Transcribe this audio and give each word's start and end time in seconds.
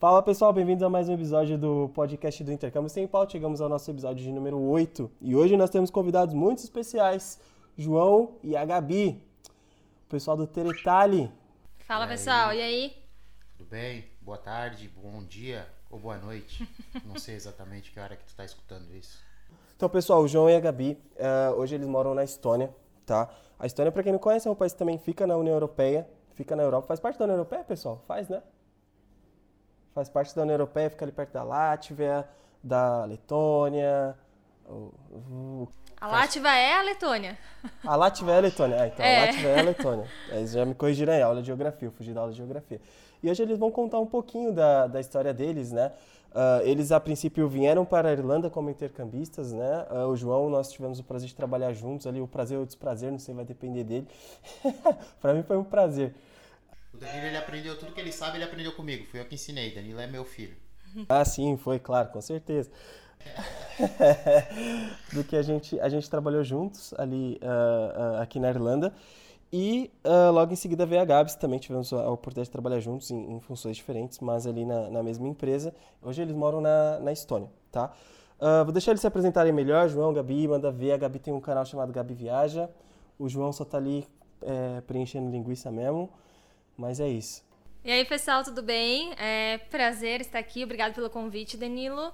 Fala 0.00 0.22
pessoal, 0.22 0.52
bem-vindos 0.52 0.82
a 0.82 0.88
mais 0.88 1.08
um 1.08 1.14
episódio 1.14 1.58
do 1.58 1.88
podcast 1.90 2.42
do 2.44 2.52
Intercâmbio 2.52 2.88
Sem 2.88 3.06
Pauta. 3.06 3.32
Chegamos 3.32 3.60
ao 3.60 3.68
nosso 3.68 3.90
episódio 3.90 4.24
de 4.24 4.30
número 4.32 4.58
8 4.60 5.10
e 5.20 5.34
hoje 5.34 5.56
nós 5.56 5.70
temos 5.70 5.90
convidados 5.90 6.34
muito 6.34 6.58
especiais, 6.58 7.40
João 7.76 8.36
e 8.42 8.56
a 8.56 8.64
Gabi, 8.64 9.22
o 10.06 10.08
pessoal 10.08 10.36
do 10.36 10.46
Teretali. 10.46 11.30
Fala 11.80 12.04
E 12.04 12.08
aí? 12.08 12.16
pessoal, 12.16 12.54
e 12.54 12.60
aí? 12.62 12.96
Tudo 13.56 13.68
bem? 13.68 14.04
Boa 14.20 14.38
tarde, 14.38 14.88
bom 14.88 15.24
dia 15.24 15.68
ou 15.90 15.98
boa 15.98 16.16
noite. 16.18 16.68
Não 17.04 17.18
sei 17.18 17.34
exatamente 17.34 17.90
que 17.90 17.98
hora 17.98 18.16
que 18.16 18.24
tu 18.24 18.34
tá 18.34 18.44
escutando 18.44 18.94
isso. 18.94 19.27
Então 19.78 19.88
pessoal, 19.88 20.22
o 20.22 20.26
João 20.26 20.50
e 20.50 20.56
a 20.56 20.58
Gabi, 20.60 20.98
eh, 21.16 21.50
hoje 21.56 21.76
eles 21.76 21.86
moram 21.86 22.12
na 22.12 22.24
Estônia, 22.24 22.68
tá? 23.06 23.28
A 23.56 23.64
Estônia, 23.64 23.92
para 23.92 24.02
quem 24.02 24.10
não 24.10 24.18
conhece, 24.18 24.48
é 24.48 24.50
um 24.50 24.54
país 24.56 24.72
que 24.72 24.78
também 24.80 24.98
fica 24.98 25.24
na 25.24 25.36
União 25.36 25.54
Europeia, 25.54 26.04
fica 26.34 26.56
na 26.56 26.64
Europa. 26.64 26.88
Faz 26.88 26.98
parte 26.98 27.16
da 27.16 27.26
União 27.26 27.36
Europeia, 27.36 27.62
pessoal? 27.62 28.02
Faz, 28.08 28.28
né? 28.28 28.42
Faz 29.94 30.08
parte 30.08 30.34
da 30.34 30.42
União 30.42 30.54
Europeia, 30.54 30.90
fica 30.90 31.04
ali 31.04 31.12
perto 31.12 31.32
da 31.32 31.44
Látvia, 31.44 32.28
da 32.60 33.04
Letônia. 33.04 34.16
A 36.00 36.08
Látiva 36.08 36.48
é 36.48 36.74
a 36.74 36.82
Letônia. 36.82 37.38
A 37.84 37.94
Látvia 37.94 38.32
é 38.32 38.36
a 38.36 38.40
Letônia. 38.40 38.82
Ah, 38.82 38.86
então 38.88 39.06
É. 39.06 39.16
a 39.16 39.26
Látvia 39.26 39.48
é 39.48 39.60
a 39.60 39.62
Letônia. 39.62 40.06
Eles 40.32 40.50
já 40.50 40.66
me 40.66 40.74
corrigiram 40.74 41.12
aí, 41.12 41.22
aula 41.22 41.40
de 41.40 41.46
geografia, 41.46 41.86
eu 41.86 41.92
fugi 41.92 42.12
da 42.12 42.22
aula 42.22 42.32
de 42.32 42.38
geografia. 42.38 42.80
E 43.22 43.30
hoje 43.30 43.42
eles 43.42 43.58
vão 43.58 43.70
contar 43.70 43.98
um 43.98 44.06
pouquinho 44.06 44.52
da, 44.52 44.86
da 44.86 45.00
história 45.00 45.34
deles, 45.34 45.72
né? 45.72 45.92
Ah, 46.34 46.60
eles, 46.62 46.92
a 46.92 47.00
princípio, 47.00 47.48
vieram 47.48 47.84
para 47.84 48.08
a 48.08 48.12
Irlanda 48.12 48.50
como 48.50 48.70
intercambistas, 48.70 49.52
né? 49.52 49.86
Ah, 49.90 50.06
o 50.06 50.16
João, 50.16 50.50
nós 50.50 50.70
tivemos 50.70 50.98
o 50.98 51.04
prazer 51.04 51.28
de 51.28 51.34
trabalhar 51.34 51.72
juntos 51.72 52.06
ali, 52.06 52.20
o 52.20 52.28
prazer 52.28 52.58
ou 52.58 52.64
o 52.64 52.66
desprazer, 52.66 53.10
não 53.10 53.18
sei, 53.18 53.34
vai 53.34 53.44
depender 53.44 53.84
dele. 53.84 54.06
Para 55.20 55.34
mim 55.34 55.42
foi 55.42 55.56
um 55.56 55.64
prazer. 55.64 56.14
O 56.92 56.96
Danilo 56.96 57.26
ele 57.26 57.36
aprendeu 57.36 57.78
tudo 57.78 57.92
que 57.92 58.00
ele 58.00 58.12
sabe, 58.12 58.36
ele 58.36 58.44
aprendeu 58.44 58.72
comigo. 58.72 59.06
Fui 59.06 59.20
eu 59.20 59.24
que 59.24 59.34
ensinei. 59.34 59.74
Danilo 59.74 60.00
é 60.00 60.06
meu 60.06 60.24
filho. 60.24 60.56
Ah, 61.08 61.24
sim, 61.24 61.56
foi, 61.56 61.78
claro, 61.78 62.08
com 62.08 62.20
certeza. 62.20 62.70
Do 65.12 65.22
que 65.22 65.36
a 65.36 65.42
gente, 65.42 65.78
a 65.80 65.88
gente 65.88 66.08
trabalhou 66.08 66.42
juntos 66.42 66.94
ali 66.94 67.38
ah, 67.42 68.20
aqui 68.22 68.40
na 68.40 68.48
Irlanda. 68.48 68.94
E 69.52 69.90
ah, 70.04 70.30
logo 70.30 70.52
em 70.52 70.56
seguida 70.56 70.84
veio 70.84 71.00
a 71.00 71.04
Gabs, 71.04 71.34
também 71.34 71.58
tivemos 71.58 71.92
a 71.92 72.10
oportunidade 72.10 72.48
de 72.48 72.52
trabalhar 72.52 72.80
juntos 72.80 73.10
em, 73.10 73.36
em 73.36 73.40
funções 73.40 73.76
diferentes, 73.76 74.18
mas 74.20 74.46
ali 74.46 74.64
na, 74.64 74.90
na 74.90 75.02
mesma 75.02 75.26
empresa. 75.26 75.74
Hoje 76.02 76.22
eles 76.22 76.34
moram 76.34 76.60
na, 76.60 76.98
na 77.00 77.12
Estônia, 77.12 77.50
tá? 77.72 77.92
Ah, 78.40 78.62
vou 78.62 78.72
deixar 78.72 78.92
eles 78.92 79.00
se 79.00 79.06
apresentarem 79.06 79.52
melhor. 79.52 79.88
João, 79.88 80.12
Gabi, 80.12 80.46
manda 80.46 80.70
ver. 80.70 80.92
A 80.92 80.96
Gabi 80.96 81.18
tem 81.18 81.32
um 81.32 81.40
canal 81.40 81.64
chamado 81.64 81.92
Gabi 81.92 82.14
Viaja. 82.14 82.70
O 83.18 83.28
João 83.28 83.52
só 83.52 83.64
tá 83.64 83.78
ali 83.78 84.06
eh, 84.42 84.80
preenchendo 84.86 85.30
linguiça 85.30 85.70
mesmo. 85.70 86.08
Mas 86.76 87.00
é 87.00 87.08
isso. 87.08 87.42
E 87.84 87.90
aí 87.90 88.04
pessoal, 88.04 88.44
tudo 88.44 88.62
bem? 88.62 89.12
É 89.18 89.58
prazer 89.70 90.20
estar 90.20 90.38
aqui, 90.38 90.62
obrigado 90.62 90.94
pelo 90.94 91.10
convite, 91.10 91.56
Danilo. 91.56 92.12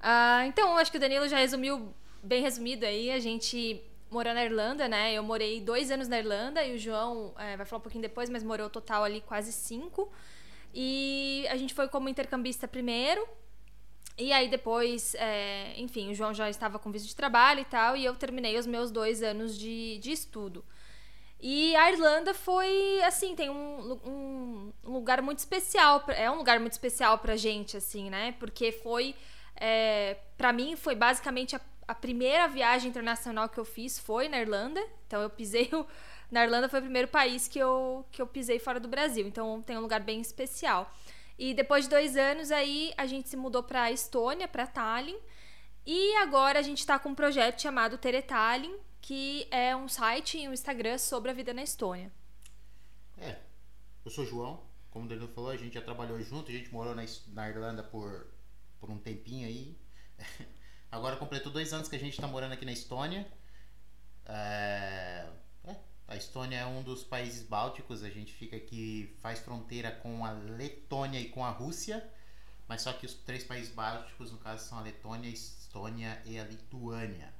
Ah, 0.00 0.44
então, 0.46 0.76
acho 0.78 0.90
que 0.90 0.96
o 0.96 1.00
Danilo 1.00 1.28
já 1.28 1.36
resumiu, 1.38 1.92
bem 2.22 2.42
resumido 2.42 2.84
aí, 2.84 3.10
a 3.10 3.20
gente 3.20 3.80
morou 4.12 4.34
na 4.34 4.44
Irlanda, 4.44 4.86
né? 4.86 5.14
Eu 5.14 5.22
morei 5.22 5.60
dois 5.60 5.90
anos 5.90 6.06
na 6.06 6.18
Irlanda 6.18 6.64
e 6.64 6.74
o 6.74 6.78
João 6.78 7.34
é, 7.38 7.56
vai 7.56 7.66
falar 7.66 7.78
um 7.78 7.82
pouquinho 7.82 8.02
depois, 8.02 8.28
mas 8.28 8.42
morou 8.42 8.68
total 8.70 9.02
ali 9.02 9.20
quase 9.20 9.52
cinco. 9.52 10.12
E 10.74 11.46
a 11.50 11.56
gente 11.56 11.74
foi 11.74 11.88
como 11.88 12.08
intercambista 12.08 12.66
primeiro, 12.66 13.26
E 14.18 14.32
aí 14.32 14.48
depois, 14.48 15.14
é, 15.14 15.74
enfim, 15.78 16.10
o 16.10 16.14
João 16.14 16.34
já 16.34 16.48
estava 16.50 16.78
com 16.78 16.92
visto 16.92 17.06
de 17.08 17.16
trabalho 17.16 17.60
e 17.60 17.64
tal, 17.64 17.96
e 17.96 18.04
eu 18.04 18.14
terminei 18.14 18.58
os 18.58 18.66
meus 18.66 18.90
dois 18.90 19.22
anos 19.22 19.58
de, 19.58 19.98
de 19.98 20.12
estudo. 20.12 20.64
E 21.40 21.74
a 21.74 21.90
Irlanda 21.90 22.32
foi, 22.34 23.02
assim, 23.02 23.34
tem 23.34 23.50
um, 23.50 23.98
um, 24.06 24.72
lugar 24.84 25.20
muito 25.22 25.38
especial, 25.38 26.04
é 26.08 26.30
um 26.30 26.36
lugar 26.36 26.60
muito 26.60 26.72
especial 26.72 27.18
pra 27.18 27.36
gente, 27.36 27.76
assim, 27.76 28.10
né? 28.10 28.32
Porque 28.38 28.70
foi, 28.70 29.14
é, 29.56 30.18
pra 30.36 30.52
mim, 30.52 30.76
foi 30.76 30.94
basicamente 30.94 31.56
a, 31.56 31.60
a 31.86 31.94
primeira 31.94 32.46
viagem 32.48 32.88
internacional 32.90 33.48
que 33.48 33.58
eu 33.58 33.64
fiz 33.64 33.98
foi 33.98 34.28
na 34.28 34.40
Irlanda. 34.40 34.80
Então 35.06 35.20
eu 35.22 35.30
pisei, 35.30 35.68
o- 35.72 35.86
na 36.30 36.44
Irlanda 36.44 36.68
foi 36.68 36.78
o 36.80 36.82
primeiro 36.82 37.08
país 37.08 37.48
que 37.48 37.58
eu, 37.58 38.04
que 38.10 38.20
eu 38.22 38.26
pisei 38.26 38.58
fora 38.58 38.80
do 38.80 38.88
Brasil. 38.88 39.26
Então 39.26 39.60
tem 39.62 39.76
um 39.76 39.80
lugar 39.82 40.00
bem 40.00 40.20
especial. 40.20 40.92
E 41.38 41.54
depois 41.54 41.84
de 41.84 41.90
dois 41.90 42.16
anos 42.16 42.50
aí, 42.50 42.92
a 42.96 43.06
gente 43.06 43.28
se 43.28 43.36
mudou 43.36 43.62
pra 43.62 43.90
Estônia, 43.90 44.46
pra 44.48 44.66
Tallinn. 44.66 45.18
E 45.84 46.14
agora 46.16 46.58
a 46.58 46.62
gente 46.62 46.86
tá 46.86 46.98
com 46.98 47.08
um 47.10 47.14
projeto 47.14 47.60
chamado 47.60 47.98
Teretallinn, 47.98 48.76
que 49.00 49.46
é 49.50 49.74
um 49.74 49.88
site 49.88 50.38
e 50.38 50.48
um 50.48 50.52
Instagram 50.52 50.96
sobre 50.98 51.30
a 51.30 51.34
vida 51.34 51.52
na 51.52 51.62
Estônia. 51.62 52.12
É, 53.18 53.36
eu 54.04 54.10
sou 54.10 54.24
João, 54.24 54.62
como 54.90 55.06
o 55.06 55.08
Danilo 55.08 55.28
falou, 55.28 55.50
a 55.50 55.56
gente 55.56 55.74
já 55.74 55.82
trabalhou 55.82 56.20
junto, 56.22 56.50
a 56.50 56.54
gente 56.54 56.72
morou 56.72 56.94
na, 56.94 57.04
na 57.28 57.48
Irlanda 57.48 57.82
por, 57.82 58.28
por 58.80 58.90
um 58.90 58.98
tempinho 58.98 59.46
aí. 59.48 59.76
Agora 60.92 61.16
completou 61.16 61.50
dois 61.50 61.72
anos 61.72 61.88
que 61.88 61.96
a 61.96 61.98
gente 61.98 62.20
tá 62.20 62.26
morando 62.28 62.52
aqui 62.52 62.64
na 62.66 62.72
Estônia. 62.72 63.26
É, 64.26 65.26
é, 65.64 65.76
a 66.06 66.16
Estônia 66.16 66.58
é 66.58 66.66
um 66.66 66.82
dos 66.82 67.02
países 67.02 67.42
bálticos, 67.42 68.02
a 68.02 68.10
gente 68.10 68.32
fica 68.34 68.56
aqui, 68.56 69.16
faz 69.20 69.40
fronteira 69.40 69.90
com 69.90 70.24
a 70.24 70.32
Letônia 70.32 71.18
e 71.18 71.28
com 71.30 71.44
a 71.44 71.50
Rússia. 71.50 72.06
Mas 72.68 72.82
só 72.82 72.92
que 72.92 73.06
os 73.06 73.14
três 73.14 73.42
países 73.42 73.72
bálticos, 73.74 74.30
no 74.30 74.38
caso, 74.38 74.64
são 74.68 74.78
a 74.78 74.82
Letônia, 74.82 75.28
a 75.28 75.32
Estônia 75.32 76.22
e 76.24 76.38
a 76.38 76.44
Lituânia. 76.44 77.32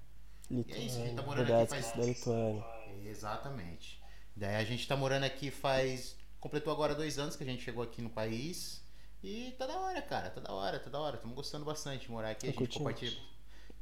Litu... 0.51 0.75
é 0.75 0.79
isso, 0.79 0.99
a 1.01 1.05
gente 1.07 1.15
tá 1.17 1.23
morando 1.23 1.47
verdade, 1.47 1.73
aqui 1.75 1.83
faz- 1.83 1.97
da 1.97 2.05
Lituânia. 2.05 2.65
Exatamente. 3.05 4.01
Daí 4.35 4.57
a 4.57 4.65
gente 4.65 4.87
tá 4.89 4.97
morando 4.97 5.25
aqui 5.25 5.51
faz. 5.51 6.17
Completou 6.41 6.73
agora 6.73 6.95
dois 6.95 7.19
anos 7.19 7.37
que 7.37 7.45
a 7.45 7.47
gente 7.47 7.62
chegou 7.62 7.85
aqui 7.85 8.01
no 8.03 8.11
país. 8.11 8.83
E 9.23 9.55
tá 9.59 9.67
da 9.67 9.79
hora, 9.79 10.03
cara. 10.03 10.31
Tá 10.31 10.41
da 10.41 10.53
hora, 10.53 10.79
tá 10.81 10.91
da 10.91 10.99
hora. 10.99 11.17
Estamos 11.17 11.37
gostando 11.37 11.65
bastante 11.65 12.07
de 12.07 12.11
morar 12.11 12.31
aqui. 12.31 12.49
A 12.49 12.53
Tá 12.53 12.59
gente, 12.59 12.79
compartilha, 12.79 13.17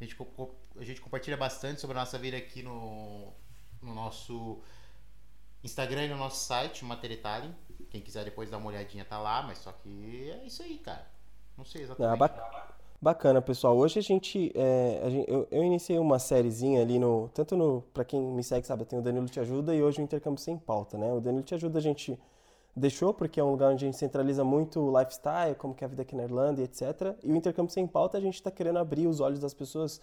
a, 0.01 0.09
gente, 0.09 0.17
a 0.77 0.85
gente 0.85 1.01
compartilha 1.01 1.37
bastante 1.37 1.81
sobre 1.81 1.97
a 1.97 2.01
nossa 2.01 2.19
vida 2.19 2.37
aqui 2.37 2.63
no, 2.63 3.33
no 3.83 3.95
nosso 3.95 4.61
Instagram 5.63 6.05
e 6.07 6.09
no 6.09 6.17
nosso 6.17 6.45
site, 6.47 6.85
Materitali. 6.85 7.51
Quem 7.91 8.01
quiser 8.01 8.25
depois 8.25 8.51
dar 8.51 8.59
uma 8.59 8.69
olhadinha 8.69 9.05
tá 9.05 9.19
lá, 9.19 9.43
mas 9.43 9.59
só 9.59 9.73
que 9.73 10.31
é 10.31 10.45
isso 10.47 10.63
aí, 10.63 10.79
cara. 10.79 11.07
Não 11.57 11.65
sei 11.65 11.83
exatamente. 11.83 12.13
Ah, 12.13 12.17
bac- 12.17 12.71
Bacana, 13.03 13.41
pessoal. 13.41 13.77
Hoje 13.79 13.99
a 13.99 14.03
gente, 14.03 14.53
é, 14.55 15.01
a 15.03 15.09
gen- 15.11 15.25
eu, 15.27 15.49
eu 15.51 15.65
iniciei 15.65 15.99
uma 15.99 16.19
sériezinha 16.19 16.83
ali 16.83 16.99
no, 16.99 17.31
tanto 17.31 17.57
no, 17.57 17.81
para 17.95 18.05
quem 18.05 18.21
me 18.21 18.45
segue 18.45 18.67
sabe, 18.67 18.85
tenho 18.85 19.01
o 19.01 19.05
Danilo 19.05 19.27
Te 19.27 19.41
Ajuda 19.41 19.75
e 19.75 19.83
hoje 19.83 20.01
o 20.01 20.05
Intercâmbio 20.05 20.39
Sem 20.39 20.59
Pauta, 20.59 20.99
né? 20.99 21.11
O 21.11 21.19
Danilo 21.19 21.43
Te 21.43 21.55
Ajuda 21.55 21.79
a 21.79 21.83
gente 21.83 22.19
deixou 22.81 23.15
porque 23.15 23.39
é 23.39 23.45
um 23.45 23.51
lugar 23.51 23.73
onde 23.73 23.85
a 23.85 23.89
gente 23.89 23.97
centraliza 23.97 24.43
muito 24.43 24.81
o 24.81 24.99
lifestyle, 24.99 25.55
como 25.57 25.75
que 25.75 25.85
é 25.85 25.87
a 25.87 25.89
vida 25.89 26.03
aqui 26.03 26.17
na 26.17 26.25
Irlanda 26.25 26.61
e 26.61 26.65
etc. 26.65 27.17
E 27.23 27.33
o 27.33 27.37
Intercâmbio 27.37 27.73
Sem 27.73 27.87
Pauta 27.87 28.19
a 28.19 28.21
gente 28.21 28.35
está 28.35 28.51
querendo 28.51 28.79
abrir 28.79 29.07
os 29.07 29.21
olhos 29.21 29.39
das 29.39 29.55
pessoas 29.55 30.01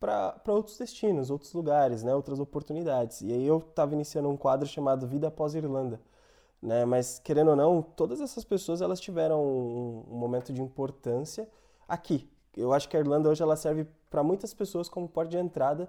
para 0.00 0.34
outros 0.48 0.76
destinos, 0.76 1.30
outros 1.30 1.52
lugares, 1.52 2.02
né? 2.02 2.14
Outras 2.14 2.40
oportunidades. 2.40 3.22
E 3.22 3.32
aí 3.32 3.46
eu 3.46 3.58
estava 3.58 3.94
iniciando 3.94 4.28
um 4.28 4.36
quadro 4.36 4.66
chamado 4.66 5.06
Vida 5.06 5.28
Após 5.28 5.54
Irlanda. 5.54 6.00
Né? 6.60 6.84
Mas 6.84 7.18
querendo 7.18 7.50
ou 7.50 7.56
não, 7.56 7.82
todas 7.82 8.20
essas 8.20 8.44
pessoas 8.44 8.80
elas 8.80 8.98
tiveram 8.98 9.44
um, 9.44 10.04
um 10.10 10.16
momento 10.16 10.52
de 10.52 10.62
importância 10.62 11.48
aqui. 11.86 12.28
Eu 12.56 12.72
acho 12.72 12.88
que 12.88 12.96
a 12.96 13.00
Irlanda 13.00 13.28
hoje 13.28 13.42
ela 13.42 13.56
serve 13.56 13.86
para 14.10 14.22
muitas 14.22 14.54
pessoas 14.54 14.88
como 14.88 15.08
porta 15.08 15.30
de 15.30 15.38
entrada, 15.38 15.88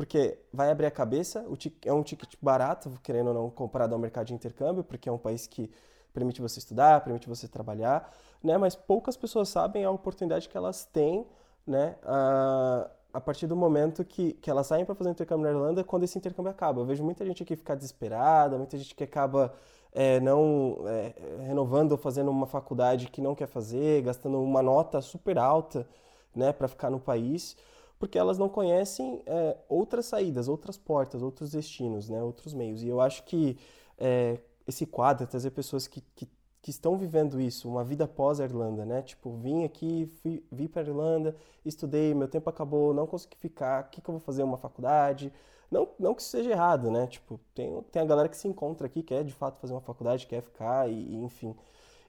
porque 0.00 0.38
vai 0.50 0.70
abrir 0.70 0.86
a 0.86 0.90
cabeça, 0.90 1.44
é 1.84 1.92
um 1.92 2.02
ticket 2.02 2.32
barato, 2.40 2.90
querendo 3.02 3.26
ou 3.26 3.34
não, 3.34 3.50
comparado 3.50 3.94
ao 3.94 4.00
mercado 4.00 4.28
de 4.28 4.32
intercâmbio, 4.32 4.82
porque 4.82 5.10
é 5.10 5.12
um 5.12 5.18
país 5.18 5.46
que 5.46 5.70
permite 6.10 6.40
você 6.40 6.58
estudar, 6.58 7.04
permite 7.04 7.28
você 7.28 7.46
trabalhar, 7.46 8.10
né? 8.42 8.56
Mas 8.56 8.74
poucas 8.74 9.14
pessoas 9.14 9.50
sabem 9.50 9.84
a 9.84 9.90
oportunidade 9.90 10.48
que 10.48 10.56
elas 10.56 10.86
têm, 10.86 11.26
né? 11.66 11.96
A, 12.02 12.90
a 13.12 13.20
partir 13.20 13.46
do 13.46 13.54
momento 13.54 14.02
que, 14.02 14.32
que 14.32 14.50
elas 14.50 14.68
saem 14.68 14.86
para 14.86 14.94
fazer 14.94 15.10
intercâmbio 15.10 15.44
na 15.44 15.50
Irlanda, 15.50 15.84
quando 15.84 16.04
esse 16.04 16.16
intercâmbio 16.16 16.50
acaba. 16.50 16.80
Eu 16.80 16.86
vejo 16.86 17.04
muita 17.04 17.22
gente 17.26 17.42
aqui 17.42 17.54
ficar 17.54 17.74
desesperada, 17.74 18.56
muita 18.56 18.78
gente 18.78 18.94
que 18.94 19.04
acaba 19.04 19.52
é, 19.92 20.18
não 20.18 20.78
é, 20.86 21.12
renovando 21.42 21.92
ou 21.92 21.98
fazendo 21.98 22.30
uma 22.30 22.46
faculdade 22.46 23.08
que 23.08 23.20
não 23.20 23.34
quer 23.34 23.48
fazer, 23.48 24.00
gastando 24.00 24.42
uma 24.42 24.62
nota 24.62 25.02
super 25.02 25.36
alta, 25.36 25.86
né, 26.34 26.54
para 26.54 26.68
ficar 26.68 26.88
no 26.88 26.98
país, 26.98 27.54
porque 28.00 28.18
elas 28.18 28.38
não 28.38 28.48
conhecem 28.48 29.22
é, 29.26 29.58
outras 29.68 30.06
saídas, 30.06 30.48
outras 30.48 30.78
portas, 30.78 31.22
outros 31.22 31.50
destinos, 31.52 32.08
né, 32.08 32.22
outros 32.22 32.54
meios. 32.54 32.82
E 32.82 32.88
eu 32.88 32.98
acho 32.98 33.22
que 33.24 33.58
é, 33.98 34.38
esse 34.66 34.86
quadro, 34.86 35.26
trazer 35.26 35.50
pessoas 35.50 35.86
que, 35.86 36.00
que, 36.16 36.26
que 36.62 36.70
estão 36.70 36.96
vivendo 36.96 37.38
isso, 37.38 37.68
uma 37.68 37.84
vida 37.84 38.08
pós 38.08 38.40
Irlanda, 38.40 38.86
né, 38.86 39.02
tipo, 39.02 39.36
vim 39.36 39.64
aqui, 39.64 40.06
fui, 40.22 40.42
vim 40.50 40.66
para 40.66 40.80
Irlanda, 40.80 41.36
estudei, 41.62 42.14
meu 42.14 42.26
tempo 42.26 42.48
acabou, 42.48 42.94
não 42.94 43.06
consegui 43.06 43.36
ficar, 43.36 43.84
o 43.84 43.90
que, 43.90 44.00
que 44.00 44.08
eu 44.08 44.14
vou 44.14 44.20
fazer, 44.20 44.42
uma 44.44 44.56
faculdade? 44.56 45.30
Não, 45.70 45.86
não 45.98 46.14
que 46.14 46.22
isso 46.22 46.30
seja 46.30 46.50
errado, 46.50 46.90
né? 46.90 47.06
Tipo, 47.06 47.38
tem, 47.54 47.82
tem 47.92 48.00
a 48.02 48.04
galera 48.06 48.28
que 48.30 48.36
se 48.36 48.48
encontra 48.48 48.86
aqui, 48.86 49.02
quer 49.02 49.22
de 49.24 49.32
fato 49.34 49.60
fazer 49.60 49.74
uma 49.74 49.80
faculdade, 49.80 50.26
quer 50.26 50.40
ficar, 50.42 50.88
e, 50.90 50.94
e 50.94 51.16
enfim. 51.22 51.54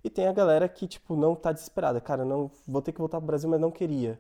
E 0.04 0.10
tem 0.10 0.28
a 0.28 0.34
galera 0.34 0.68
que, 0.70 0.88
tipo, 0.88 1.16
não 1.16 1.36
tá 1.36 1.52
desesperada. 1.52 2.02
Cara, 2.02 2.26
não 2.26 2.50
vou 2.68 2.82
ter 2.82 2.92
que 2.92 3.00
voltar 3.00 3.18
pro 3.20 3.28
Brasil, 3.28 3.50
mas 3.50 3.60
não 3.62 3.70
queria. 3.70 4.20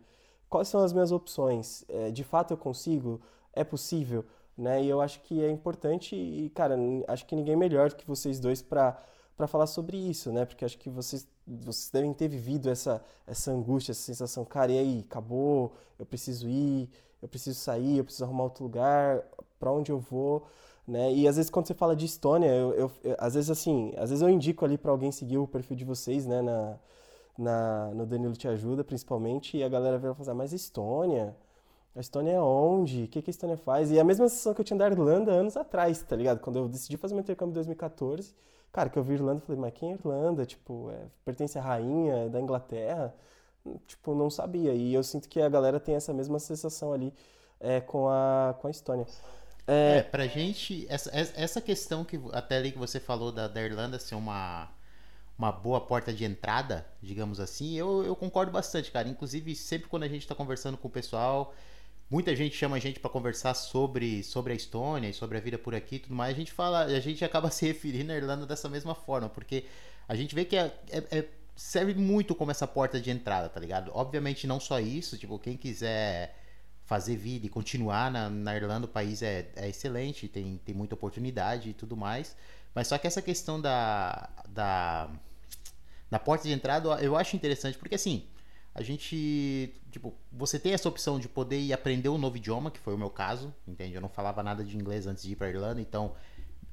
Quais 0.51 0.68
são 0.68 0.83
as 0.83 0.94
minhas 0.94 1.12
opções? 1.12 1.83
É, 1.89 2.12
de 2.12 2.24
fato 2.24 2.51
eu 2.51 2.57
consigo? 2.57 3.21
É 3.53 3.63
possível? 3.63 4.25
Né? 4.57 4.83
E 4.83 4.89
eu 4.89 5.01
acho 5.01 5.21
que 5.21 5.44
é 5.44 5.50
importante 5.50 6.15
e, 6.15 6.50
cara, 6.51 6.77
acho 7.07 7.25
que 7.25 7.36
ninguém 7.36 7.56
melhor 7.56 7.89
do 7.89 7.95
que 7.95 8.06
vocês 8.06 8.39
dois 8.39 8.62
para 8.62 9.01
para 9.38 9.48
falar 9.48 9.65
sobre 9.65 9.98
isso, 9.98 10.31
né? 10.31 10.45
Porque 10.45 10.63
acho 10.63 10.77
que 10.77 10.88
vocês, 10.88 11.27
vocês 11.48 11.89
devem 11.89 12.13
ter 12.13 12.27
vivido 12.27 12.69
essa, 12.69 13.01
essa 13.25 13.51
angústia, 13.51 13.92
essa 13.92 14.01
sensação, 14.01 14.45
cara, 14.45 14.71
e 14.71 14.77
aí, 14.77 15.06
acabou, 15.09 15.74
eu 15.98 16.06
preciso 16.06 16.48
ir, 16.48 16.88
eu 17.19 17.27
preciso 17.27 17.59
sair, 17.59 17.98
eu 17.98 18.03
preciso 18.03 18.25
arrumar 18.25 18.44
outro 18.44 18.63
lugar, 18.63 19.24
para 19.59 19.71
onde 19.71 19.92
eu 19.92 19.98
vou, 20.00 20.45
né? 20.88 21.12
E 21.12 21.27
às 21.27 21.38
vezes 21.38 21.50
quando 21.50 21.65
você 21.65 21.74
fala 21.74 21.95
de 21.95 22.06
Estônia, 22.06 22.50
eu, 22.50 22.74
eu, 22.74 22.92
eu 23.03 23.15
às 23.18 23.33
vezes 23.33 23.50
assim, 23.50 23.94
às 23.98 24.12
vezes 24.12 24.21
eu 24.21 24.30
indico 24.30 24.63
ali 24.63 24.77
para 24.77 24.92
alguém 24.92 25.12
seguir 25.12 25.39
o 25.39 25.48
perfil 25.48 25.75
de 25.75 25.86
vocês, 25.86 26.27
né, 26.27 26.42
na, 26.44 26.77
na, 27.41 27.91
no 27.93 28.05
Danilo 28.05 28.33
Te 28.33 28.47
Ajuda, 28.47 28.83
principalmente, 28.83 29.57
e 29.57 29.63
a 29.63 29.69
galera 29.69 29.97
vira 29.97 30.13
falar, 30.13 30.33
mas 30.33 30.53
Estônia? 30.53 31.35
A 31.95 31.99
Estônia 31.99 32.33
é 32.33 32.39
onde? 32.39 33.03
O 33.03 33.07
que, 33.07 33.21
que 33.21 33.29
a 33.29 33.31
Estônia 33.31 33.57
faz? 33.57 33.91
E 33.91 33.99
a 33.99 34.03
mesma 34.03 34.29
sensação 34.29 34.53
que 34.53 34.61
eu 34.61 34.65
tinha 34.65 34.77
da 34.77 34.88
Irlanda 34.88 35.31
anos 35.31 35.57
atrás, 35.57 36.01
tá 36.01 36.15
ligado? 36.15 36.39
Quando 36.39 36.59
eu 36.59 36.69
decidi 36.69 36.95
fazer 36.95 37.13
meu 37.13 37.21
intercâmbio 37.21 37.51
em 37.51 37.55
2014, 37.55 38.33
cara, 38.71 38.89
que 38.89 38.97
eu 38.97 39.03
vi 39.03 39.15
Irlanda, 39.15 39.41
falei, 39.41 39.59
mas 39.59 39.73
quem 39.73 39.91
é 39.91 39.93
Irlanda? 39.95 40.45
Tipo, 40.45 40.89
é, 40.91 41.07
pertence 41.25 41.57
à 41.59 41.61
rainha 41.61 42.13
é 42.13 42.29
da 42.29 42.39
Inglaterra? 42.39 43.13
Tipo, 43.88 44.15
não 44.15 44.29
sabia. 44.29 44.73
E 44.73 44.93
eu 44.93 45.03
sinto 45.03 45.27
que 45.27 45.41
a 45.41 45.49
galera 45.49 45.79
tem 45.79 45.95
essa 45.95 46.13
mesma 46.13 46.39
sensação 46.39 46.93
ali 46.93 47.13
é, 47.59 47.81
com, 47.81 48.07
a, 48.07 48.55
com 48.59 48.67
a 48.67 48.71
Estônia. 48.71 49.05
É, 49.67 49.97
é 49.97 50.03
pra 50.03 50.25
gente, 50.27 50.85
essa, 50.89 51.11
essa 51.13 51.61
questão 51.61 52.03
que 52.03 52.19
até 52.31 52.57
ali 52.57 52.71
que 52.71 52.79
você 52.79 52.99
falou 52.99 53.31
da, 53.31 53.47
da 53.47 53.61
Irlanda 53.61 53.99
ser 53.99 54.15
uma, 54.15 54.69
uma 55.41 55.51
boa 55.51 55.81
porta 55.81 56.13
de 56.13 56.23
entrada, 56.23 56.85
digamos 57.01 57.39
assim, 57.39 57.75
eu, 57.75 58.03
eu 58.05 58.15
concordo 58.15 58.51
bastante, 58.51 58.91
cara. 58.91 59.09
Inclusive, 59.09 59.55
sempre 59.55 59.89
quando 59.89 60.03
a 60.03 60.07
gente 60.07 60.27
tá 60.27 60.35
conversando 60.35 60.77
com 60.77 60.88
o 60.88 60.91
pessoal, 60.91 61.55
muita 62.11 62.35
gente 62.35 62.55
chama 62.55 62.75
a 62.75 62.79
gente 62.79 62.99
para 62.99 63.09
conversar 63.09 63.55
sobre, 63.55 64.23
sobre 64.23 64.53
a 64.53 64.55
Estônia 64.55 65.09
e 65.09 65.13
sobre 65.13 65.39
a 65.39 65.41
vida 65.41 65.57
por 65.57 65.73
aqui 65.73 65.95
e 65.95 65.99
tudo 65.99 66.13
mais, 66.13 66.35
a 66.35 66.38
gente 66.38 66.51
fala, 66.51 66.83
a 66.83 66.99
gente 66.99 67.25
acaba 67.25 67.49
se 67.51 67.65
referindo 67.65 68.11
à 68.11 68.15
Irlanda 68.15 68.45
dessa 68.45 68.69
mesma 68.69 68.93
forma, 68.93 69.29
porque 69.29 69.65
a 70.07 70.13
gente 70.13 70.35
vê 70.35 70.45
que 70.45 70.55
é, 70.55 70.71
é, 70.91 71.17
é 71.17 71.27
serve 71.55 71.95
muito 71.95 72.35
como 72.35 72.51
essa 72.51 72.67
porta 72.67 73.01
de 73.01 73.09
entrada, 73.09 73.49
tá 73.49 73.59
ligado? 73.59 73.89
Obviamente 73.95 74.45
não 74.45 74.59
só 74.59 74.79
isso, 74.79 75.17
tipo, 75.17 75.39
quem 75.39 75.57
quiser 75.57 76.38
fazer 76.83 77.15
vida 77.15 77.47
e 77.47 77.49
continuar 77.49 78.11
na, 78.11 78.29
na 78.29 78.55
Irlanda, 78.55 78.85
o 78.85 78.89
país 78.89 79.23
é, 79.23 79.49
é 79.55 79.67
excelente, 79.67 80.27
tem, 80.27 80.61
tem 80.63 80.75
muita 80.75 80.93
oportunidade 80.93 81.69
e 81.69 81.73
tudo 81.73 81.97
mais. 81.97 82.35
Mas 82.73 82.88
só 82.88 82.97
que 82.97 83.07
essa 83.07 83.21
questão 83.21 83.59
da, 83.59 84.29
da, 84.47 85.09
da 86.11 86.19
porta 86.19 86.47
de 86.47 86.53
entrada 86.53 86.89
eu 87.01 87.15
acho 87.15 87.35
interessante, 87.35 87.77
porque 87.77 87.95
assim, 87.95 88.27
a 88.75 88.83
gente, 88.83 89.73
tipo, 89.89 90.13
você 90.31 90.59
tem 90.59 90.73
essa 90.73 90.87
opção 90.87 91.19
de 91.19 91.27
poder 91.27 91.59
ir 91.59 91.73
aprender 91.73 92.09
um 92.09 92.17
novo 92.17 92.37
idioma, 92.37 92.69
que 92.69 92.79
foi 92.79 92.93
o 92.93 92.97
meu 92.97 93.09
caso, 93.09 93.53
entende? 93.67 93.95
Eu 93.95 94.01
não 94.01 94.09
falava 94.09 94.43
nada 94.43 94.63
de 94.63 94.77
inglês 94.77 95.07
antes 95.07 95.23
de 95.23 95.31
ir 95.31 95.35
para 95.37 95.49
Irlanda, 95.49 95.81
então 95.81 96.13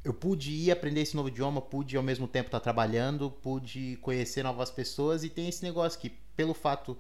eu 0.05 0.13
pude 0.13 0.51
ir 0.53 0.71
aprender 0.71 1.03
esse 1.03 1.17
novo 1.17 1.29
idioma, 1.29 1.61
pude 1.61 1.97
ao 1.97 2.03
mesmo 2.03 2.27
tempo 2.27 2.49
estar 2.49 2.61
trabalhando, 2.61 3.31
pude 3.31 3.97
conhecer 4.03 4.43
novas 4.43 4.71
pessoas 4.71 5.23
e 5.23 5.29
tem 5.29 5.49
esse 5.49 5.63
negócio 5.63 5.99
que, 5.99 6.11
pelo 6.37 6.55
fato. 6.55 6.97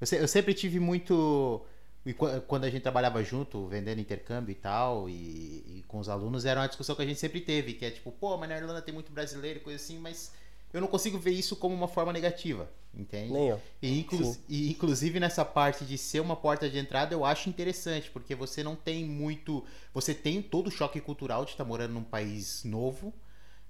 Eu, 0.00 0.06
se, 0.06 0.16
eu 0.16 0.28
sempre 0.28 0.54
tive 0.54 0.80
muito 0.80 1.64
e 2.04 2.14
quando 2.14 2.64
a 2.64 2.70
gente 2.70 2.82
trabalhava 2.82 3.22
junto, 3.22 3.66
vendendo 3.66 4.00
intercâmbio 4.00 4.52
e 4.52 4.54
tal, 4.54 5.08
e, 5.08 5.12
e, 5.12 5.84
com 5.86 5.98
os 5.98 6.08
alunos, 6.08 6.46
era 6.46 6.60
uma 6.60 6.66
discussão 6.66 6.96
que 6.96 7.02
a 7.02 7.04
gente 7.04 7.20
sempre 7.20 7.42
teve, 7.42 7.74
que 7.74 7.84
é 7.84 7.90
tipo, 7.90 8.10
pô, 8.10 8.38
mas 8.38 8.48
na 8.48 8.56
Irlanda 8.56 8.80
tem 8.80 8.94
muito 8.94 9.12
brasileiro 9.12 9.60
coisa 9.60 9.76
assim, 9.76 9.98
mas 9.98 10.32
eu 10.72 10.80
não 10.80 10.88
consigo 10.88 11.18
ver 11.18 11.32
isso 11.32 11.56
como 11.56 11.74
uma 11.74 11.88
forma 11.88 12.12
negativa, 12.12 12.70
entende? 12.94 13.32
Nem 13.32 13.48
eu. 13.48 13.60
E, 13.80 14.00
inclu 14.00 14.36
e, 14.48 14.70
inclusive 14.70 15.18
nessa 15.20 15.44
parte 15.44 15.84
de 15.84 15.96
ser 15.98 16.20
uma 16.20 16.36
porta 16.36 16.68
de 16.68 16.78
entrada, 16.78 17.14
eu 17.14 17.24
acho 17.24 17.48
interessante, 17.48 18.10
porque 18.10 18.34
você 18.34 18.62
não 18.62 18.76
tem 18.76 19.04
muito. 19.04 19.64
Você 19.92 20.14
tem 20.14 20.40
todo 20.40 20.68
o 20.68 20.70
choque 20.70 21.00
cultural 21.00 21.44
de 21.44 21.52
estar 21.52 21.64
morando 21.64 21.94
num 21.94 22.04
país 22.04 22.64
novo 22.64 23.12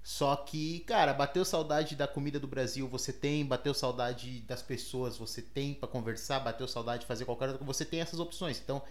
só 0.03 0.35
que, 0.35 0.79
cara, 0.81 1.13
bateu 1.13 1.45
saudade 1.45 1.95
da 1.95 2.07
comida 2.07 2.39
do 2.39 2.47
Brasil, 2.47 2.87
você 2.87 3.13
tem, 3.13 3.45
bateu 3.45 3.73
saudade 3.73 4.41
das 4.41 4.61
pessoas, 4.61 5.17
você 5.17 5.41
tem 5.41 5.75
para 5.75 5.87
conversar, 5.87 6.39
bateu 6.39 6.67
saudade 6.67 7.01
de 7.01 7.07
fazer 7.07 7.25
qualquer 7.25 7.45
outra 7.45 7.59
coisa, 7.59 7.73
você 7.73 7.85
tem 7.85 8.01
essas 8.01 8.19
opções. 8.19 8.59
Então, 8.59 8.81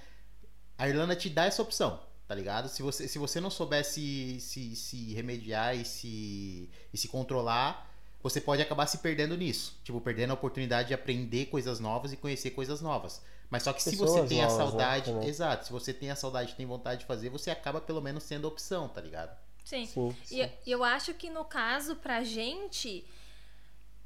a 0.78 0.88
Irlanda 0.88 1.16
te 1.16 1.28
dá 1.28 1.46
essa 1.46 1.62
opção, 1.62 2.00
tá 2.28 2.34
ligado? 2.34 2.68
Se 2.68 2.80
você, 2.80 3.08
se 3.08 3.18
você 3.18 3.40
não 3.40 3.50
soubesse 3.50 4.38
se, 4.40 4.76
se 4.76 5.12
remediar 5.12 5.76
e 5.76 5.84
se, 5.84 6.70
e 6.92 6.96
se 6.96 7.08
controlar, 7.08 7.89
você 8.22 8.40
pode 8.40 8.62
acabar 8.62 8.86
se 8.86 8.98
perdendo 8.98 9.36
nisso. 9.36 9.78
Tipo, 9.82 10.00
perdendo 10.00 10.30
a 10.30 10.34
oportunidade 10.34 10.88
de 10.88 10.94
aprender 10.94 11.46
coisas 11.46 11.80
novas 11.80 12.12
e 12.12 12.16
conhecer 12.16 12.50
coisas 12.50 12.80
novas. 12.80 13.22
Mas 13.48 13.64
só 13.64 13.72
que 13.72 13.82
Pessoas 13.82 14.10
se 14.10 14.20
você 14.20 14.28
tem 14.28 14.42
novas, 14.42 14.54
a 14.54 14.58
né, 14.58 14.64
saudade, 14.70 15.12
né? 15.12 15.26
exato, 15.26 15.66
se 15.66 15.72
você 15.72 15.92
tem 15.92 16.10
a 16.10 16.16
saudade, 16.16 16.54
tem 16.54 16.66
vontade 16.66 17.00
de 17.00 17.06
fazer, 17.06 17.28
você 17.30 17.50
acaba 17.50 17.80
pelo 17.80 18.00
menos 18.00 18.22
sendo 18.22 18.46
opção, 18.46 18.88
tá 18.88 19.00
ligado? 19.00 19.36
Sim. 19.64 19.86
sim, 19.86 20.16
sim. 20.24 20.50
E 20.66 20.70
eu 20.70 20.84
acho 20.84 21.14
que 21.14 21.28
no 21.30 21.44
caso, 21.44 21.96
pra 21.96 22.22
gente. 22.22 23.04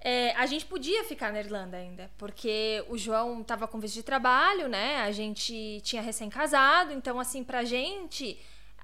É, 0.00 0.32
a 0.32 0.44
gente 0.44 0.66
podia 0.66 1.02
ficar 1.04 1.32
na 1.32 1.40
Irlanda 1.40 1.78
ainda, 1.78 2.10
porque 2.18 2.84
o 2.88 2.98
João 2.98 3.40
estava 3.40 3.66
com 3.66 3.80
visto 3.80 3.94
de 3.94 4.02
trabalho, 4.02 4.68
né? 4.68 4.96
A 4.96 5.10
gente 5.10 5.80
tinha 5.82 6.02
recém-casado, 6.02 6.92
então, 6.92 7.18
assim, 7.18 7.42
pra 7.42 7.64
gente, 7.64 8.38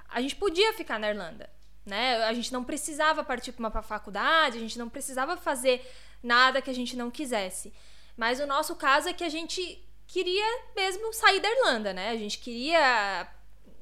a 0.08 0.22
gente 0.22 0.34
podia 0.36 0.72
ficar 0.72 0.98
na 0.98 1.10
Irlanda, 1.10 1.50
né? 1.84 2.24
A 2.24 2.32
gente 2.32 2.52
não 2.52 2.64
precisava 2.64 3.24
partir 3.24 3.52
para 3.52 3.60
uma 3.60 3.82
faculdade, 3.82 4.58
a 4.58 4.60
gente 4.60 4.78
não 4.78 4.88
precisava 4.88 5.36
fazer 5.36 5.84
nada 6.22 6.60
que 6.60 6.70
a 6.70 6.74
gente 6.74 6.96
não 6.96 7.10
quisesse. 7.10 7.72
Mas 8.16 8.40
o 8.40 8.46
nosso 8.46 8.76
caso 8.76 9.08
é 9.08 9.12
que 9.12 9.24
a 9.24 9.28
gente 9.28 9.82
queria 10.06 10.44
mesmo 10.74 11.12
sair 11.12 11.40
da 11.40 11.50
Irlanda, 11.50 11.92
né? 11.92 12.10
A 12.10 12.16
gente 12.16 12.38
queria 12.38 13.26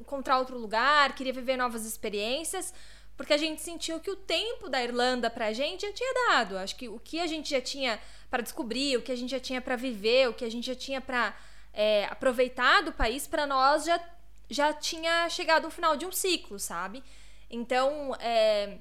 encontrar 0.00 0.38
outro 0.38 0.56
lugar, 0.58 1.14
queria 1.14 1.32
viver 1.32 1.56
novas 1.56 1.84
experiências, 1.84 2.72
porque 3.16 3.32
a 3.32 3.36
gente 3.36 3.60
sentiu 3.60 3.98
que 3.98 4.10
o 4.10 4.16
tempo 4.16 4.68
da 4.68 4.82
Irlanda 4.82 5.28
pra 5.28 5.52
gente 5.52 5.86
já 5.86 5.92
tinha 5.92 6.14
dado. 6.28 6.56
Acho 6.56 6.76
que 6.76 6.88
o 6.88 7.00
que 7.00 7.18
a 7.18 7.26
gente 7.26 7.50
já 7.50 7.60
tinha 7.60 8.00
para 8.30 8.42
descobrir, 8.42 8.96
o 8.96 9.02
que 9.02 9.10
a 9.10 9.16
gente 9.16 9.30
já 9.30 9.40
tinha 9.40 9.60
para 9.60 9.74
viver, 9.74 10.28
o 10.28 10.34
que 10.34 10.44
a 10.44 10.50
gente 10.50 10.66
já 10.66 10.74
tinha 10.74 11.00
para 11.00 11.34
é, 11.72 12.04
aproveitar 12.04 12.82
do 12.82 12.92
país, 12.92 13.26
para 13.26 13.46
nós 13.46 13.84
já, 13.84 14.00
já 14.48 14.72
tinha 14.72 15.28
chegado 15.28 15.64
ao 15.64 15.70
final 15.70 15.96
de 15.96 16.06
um 16.06 16.12
ciclo, 16.12 16.58
sabe? 16.58 17.02
Então, 17.50 18.14
é, 18.20 18.78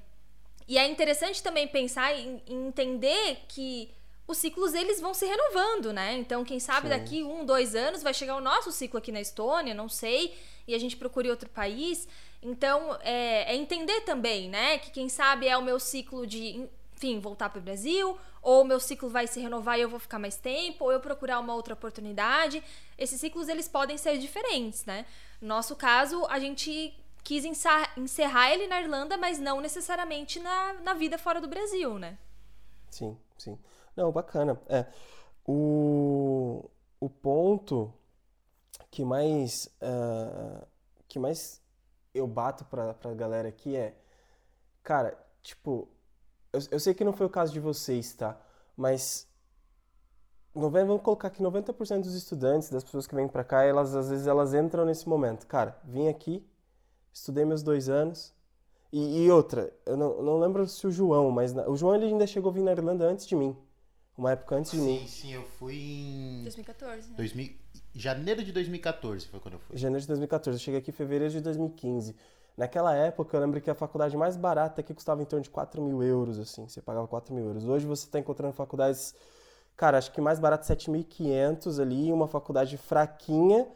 e 0.66 0.76
é 0.76 0.86
interessante 0.86 1.42
também 1.42 1.66
pensar 1.66 2.14
em, 2.14 2.42
entender 2.46 3.40
que 3.48 3.90
os 4.26 4.36
ciclos 4.36 4.74
eles 4.74 5.00
vão 5.00 5.14
se 5.14 5.24
renovando, 5.24 5.92
né? 5.92 6.18
Então, 6.18 6.44
quem 6.44 6.60
sabe 6.60 6.82
Sim. 6.82 6.88
daqui 6.88 7.22
um, 7.22 7.46
dois 7.46 7.74
anos 7.74 8.02
vai 8.02 8.12
chegar 8.12 8.36
o 8.36 8.40
nosso 8.40 8.70
ciclo 8.70 8.98
aqui 8.98 9.10
na 9.10 9.20
Estônia, 9.20 9.72
não 9.72 9.88
sei, 9.88 10.36
e 10.66 10.74
a 10.74 10.78
gente 10.78 10.96
procure 10.96 11.30
outro 11.30 11.48
país. 11.48 12.06
Então, 12.42 12.98
é, 13.00 13.54
é 13.54 13.56
entender 13.56 14.02
também, 14.02 14.50
né? 14.50 14.76
Que 14.76 14.90
quem 14.90 15.08
sabe 15.08 15.48
é 15.48 15.56
o 15.56 15.62
meu 15.62 15.80
ciclo 15.80 16.26
de, 16.26 16.68
enfim, 16.94 17.18
voltar 17.18 17.48
para 17.48 17.58
o 17.58 17.62
Brasil, 17.62 18.18
ou 18.42 18.60
o 18.60 18.64
meu 18.66 18.78
ciclo 18.78 19.08
vai 19.08 19.26
se 19.26 19.40
renovar 19.40 19.78
e 19.78 19.82
eu 19.82 19.88
vou 19.88 19.98
ficar 19.98 20.18
mais 20.18 20.36
tempo, 20.36 20.84
ou 20.84 20.92
eu 20.92 21.00
procurar 21.00 21.40
uma 21.40 21.54
outra 21.54 21.72
oportunidade. 21.72 22.62
Esses 22.98 23.18
ciclos 23.18 23.48
eles 23.48 23.66
podem 23.66 23.96
ser 23.96 24.18
diferentes, 24.18 24.84
né? 24.84 25.06
No 25.40 25.48
nosso 25.48 25.74
caso, 25.74 26.26
a 26.26 26.38
gente 26.38 26.94
quis 27.28 27.44
encerrar 27.44 28.50
ele 28.54 28.66
na 28.66 28.80
Irlanda, 28.80 29.18
mas 29.18 29.38
não 29.38 29.60
necessariamente 29.60 30.40
na, 30.40 30.72
na 30.80 30.94
vida 30.94 31.18
fora 31.18 31.42
do 31.42 31.46
Brasil, 31.46 31.98
né? 31.98 32.16
Sim, 32.88 33.18
sim. 33.36 33.58
Não, 33.94 34.10
bacana. 34.10 34.58
É, 34.66 34.86
o, 35.46 36.70
o 36.98 37.10
ponto 37.10 37.92
que 38.90 39.04
mais, 39.04 39.66
uh, 39.82 40.66
que 41.06 41.18
mais 41.18 41.60
eu 42.14 42.26
bato 42.26 42.64
pra, 42.64 42.94
pra 42.94 43.12
galera 43.12 43.50
aqui 43.50 43.76
é, 43.76 43.94
cara, 44.82 45.14
tipo, 45.42 45.86
eu, 46.50 46.60
eu 46.70 46.80
sei 46.80 46.94
que 46.94 47.04
não 47.04 47.12
foi 47.12 47.26
o 47.26 47.30
caso 47.30 47.52
de 47.52 47.60
vocês, 47.60 48.14
tá? 48.14 48.40
Mas 48.74 49.28
vamos 50.54 51.02
colocar 51.02 51.28
que 51.28 51.42
90% 51.42 52.00
dos 52.00 52.14
estudantes, 52.14 52.70
das 52.70 52.82
pessoas 52.82 53.06
que 53.06 53.14
vêm 53.14 53.28
para 53.28 53.44
cá, 53.44 53.64
elas 53.64 53.94
às 53.94 54.08
vezes 54.08 54.26
elas 54.26 54.54
entram 54.54 54.86
nesse 54.86 55.06
momento. 55.06 55.46
Cara, 55.46 55.78
vim 55.84 56.08
aqui, 56.08 56.42
estudei 57.12 57.44
meus 57.44 57.62
dois 57.62 57.88
anos. 57.88 58.34
E, 58.92 59.24
e 59.24 59.30
outra, 59.30 59.72
eu 59.84 59.96
não, 59.96 60.22
não, 60.22 60.38
lembro 60.38 60.66
se 60.66 60.86
o 60.86 60.90
João, 60.90 61.30
mas 61.30 61.52
na, 61.52 61.68
o 61.68 61.76
João 61.76 61.94
ele 61.94 62.06
ainda 62.06 62.26
chegou 62.26 62.50
a 62.50 62.54
vir 62.54 62.62
na 62.62 62.72
Irlanda 62.72 63.04
antes 63.04 63.26
de 63.26 63.36
mim. 63.36 63.56
Uma 64.16 64.32
época 64.32 64.56
antes 64.56 64.72
de 64.72 64.78
sim, 64.78 64.84
mim. 64.84 64.98
Sim, 65.00 65.06
sim, 65.06 65.34
eu 65.34 65.42
fui 65.44 65.76
em. 65.76 66.42
2014. 66.42 67.10
Né? 67.10 67.14
2000, 67.16 67.52
janeiro 67.94 68.42
de 68.42 68.52
2014 68.52 69.28
foi 69.28 69.40
quando 69.40 69.54
eu 69.54 69.60
fui. 69.60 69.76
Janeiro 69.76 70.00
de 70.00 70.08
2014. 70.08 70.56
Eu 70.56 70.60
cheguei 70.60 70.80
aqui 70.80 70.90
em 70.90 70.94
fevereiro 70.94 71.32
de 71.32 71.40
2015. 71.40 72.16
Naquela 72.56 72.92
época, 72.96 73.36
eu 73.36 73.40
lembro 73.40 73.60
que 73.60 73.70
a 73.70 73.74
faculdade 73.74 74.16
mais 74.16 74.36
barata 74.36 74.80
aqui 74.80 74.92
custava 74.92 75.22
em 75.22 75.24
torno 75.24 75.44
de 75.44 75.50
4 75.50 75.80
mil 75.80 76.02
euros, 76.02 76.40
assim. 76.40 76.66
Você 76.66 76.82
pagava 76.82 77.06
4 77.06 77.32
mil 77.32 77.44
euros. 77.44 77.64
Hoje 77.64 77.86
você 77.86 78.06
está 78.06 78.18
encontrando 78.18 78.52
faculdades, 78.52 79.14
cara, 79.76 79.98
acho 79.98 80.10
que 80.10 80.20
mais 80.20 80.40
barato 80.40 80.66
7.500 80.66 81.80
ali, 81.80 82.12
uma 82.12 82.26
faculdade 82.26 82.76
fraquinha 82.76 83.68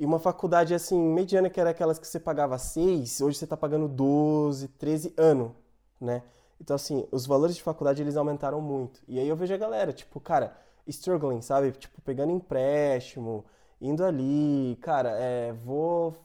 e 0.00 0.06
uma 0.06 0.18
faculdade, 0.18 0.74
assim, 0.74 0.98
mediana, 0.98 1.50
que 1.50 1.60
era 1.60 1.70
aquelas 1.70 1.98
que 1.98 2.06
você 2.06 2.18
pagava 2.18 2.56
6, 2.56 3.20
hoje 3.20 3.36
você 3.36 3.44
está 3.44 3.54
pagando 3.54 3.86
12, 3.86 4.68
13 4.68 5.12
ano, 5.14 5.54
né? 6.00 6.22
Então, 6.58 6.74
assim, 6.74 7.06
os 7.12 7.26
valores 7.26 7.54
de 7.54 7.62
faculdade, 7.62 8.00
eles 8.02 8.16
aumentaram 8.16 8.62
muito. 8.62 9.02
E 9.06 9.18
aí 9.20 9.28
eu 9.28 9.36
vejo 9.36 9.52
a 9.52 9.58
galera, 9.58 9.92
tipo, 9.92 10.18
cara, 10.18 10.56
struggling, 10.86 11.42
sabe? 11.42 11.72
Tipo, 11.72 12.00
pegando 12.00 12.32
empréstimo 12.32 13.44
indo 13.78 14.02
ali, 14.02 14.78
cara, 14.80 15.10
é, 15.18 15.52
vou. 15.52 16.16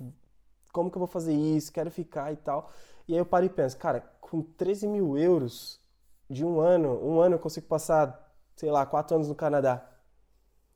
Como 0.71 0.89
que 0.89 0.95
eu 0.97 0.99
vou 0.99 1.07
fazer 1.07 1.33
isso? 1.33 1.71
Quero 1.71 1.91
ficar 1.91 2.31
e 2.31 2.37
tal. 2.37 2.71
E 3.07 3.13
aí 3.13 3.19
eu 3.19 3.25
paro 3.25 3.45
e 3.45 3.49
penso, 3.49 3.77
cara, 3.77 4.01
com 4.21 4.41
13 4.41 4.87
mil 4.87 5.17
euros 5.17 5.81
de 6.29 6.45
um 6.45 6.61
ano, 6.61 6.97
um 7.05 7.19
ano 7.19 7.35
eu 7.35 7.39
consigo 7.39 7.67
passar, 7.67 8.33
sei 8.55 8.71
lá, 8.71 8.85
quatro 8.85 9.15
anos 9.15 9.27
no 9.27 9.35
Canadá, 9.35 9.85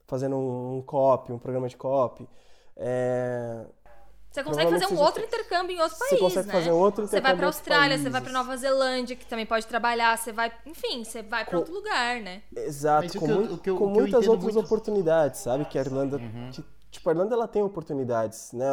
fazendo 0.07 0.35
um, 0.35 0.77
um 0.77 0.81
COP, 0.81 1.31
um 1.31 1.39
programa 1.39 1.69
de 1.69 1.77
COP. 1.77 2.27
É, 2.81 3.65
você 4.31 4.43
consegue 4.43 4.71
fazer 4.71 4.85
um 4.85 4.87
Provavelmente 4.89 5.01
outro 5.01 5.21
você- 5.21 5.27
intercâmbio 5.27 5.75
em 5.75 5.81
outro 5.81 5.97
você 5.97 6.09
país, 6.09 6.21
consegue 6.21 6.47
né? 6.47 6.53
fazer 6.53 6.71
um 6.71 6.75
outro 6.75 7.05
Você 7.07 7.19
vai 7.19 7.19
intercâmbio 7.19 7.37
pra 7.37 7.43
em 7.43 7.47
outros 7.47 7.59
Austrália, 7.59 7.97
você 7.97 8.03
vai 8.09 8.21
pra 8.21 8.31
países. 8.31 8.47
Nova 8.47 8.57
Zelândia, 8.57 9.15
que 9.15 9.25
também 9.25 9.45
pode 9.45 9.67
trabalhar, 9.67 10.17
você 10.17 10.31
vai, 10.31 10.51
enfim, 10.65 11.03
você 11.03 11.21
vai 11.21 11.43
pra 11.43 11.51
Com- 11.51 11.57
outro 11.57 11.73
lugar, 11.73 12.21
né? 12.21 12.41
Exato, 12.55 13.19
com, 13.19 13.27
eu- 13.29 13.59
eu- 13.65 13.77
com 13.77 13.87
muitas 13.87 14.27
outras 14.27 14.53
muito- 14.53 14.65
oportunidades, 14.65 15.41
sabe? 15.41 15.65
Que 15.65 15.77
a 15.77 15.81
Irlanda, 15.81 16.17
Uhum. 16.17 16.51
tipo, 16.91 17.09
a 17.09 17.11
Irlanda 17.11 17.35
ela 17.35 17.47
tem 17.47 17.61
oportunidades, 17.63 18.53
né? 18.53 18.65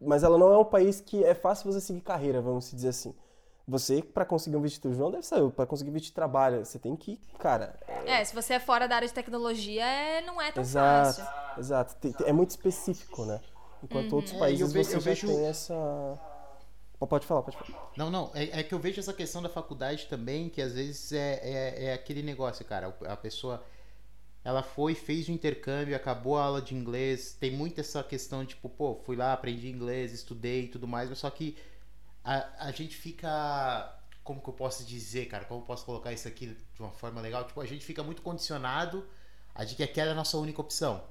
Mas 0.00 0.22
ela 0.22 0.36
não 0.38 0.52
é 0.52 0.58
um 0.58 0.64
país 0.64 1.00
que 1.00 1.24
é 1.24 1.34
fácil 1.34 1.72
você 1.72 1.80
seguir 1.80 2.02
carreira, 2.02 2.40
vamos 2.42 2.70
dizer 2.70 2.88
assim. 2.88 3.14
Você, 3.66 4.02
pra 4.02 4.26
conseguir 4.26 4.56
um 4.56 4.60
visto 4.60 4.86
do 4.88 4.94
João, 4.94 5.10
deve 5.10 5.24
saber, 5.24 5.50
pra 5.52 5.64
conseguir 5.64 5.90
visto 5.90 6.06
de 6.06 6.12
trabalho, 6.12 6.64
você 6.64 6.78
tem 6.78 6.94
que, 6.94 7.18
cara, 7.38 7.78
É, 8.06 8.22
se 8.22 8.34
você 8.34 8.54
é 8.54 8.60
fora 8.60 8.86
da 8.86 8.96
área 8.96 9.08
de 9.08 9.14
tecnologia, 9.14 9.84
é, 9.86 10.20
não 10.20 10.40
é 10.40 10.52
tão 10.52 10.62
exato, 10.62 11.22
fácil. 11.22 11.58
exato. 11.58 11.96
Tem- 11.96 12.12
tem- 12.12 12.26
é 12.26 12.32
muito 12.32 12.50
específico, 12.50 13.24
né? 13.24 13.40
Enquanto 13.82 14.12
outros 14.16 14.34
É, 14.34 14.38
países 14.38 14.60
eu 14.60 14.68
ve- 14.68 14.84
você 14.84 14.96
eu 14.96 15.00
já 15.00 15.10
vejo- 15.10 15.26
tem 15.28 15.46
essa... 15.46 15.74
Pode 17.08 17.26
falar, 17.26 17.42
pode 17.42 17.56
falar. 17.58 17.92
Não, 17.98 18.10
não, 18.10 18.30
é, 18.34 18.60
é 18.60 18.62
que 18.62 18.72
eu 18.74 18.78
vejo 18.78 18.98
essa 18.98 19.12
questão 19.12 19.42
da 19.42 19.48
faculdade 19.48 20.06
também, 20.06 20.48
que 20.48 20.60
às 20.62 20.72
vezes 20.72 21.12
é, 21.12 21.40
é, 21.42 21.84
é 21.86 21.92
aquele 21.92 22.22
negócio, 22.22 22.64
cara. 22.64 22.94
A 23.06 23.16
pessoa, 23.16 23.62
ela 24.42 24.62
foi, 24.62 24.94
fez 24.94 25.28
o 25.28 25.32
intercâmbio, 25.32 25.94
acabou 25.94 26.38
a 26.38 26.44
aula 26.44 26.62
de 26.62 26.74
inglês, 26.74 27.36
tem 27.38 27.50
muito 27.50 27.78
essa 27.80 28.02
questão, 28.02 28.44
tipo, 28.46 28.70
pô, 28.70 28.94
fui 29.04 29.16
lá, 29.16 29.34
aprendi 29.34 29.68
inglês, 29.68 30.12
estudei 30.14 30.64
e 30.64 30.68
tudo 30.68 30.88
mais, 30.88 31.10
mas 31.10 31.18
só 31.18 31.28
que 31.28 31.56
a, 32.24 32.66
a 32.68 32.72
gente 32.72 32.96
fica. 32.96 33.92
Como 34.22 34.40
que 34.42 34.48
eu 34.48 34.54
posso 34.54 34.84
dizer, 34.84 35.26
cara? 35.26 35.44
Como 35.44 35.60
eu 35.60 35.66
posso 35.66 35.84
colocar 35.84 36.12
isso 36.12 36.26
aqui 36.28 36.46
de 36.74 36.80
uma 36.82 36.92
forma 36.92 37.20
legal? 37.20 37.44
Tipo, 37.46 37.60
a 37.60 37.66
gente 37.66 37.84
fica 37.84 38.02
muito 38.02 38.22
condicionado 38.22 39.06
a 39.54 39.64
de 39.64 39.74
que 39.76 39.82
aquela 39.82 40.10
é 40.10 40.12
a 40.12 40.16
nossa 40.16 40.36
única 40.38 40.60
opção. 40.60 41.04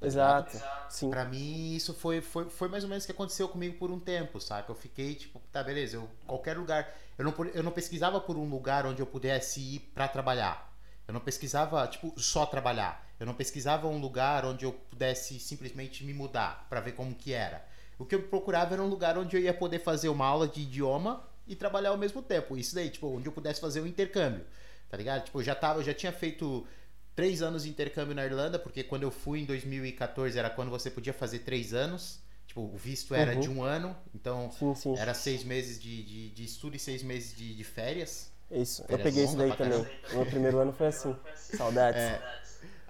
tá? 0.00 0.06
Exato, 0.06 0.62
sim. 0.88 1.10
Pra 1.10 1.24
mim, 1.24 1.74
isso 1.74 1.94
foi, 1.94 2.20
foi, 2.20 2.48
foi 2.50 2.68
mais 2.68 2.84
ou 2.84 2.90
menos 2.90 3.04
o 3.04 3.06
que 3.06 3.12
aconteceu 3.12 3.48
comigo 3.48 3.78
por 3.78 3.90
um 3.90 3.98
tempo, 4.00 4.40
saca? 4.40 4.70
Eu 4.70 4.76
fiquei 4.76 5.14
tipo, 5.14 5.40
tá, 5.52 5.62
beleza, 5.62 5.96
eu, 5.96 6.10
qualquer 6.26 6.56
lugar. 6.56 6.94
Eu 7.18 7.24
não, 7.24 7.34
eu 7.54 7.62
não 7.62 7.72
pesquisava 7.72 8.20
por 8.20 8.36
um 8.36 8.48
lugar 8.48 8.86
onde 8.86 9.00
eu 9.00 9.06
pudesse 9.06 9.60
ir 9.60 9.80
pra 9.94 10.08
trabalhar. 10.08 10.72
Eu 11.08 11.14
não 11.14 11.20
pesquisava, 11.20 11.86
tipo, 11.88 12.12
só 12.20 12.44
trabalhar. 12.46 13.06
Eu 13.18 13.26
não 13.26 13.34
pesquisava 13.34 13.86
um 13.88 13.98
lugar 13.98 14.44
onde 14.44 14.64
eu 14.64 14.72
pudesse 14.72 15.38
simplesmente 15.40 16.04
me 16.04 16.12
mudar 16.12 16.66
pra 16.68 16.80
ver 16.80 16.92
como 16.92 17.14
que 17.14 17.32
era. 17.32 17.64
O 17.98 18.04
que 18.04 18.14
eu 18.14 18.22
procurava 18.22 18.74
era 18.74 18.82
um 18.82 18.88
lugar 18.88 19.16
onde 19.18 19.36
eu 19.36 19.40
ia 19.40 19.54
poder 19.54 19.78
fazer 19.78 20.08
uma 20.08 20.26
aula 20.26 20.46
de 20.46 20.60
idioma 20.62 21.22
e 21.46 21.54
trabalhar 21.56 21.90
ao 21.90 21.96
mesmo 21.98 22.20
tempo. 22.22 22.56
Isso 22.56 22.74
daí, 22.74 22.90
tipo, 22.90 23.06
onde 23.08 23.26
eu 23.26 23.32
pudesse 23.32 23.60
fazer 23.60 23.80
um 23.80 23.86
intercâmbio, 23.86 24.44
tá 24.90 24.96
ligado? 24.96 25.24
Tipo, 25.24 25.40
eu 25.40 25.44
já 25.44 25.54
tava, 25.54 25.80
eu 25.80 25.84
já 25.84 25.94
tinha 25.94 26.12
feito 26.12 26.66
três 27.14 27.40
anos 27.40 27.62
de 27.62 27.70
intercâmbio 27.70 28.14
na 28.14 28.24
Irlanda, 28.24 28.58
porque 28.58 28.82
quando 28.82 29.04
eu 29.04 29.10
fui 29.10 29.40
em 29.40 29.44
2014 29.46 30.38
era 30.38 30.50
quando 30.50 30.70
você 30.70 30.90
podia 30.90 31.12
fazer 31.12 31.40
três 31.40 31.72
anos. 31.72 32.20
Tipo, 32.46 32.60
o 32.62 32.76
visto 32.76 33.14
era 33.14 33.34
Uhum. 33.34 33.40
de 33.40 33.48
um 33.50 33.62
ano, 33.62 33.96
então 34.14 34.50
Sim, 34.52 34.74
sim. 34.74 34.96
era 34.96 35.12
seis 35.14 35.42
meses 35.42 35.80
de, 35.80 36.02
de, 36.02 36.30
de 36.30 36.44
estudo 36.44 36.76
e 36.76 36.78
seis 36.78 37.02
meses 37.02 37.36
de, 37.36 37.54
de 37.54 37.64
férias. 37.64 38.30
Isso, 38.50 38.82
eu 38.82 38.86
Férias 38.86 39.02
peguei 39.04 39.24
isso 39.24 39.36
daí 39.36 39.56
também. 39.56 39.84
O 40.12 40.16
meu 40.16 40.26
primeiro 40.26 40.58
ano 40.58 40.72
foi 40.72 40.86
assim. 40.86 41.14
Saudades. 41.34 42.00
É. 42.00 42.22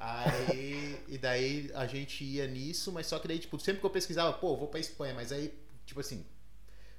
Aí, 0.07 1.03
e 1.09 1.19
daí 1.19 1.69
a 1.75 1.85
gente 1.85 2.23
ia 2.23 2.47
nisso, 2.47 2.93
mas 2.93 3.09
só 3.09 3.19
que 3.19 3.27
daí, 3.27 3.41
tipo, 3.41 3.59
sempre 3.59 3.81
que 3.81 3.87
eu 3.87 3.91
pesquisava, 3.91 4.33
pô, 4.33 4.57
vou 4.57 4.69
pra 4.69 4.79
Espanha, 4.79 5.13
mas 5.13 5.33
aí, 5.33 5.53
tipo 5.85 5.99
assim, 5.99 6.25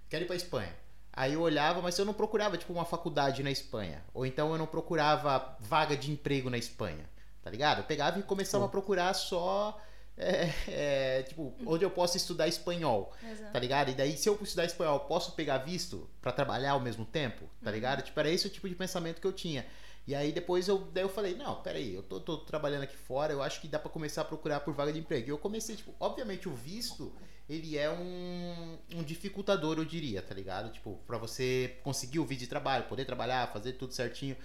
quero 0.10 0.26
ir 0.26 0.28
pra 0.28 0.36
Espanha. 0.36 0.76
Aí 1.14 1.34
eu 1.34 1.42
olhava, 1.42 1.82
mas 1.82 1.98
eu 1.98 2.04
não 2.04 2.14
procurava, 2.14 2.58
tipo, 2.58 2.74
uma 2.74 2.84
faculdade 2.84 3.42
na 3.44 3.50
Espanha. 3.50 4.04
Ou 4.14 4.26
então 4.26 4.52
eu 4.52 4.58
não 4.58 4.68
procurava 4.68 5.56
vaga 5.62 5.96
de 5.96 6.12
emprego 6.12 6.50
na 6.50 6.58
Espanha, 6.58 7.10
tá 7.42 7.50
ligado? 7.50 7.80
Eu 7.80 7.86
pegava 7.86 8.20
e 8.20 8.24
começava 8.24 8.66
a 8.66 8.68
procurar 8.68 9.14
só, 9.14 9.82
é, 10.18 10.52
é, 10.68 11.24
tipo, 11.24 11.56
onde 11.66 11.86
eu 11.86 11.90
posso 11.90 12.18
estudar 12.18 12.50
espanhol, 12.50 13.16
Exato. 13.24 13.54
tá 13.54 13.60
ligado? 13.60 13.90
E 13.90 13.94
daí, 13.94 14.18
se 14.18 14.28
eu 14.28 14.38
estudar 14.42 14.66
espanhol, 14.66 15.00
posso 15.02 15.32
pegar 15.32 15.60
visto 15.60 16.10
pra 16.22 16.34
trabalhar 16.34 16.72
ao 16.72 16.80
mesmo 16.82 17.06
tempo, 17.06 17.50
tá 17.64 17.72
ligado? 17.72 18.02
Tipo, 18.02 18.20
era 18.20 18.30
esse 18.30 18.48
o 18.48 18.50
tipo 18.50 18.68
de 18.68 18.76
pensamento 18.76 19.22
que 19.22 19.28
eu 19.28 19.34
tinha. 19.34 19.66
E 20.08 20.16
aí 20.16 20.32
depois 20.32 20.68
eu, 20.70 20.78
daí 20.94 21.04
eu 21.04 21.10
falei, 21.10 21.36
não, 21.36 21.56
peraí, 21.62 21.94
eu 21.94 22.02
tô, 22.02 22.20
tô 22.22 22.38
trabalhando 22.38 22.84
aqui 22.84 22.96
fora, 22.96 23.34
eu 23.34 23.44
acho 23.44 23.60
que 23.60 23.68
dá 23.68 23.78
pra 23.78 23.90
começar 23.92 24.22
a 24.22 24.26
procurar 24.26 24.62
por 24.62 24.74
vaga 24.74 24.94
de 24.94 25.00
emprego. 25.00 25.28
E 25.28 25.30
eu 25.32 25.38
comecei, 25.38 25.76
tipo, 25.76 25.94
obviamente 26.00 26.48
o 26.48 26.54
visto, 26.54 27.12
ele 27.50 27.78
é 27.78 27.90
um, 27.90 28.78
um 28.96 29.04
dificultador, 29.04 29.78
eu 29.78 29.84
diria, 29.84 30.22
tá 30.22 30.34
ligado? 30.34 30.72
Tipo, 30.72 30.98
pra 31.06 31.18
você 31.18 31.76
conseguir 31.84 32.20
o 32.20 32.26
visto 32.26 32.40
de 32.42 32.48
trabalho, 32.48 32.86
poder 32.86 33.04
trabalhar, 33.04 33.52
fazer 33.52 33.74
tudo 33.74 33.94
certinho. 33.94 34.38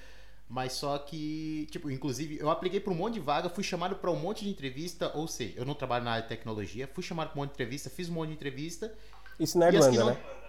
Mas 0.49 0.73
só 0.73 0.99
que, 0.99 1.67
tipo, 1.71 1.89
inclusive, 1.91 2.39
eu 2.39 2.51
apliquei 2.51 2.81
pra 2.81 2.93
um 2.93 2.97
monte 2.97 3.15
de 3.15 3.21
vaga, 3.21 3.49
fui 3.49 3.63
chamado 3.63 3.95
pra 3.97 4.11
um 4.11 4.17
monte 4.19 4.45
de 4.45 4.51
entrevista, 4.51 5.13
ou 5.17 5.29
seja, 5.29 5.55
eu 5.57 5.65
não 5.65 5.75
trabalho 5.75 6.05
na 6.05 6.11
área 6.11 6.23
de 6.25 6.29
tecnologia, 6.29 6.91
fui 6.93 7.05
chamado 7.05 7.29
pra 7.31 7.39
um 7.39 7.43
monte 7.43 7.51
de 7.51 7.55
entrevista, 7.55 7.89
fiz 7.89 8.09
um 8.09 8.15
monte 8.15 8.29
de 8.31 8.35
entrevista. 8.35 8.93
Isso 9.39 9.59
na 9.59 9.69
Irlanda, 9.69 9.93
não- 10.01 10.11
né? 10.11 10.42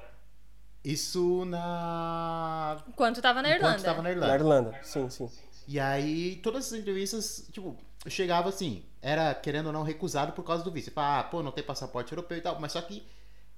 Isso 0.84 1.46
na. 1.46 2.84
Enquanto 2.88 3.22
tava 3.22 3.42
na 3.42 3.50
Enquanto 3.50 3.62
Irlanda. 3.80 3.84
tava 3.84 4.02
na 4.02 4.10
Na 4.10 4.12
Irlanda. 4.12 4.36
Irlanda, 4.36 4.80
sim, 4.84 5.10
sim. 5.10 5.30
E 5.68 5.80
aí, 5.80 6.36
todas 6.44 6.66
essas 6.66 6.80
entrevistas, 6.80 7.48
tipo, 7.52 7.78
eu 8.04 8.12
chegava 8.12 8.50
assim, 8.50 8.84
era 9.02 9.34
querendo 9.34 9.68
ou 9.68 9.72
não 9.72 9.84
recusado 9.84 10.34
por 10.34 10.44
causa 10.44 10.64
do 10.64 10.72
visto. 10.72 10.88
Tipo, 10.90 11.00
ah, 11.00 11.24
pô, 11.24 11.42
não 11.42 11.52
tem 11.52 11.64
passaporte 11.64 12.12
europeu 12.12 12.38
e 12.38 12.42
tal. 12.42 12.60
Mas 12.60 12.74
só 12.74 12.82
que 12.82 13.02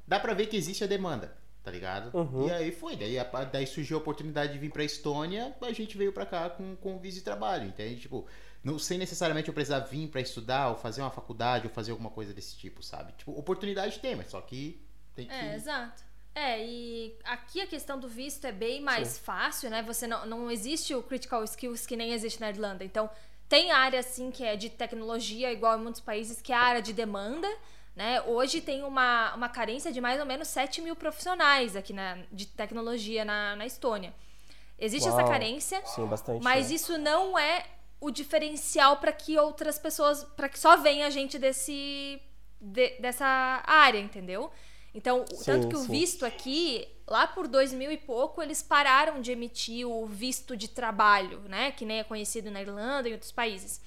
dá 0.07 0.19
pra 0.19 0.35
ver 0.35 0.45
que 0.45 0.55
existe 0.55 0.83
a 0.83 0.87
demanda, 0.87 1.35
tá 1.63 1.71
ligado? 1.71 2.15
Uhum. 2.15 2.47
E 2.47 2.51
aí 2.51 2.71
foi. 2.71 2.95
Daí, 2.95 3.15
daí 3.51 3.65
surgiu 3.65 3.97
a 3.97 4.01
oportunidade 4.01 4.53
de 4.53 4.59
vir 4.59 4.71
pra 4.71 4.83
Estônia, 4.83 5.55
a 5.59 5.71
gente 5.71 5.97
veio 5.97 6.13
pra 6.13 6.27
cá 6.27 6.47
com, 6.49 6.75
com 6.75 6.99
visto 6.99 7.17
de 7.17 7.23
trabalho, 7.23 7.67
entende? 7.67 8.01
Tipo, 8.01 8.27
não 8.63 8.77
sem 8.77 8.99
necessariamente 8.99 9.47
eu 9.47 9.53
precisar 9.53 9.79
vir 9.79 10.07
pra 10.09 10.21
estudar, 10.21 10.69
ou 10.69 10.75
fazer 10.75 11.01
uma 11.01 11.11
faculdade, 11.11 11.65
ou 11.65 11.73
fazer 11.73 11.89
alguma 11.89 12.11
coisa 12.11 12.33
desse 12.33 12.55
tipo, 12.55 12.83
sabe? 12.83 13.13
Tipo, 13.13 13.31
oportunidade 13.31 13.97
tem, 13.99 14.15
mas 14.15 14.27
só 14.27 14.39
que 14.41 14.79
tem 15.15 15.25
que. 15.25 15.33
É, 15.33 15.55
exato. 15.55 16.03
É, 16.35 16.61
e 16.65 17.15
aqui 17.23 17.61
a 17.61 17.65
questão 17.67 17.97
do 17.97 18.09
visto 18.09 18.43
é 18.45 18.51
bem 18.51 18.81
mais 18.81 19.17
fácil, 19.17 19.69
né? 19.69 19.81
Você 19.83 20.05
não, 20.05 20.25
não 20.25 20.51
existe 20.51 20.93
o 20.93 21.01
critical 21.01 21.41
skills 21.45 21.85
que 21.85 21.95
nem 21.95 22.11
existe 22.11 22.41
na 22.41 22.49
Irlanda. 22.49 22.83
Então, 22.83 23.09
tem 23.47 23.71
área 23.71 24.01
assim 24.01 24.29
que 24.29 24.43
é 24.43 24.57
de 24.57 24.69
tecnologia, 24.69 25.49
igual 25.51 25.79
em 25.79 25.81
muitos 25.81 26.01
países, 26.01 26.41
que 26.41 26.51
é 26.51 26.55
a 26.55 26.61
área 26.61 26.81
de 26.81 26.91
demanda. 26.91 27.47
Né? 27.95 28.21
Hoje 28.23 28.59
tem 28.59 28.83
uma, 28.83 29.33
uma 29.33 29.47
carência 29.47 29.93
de 29.93 30.01
mais 30.01 30.19
ou 30.19 30.25
menos 30.25 30.49
7 30.49 30.81
mil 30.81 30.97
profissionais 30.97 31.77
aqui 31.77 31.93
na, 31.93 32.17
de 32.29 32.45
tecnologia 32.47 33.23
na, 33.23 33.55
na 33.55 33.65
Estônia. 33.65 34.13
Existe 34.77 35.07
essa 35.07 35.19
Uau. 35.21 35.29
carência, 35.29 35.81
Sim, 35.85 36.05
bastante. 36.05 36.43
mas 36.43 36.69
né? 36.69 36.75
isso 36.75 36.97
não 36.97 37.39
é 37.39 37.65
o 38.01 38.11
diferencial 38.11 38.97
para 38.97 39.13
que 39.13 39.37
outras 39.39 39.79
pessoas, 39.79 40.25
para 40.35 40.49
que 40.49 40.59
só 40.59 40.75
venha 40.75 41.09
gente 41.09 41.39
desse 41.39 42.21
de- 42.59 42.97
dessa 42.99 43.63
área, 43.65 43.99
entendeu? 43.99 44.51
Então, 44.95 45.25
o- 45.29 45.35
Sim, 45.35 45.43
tanto 45.45 45.67
que 45.67 45.75
o 45.75 45.79
sim. 45.81 45.91
visto 45.91 46.25
aqui, 46.25 46.87
lá 47.05 47.27
por 47.27 47.49
2000 47.49 47.91
e 47.91 47.97
pouco, 47.97 48.41
eles 48.41 48.63
pararam 48.63 49.19
de 49.21 49.29
emitir 49.31 49.85
o 49.85 50.05
visto 50.07 50.55
de 50.55 50.69
trabalho, 50.69 51.39
né, 51.49 51.71
que 51.71 51.85
nem 51.85 51.99
é 51.99 52.03
conhecido 52.03 52.49
na 52.49 52.61
Irlanda 52.61 53.09
e 53.09 53.11
em 53.11 53.13
outros 53.15 53.31
países. 53.31 53.81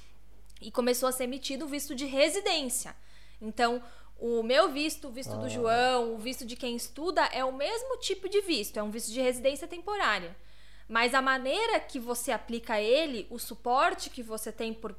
E 0.61 0.71
começou 0.71 1.09
a 1.09 1.13
ser 1.13 1.25
emitido 1.25 1.65
o 1.65 1.69
visto 1.69 1.95
de 1.95 2.05
residência. 2.05 2.95
Então, 3.41 3.83
o 4.19 4.43
meu 4.43 4.69
visto, 4.71 5.09
o 5.09 5.11
visto 5.11 5.35
do 5.39 5.49
João, 5.49 6.15
o 6.15 6.19
visto 6.19 6.45
de 6.45 6.57
quem 6.57 6.77
estuda 6.77 7.25
é 7.33 7.43
o 7.43 7.53
mesmo 7.53 7.97
tipo 7.99 8.29
de 8.29 8.43
visto, 8.43 8.77
é 8.77 8.83
um 8.83 8.91
visto 8.91 9.11
de 9.11 9.21
residência 9.21 9.67
temporária. 9.67 10.37
Mas 10.89 11.15
a 11.15 11.23
maneira 11.23 11.81
que 11.81 11.99
você 12.01 12.33
aplica 12.33 12.81
ele, 12.81 13.27
o 13.31 13.39
suporte 13.39 14.11
que 14.11 14.23
você 14.23 14.51
tem 14.53 14.75
por. 14.75 14.95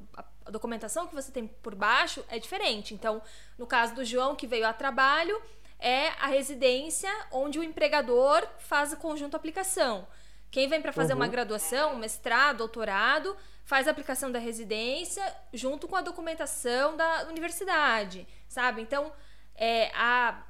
a 0.46 0.50
documentação 0.50 1.06
que 1.06 1.14
você 1.14 1.30
tem 1.30 1.46
por 1.46 1.74
baixo 1.74 2.24
é 2.28 2.38
diferente. 2.38 2.94
Então, 2.94 3.20
no 3.58 3.66
caso 3.66 3.94
do 3.94 4.04
João, 4.04 4.34
que 4.34 4.46
veio 4.46 4.66
a 4.66 4.72
trabalho, 4.72 5.40
é 5.80 6.08
a 6.20 6.26
residência 6.26 7.10
onde 7.32 7.58
o 7.58 7.62
empregador 7.62 8.46
faz 8.58 8.92
o 8.92 8.96
conjunto 8.96 9.36
aplicação. 9.36 10.06
Quem 10.50 10.68
vem 10.68 10.82
para 10.82 10.92
fazer 10.92 11.14
uma 11.14 11.28
graduação, 11.28 11.96
mestrado, 11.96 12.58
doutorado, 12.58 13.36
faz 13.64 13.86
a 13.86 13.92
aplicação 13.92 14.32
da 14.32 14.38
residência 14.38 15.22
junto 15.52 15.86
com 15.86 15.94
a 15.94 16.00
documentação 16.00 16.96
da 16.96 17.28
universidade, 17.28 18.26
sabe? 18.48 18.82
Então, 18.82 19.12
é, 19.54 19.92
a, 19.94 20.42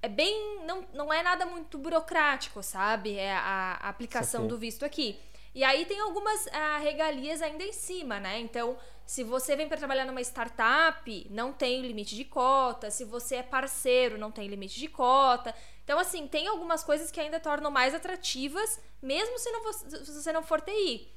é 0.00 0.08
bem. 0.08 0.64
Não, 0.64 0.86
não 0.94 1.12
é 1.12 1.22
nada 1.22 1.46
muito 1.46 1.78
burocrático, 1.78 2.62
sabe? 2.62 3.16
É 3.16 3.32
a, 3.32 3.78
a 3.80 3.88
aplicação 3.88 4.46
do 4.46 4.56
visto 4.56 4.84
aqui. 4.84 5.18
E 5.52 5.64
aí 5.64 5.84
tem 5.84 5.98
algumas 5.98 6.46
ah, 6.52 6.78
regalias 6.78 7.42
ainda 7.42 7.64
em 7.64 7.72
cima, 7.72 8.20
né? 8.20 8.38
Então, 8.38 8.78
se 9.10 9.24
você 9.24 9.56
vem 9.56 9.66
para 9.66 9.76
trabalhar 9.76 10.04
numa 10.04 10.20
startup, 10.20 11.26
não 11.30 11.52
tem 11.52 11.82
limite 11.82 12.14
de 12.14 12.24
cota. 12.24 12.92
Se 12.92 13.04
você 13.04 13.34
é 13.34 13.42
parceiro, 13.42 14.16
não 14.16 14.30
tem 14.30 14.46
limite 14.46 14.78
de 14.78 14.86
cota. 14.86 15.52
Então, 15.82 15.98
assim, 15.98 16.28
tem 16.28 16.46
algumas 16.46 16.84
coisas 16.84 17.10
que 17.10 17.18
ainda 17.18 17.40
tornam 17.40 17.72
mais 17.72 17.92
atrativas, 17.92 18.80
mesmo 19.02 19.36
se, 19.36 19.50
não, 19.50 19.72
se 19.72 20.12
você 20.12 20.32
não 20.32 20.44
for 20.44 20.60
TI. 20.60 21.08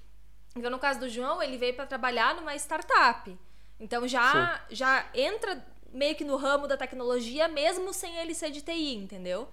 Então, 0.55 0.71
no 0.71 0.79
caso 0.79 1.01
do 1.01 1.07
João, 1.07 1.39
ele 1.39 1.55
veio 1.55 1.75
para 1.75 1.85
trabalhar 1.85 2.33
numa 2.33 2.55
startup. 2.55 3.37
Então, 3.79 4.07
já, 4.07 4.65
já 4.71 5.07
entra 5.13 5.63
meio 5.93 6.15
que 6.15 6.25
no 6.25 6.35
ramo 6.35 6.67
da 6.67 6.75
tecnologia, 6.75 7.47
mesmo 7.47 7.93
sem 7.93 8.17
ele 8.17 8.33
ser 8.33 8.49
de 8.49 8.63
TI, 8.63 8.95
entendeu? 8.95 9.47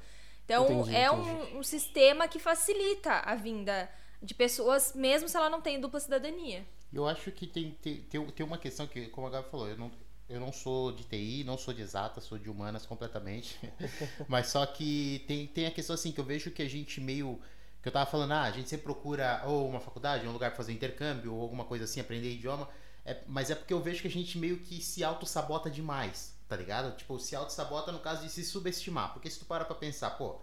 Então, 0.47 0.64
entendi, 0.64 0.97
é 0.97 1.09
entendi. 1.09 1.28
Um, 1.28 1.59
um 1.59 1.62
sistema 1.62 2.26
que 2.26 2.38
facilita 2.38 3.16
a 3.16 3.35
vinda 3.35 3.87
de 4.22 4.34
pessoas, 4.34 4.92
mesmo 4.94 5.28
se 5.28 5.36
ela 5.36 5.48
não 5.48 5.60
tem 5.60 5.80
dupla 5.80 6.00
cidadania. 6.00 6.66
Eu 6.92 7.06
acho 7.06 7.30
que 7.30 7.46
tem, 7.46 7.70
tem, 7.80 8.02
tem, 8.02 8.44
uma 8.44 8.58
questão 8.58 8.86
que, 8.86 9.06
como 9.08 9.26
a 9.26 9.30
Gabi 9.30 9.48
falou, 9.48 9.68
eu 9.68 9.76
não, 9.76 9.90
eu 10.28 10.40
não 10.40 10.52
sou 10.52 10.92
de 10.92 11.04
TI, 11.04 11.44
não 11.44 11.56
sou 11.56 11.72
de 11.72 11.82
exata, 11.82 12.20
sou 12.20 12.38
de 12.38 12.50
humanas 12.50 12.84
completamente. 12.84 13.58
Mas 14.28 14.48
só 14.48 14.66
que 14.66 15.24
tem, 15.26 15.46
tem 15.46 15.66
a 15.66 15.70
questão 15.70 15.94
assim 15.94 16.12
que 16.12 16.20
eu 16.20 16.24
vejo 16.24 16.50
que 16.50 16.62
a 16.62 16.68
gente 16.68 17.00
meio. 17.00 17.40
Que 17.80 17.88
eu 17.88 17.92
tava 17.92 18.10
falando, 18.10 18.32
ah, 18.32 18.42
a 18.42 18.50
gente 18.50 18.68
sempre 18.68 18.84
procura 18.84 19.42
ou 19.46 19.66
uma 19.66 19.80
faculdade, 19.80 20.28
um 20.28 20.32
lugar 20.32 20.50
para 20.50 20.56
fazer 20.58 20.72
intercâmbio, 20.72 21.32
ou 21.32 21.40
alguma 21.40 21.64
coisa 21.64 21.84
assim, 21.84 21.98
aprender 21.98 22.30
idioma. 22.30 22.68
É, 23.06 23.22
mas 23.26 23.50
é 23.50 23.54
porque 23.54 23.72
eu 23.72 23.80
vejo 23.80 24.02
que 24.02 24.08
a 24.08 24.10
gente 24.10 24.36
meio 24.36 24.58
que 24.58 24.82
se 24.82 25.02
auto-sabota 25.02 25.70
demais, 25.70 26.36
tá 26.46 26.56
ligado? 26.56 26.94
Tipo, 26.94 27.18
se 27.18 27.34
auto-sabota 27.34 27.90
no 27.90 28.00
caso 28.00 28.22
de 28.22 28.28
se 28.28 28.44
subestimar. 28.44 29.14
Porque 29.14 29.30
se 29.30 29.38
tu 29.38 29.46
para 29.46 29.64
pra 29.64 29.74
pensar, 29.74 30.10
pô, 30.10 30.38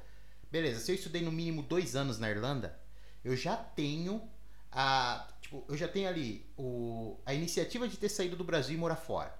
beleza, 0.52 0.80
se 0.80 0.92
eu 0.92 0.96
estudei 0.96 1.22
no 1.22 1.32
mínimo 1.32 1.62
dois 1.62 1.96
anos 1.96 2.18
na 2.18 2.30
Irlanda, 2.30 2.76
eu 3.28 3.36
já 3.36 3.58
tenho 3.58 4.22
a. 4.72 5.28
Tipo, 5.42 5.66
eu 5.68 5.76
já 5.76 5.88
tenho 5.88 6.08
ali 6.08 6.46
o, 6.58 7.20
a 7.26 7.34
iniciativa 7.34 7.88
de 7.88 7.98
ter 7.98 8.08
saído 8.08 8.38
do 8.38 8.44
Brasil 8.44 8.76
e 8.76 8.80
morar 8.80 8.96
fora. 8.96 9.38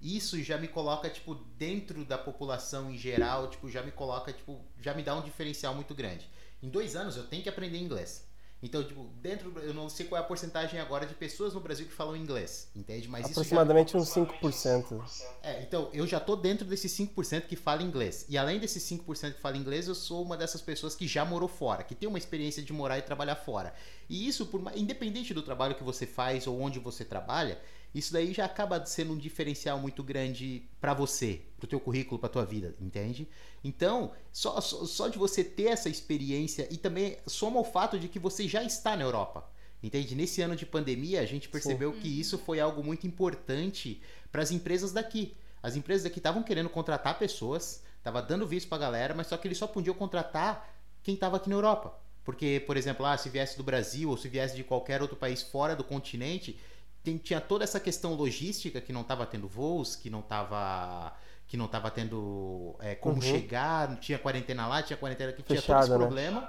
Isso 0.00 0.42
já 0.42 0.58
me 0.58 0.68
coloca, 0.68 1.08
tipo, 1.08 1.34
dentro 1.34 2.04
da 2.04 2.18
população 2.18 2.90
em 2.90 2.98
geral, 2.98 3.48
tipo, 3.48 3.68
já 3.68 3.82
me 3.82 3.90
coloca, 3.90 4.32
tipo, 4.32 4.62
já 4.78 4.94
me 4.94 5.02
dá 5.02 5.14
um 5.14 5.22
diferencial 5.22 5.74
muito 5.74 5.94
grande. 5.94 6.30
Em 6.62 6.68
dois 6.68 6.94
anos 6.94 7.16
eu 7.16 7.26
tenho 7.26 7.42
que 7.42 7.48
aprender 7.48 7.78
inglês. 7.78 8.29
Então, 8.62 8.84
tipo, 8.84 9.04
dentro 9.22 9.58
eu 9.60 9.72
não 9.72 9.88
sei 9.88 10.06
qual 10.06 10.20
é 10.20 10.24
a 10.24 10.26
porcentagem 10.26 10.78
agora 10.78 11.06
de 11.06 11.14
pessoas 11.14 11.54
no 11.54 11.60
Brasil 11.60 11.86
que 11.86 11.92
falam 11.92 12.14
inglês, 12.14 12.68
entende? 12.76 13.08
Mas 13.08 13.24
aproximadamente 13.26 13.96
uns 13.96 14.08
5%. 14.10 15.00
É, 15.42 15.62
então, 15.62 15.88
eu 15.92 16.06
já 16.06 16.20
tô 16.20 16.36
dentro 16.36 16.66
desses 16.66 16.92
5% 16.92 17.46
que 17.46 17.56
fala 17.56 17.82
inglês. 17.82 18.26
E 18.28 18.36
além 18.36 18.58
desses 18.58 18.82
5% 18.82 19.34
que 19.34 19.40
fala 19.40 19.56
inglês, 19.56 19.88
eu 19.88 19.94
sou 19.94 20.22
uma 20.22 20.36
dessas 20.36 20.60
pessoas 20.60 20.94
que 20.94 21.06
já 21.06 21.24
morou 21.24 21.48
fora, 21.48 21.82
que 21.82 21.94
tem 21.94 22.08
uma 22.08 22.18
experiência 22.18 22.62
de 22.62 22.72
morar 22.72 22.98
e 22.98 23.02
trabalhar 23.02 23.36
fora. 23.36 23.74
E 24.08 24.28
isso, 24.28 24.46
por 24.46 24.60
independente 24.76 25.32
do 25.32 25.42
trabalho 25.42 25.74
que 25.74 25.84
você 25.84 26.04
faz 26.04 26.46
ou 26.46 26.60
onde 26.60 26.78
você 26.78 27.04
trabalha, 27.04 27.58
isso 27.94 28.12
daí 28.12 28.32
já 28.32 28.44
acaba 28.44 28.84
sendo 28.86 29.12
um 29.12 29.18
diferencial 29.18 29.78
muito 29.78 30.02
grande 30.02 30.68
para 30.80 30.94
você, 30.94 31.42
pro 31.58 31.66
teu 31.66 31.80
currículo, 31.80 32.18
pra 32.18 32.28
tua 32.28 32.44
vida, 32.44 32.74
entende? 32.80 33.28
Então, 33.64 34.12
só, 34.32 34.60
só, 34.60 34.84
só 34.84 35.08
de 35.08 35.18
você 35.18 35.42
ter 35.42 35.64
essa 35.64 35.88
experiência 35.88 36.68
e 36.70 36.76
também 36.76 37.18
soma 37.26 37.58
o 37.58 37.64
fato 37.64 37.98
de 37.98 38.08
que 38.08 38.18
você 38.18 38.46
já 38.46 38.62
está 38.62 38.96
na 38.96 39.02
Europa. 39.02 39.50
Entende? 39.82 40.14
Nesse 40.14 40.42
ano 40.42 40.54
de 40.54 40.66
pandemia, 40.66 41.20
a 41.20 41.26
gente 41.26 41.48
percebeu 41.48 41.92
Sim. 41.94 42.00
que 42.00 42.20
isso 42.20 42.38
foi 42.38 42.60
algo 42.60 42.84
muito 42.84 43.06
importante 43.06 44.00
para 44.30 44.42
as 44.42 44.50
empresas 44.50 44.92
daqui. 44.92 45.34
As 45.62 45.74
empresas 45.74 46.04
daqui 46.04 46.18
estavam 46.18 46.42
querendo 46.42 46.68
contratar 46.68 47.18
pessoas, 47.18 47.82
tava 48.02 48.20
dando 48.22 48.46
visto 48.46 48.68
para 48.68 48.76
a 48.76 48.80
galera, 48.80 49.14
mas 49.14 49.26
só 49.26 49.36
que 49.36 49.48
eles 49.48 49.58
só 49.58 49.66
podiam 49.66 49.94
contratar 49.94 50.74
quem 51.02 51.14
estava 51.14 51.38
aqui 51.38 51.48
na 51.48 51.56
Europa. 51.56 51.98
Porque, 52.24 52.62
por 52.66 52.76
exemplo, 52.76 53.04
ah, 53.06 53.16
se 53.16 53.30
viesse 53.30 53.56
do 53.56 53.62
Brasil 53.62 54.10
ou 54.10 54.16
se 54.16 54.28
viesse 54.28 54.54
de 54.54 54.62
qualquer 54.62 55.00
outro 55.00 55.16
país 55.16 55.42
fora 55.42 55.74
do 55.74 55.82
continente, 55.82 56.58
tem, 57.02 57.16
tinha 57.16 57.40
toda 57.40 57.64
essa 57.64 57.80
questão 57.80 58.14
logística 58.14 58.80
que 58.80 58.92
não 58.92 59.00
estava 59.02 59.26
tendo 59.26 59.48
voos, 59.48 59.96
que 59.96 60.10
não 60.10 60.20
estava 60.20 61.16
que 61.46 61.56
não 61.56 61.64
estava 61.64 61.90
tendo 61.90 62.76
é, 62.78 62.94
como 62.94 63.16
uhum. 63.16 63.22
chegar, 63.22 63.98
tinha 63.98 64.16
quarentena 64.16 64.68
lá, 64.68 64.84
tinha 64.84 64.96
quarentena 64.96 65.30
aqui, 65.30 65.42
tinha 65.42 65.60
todo 65.60 65.80
esse 65.80 65.90
né? 65.90 65.96
problema. 65.96 66.48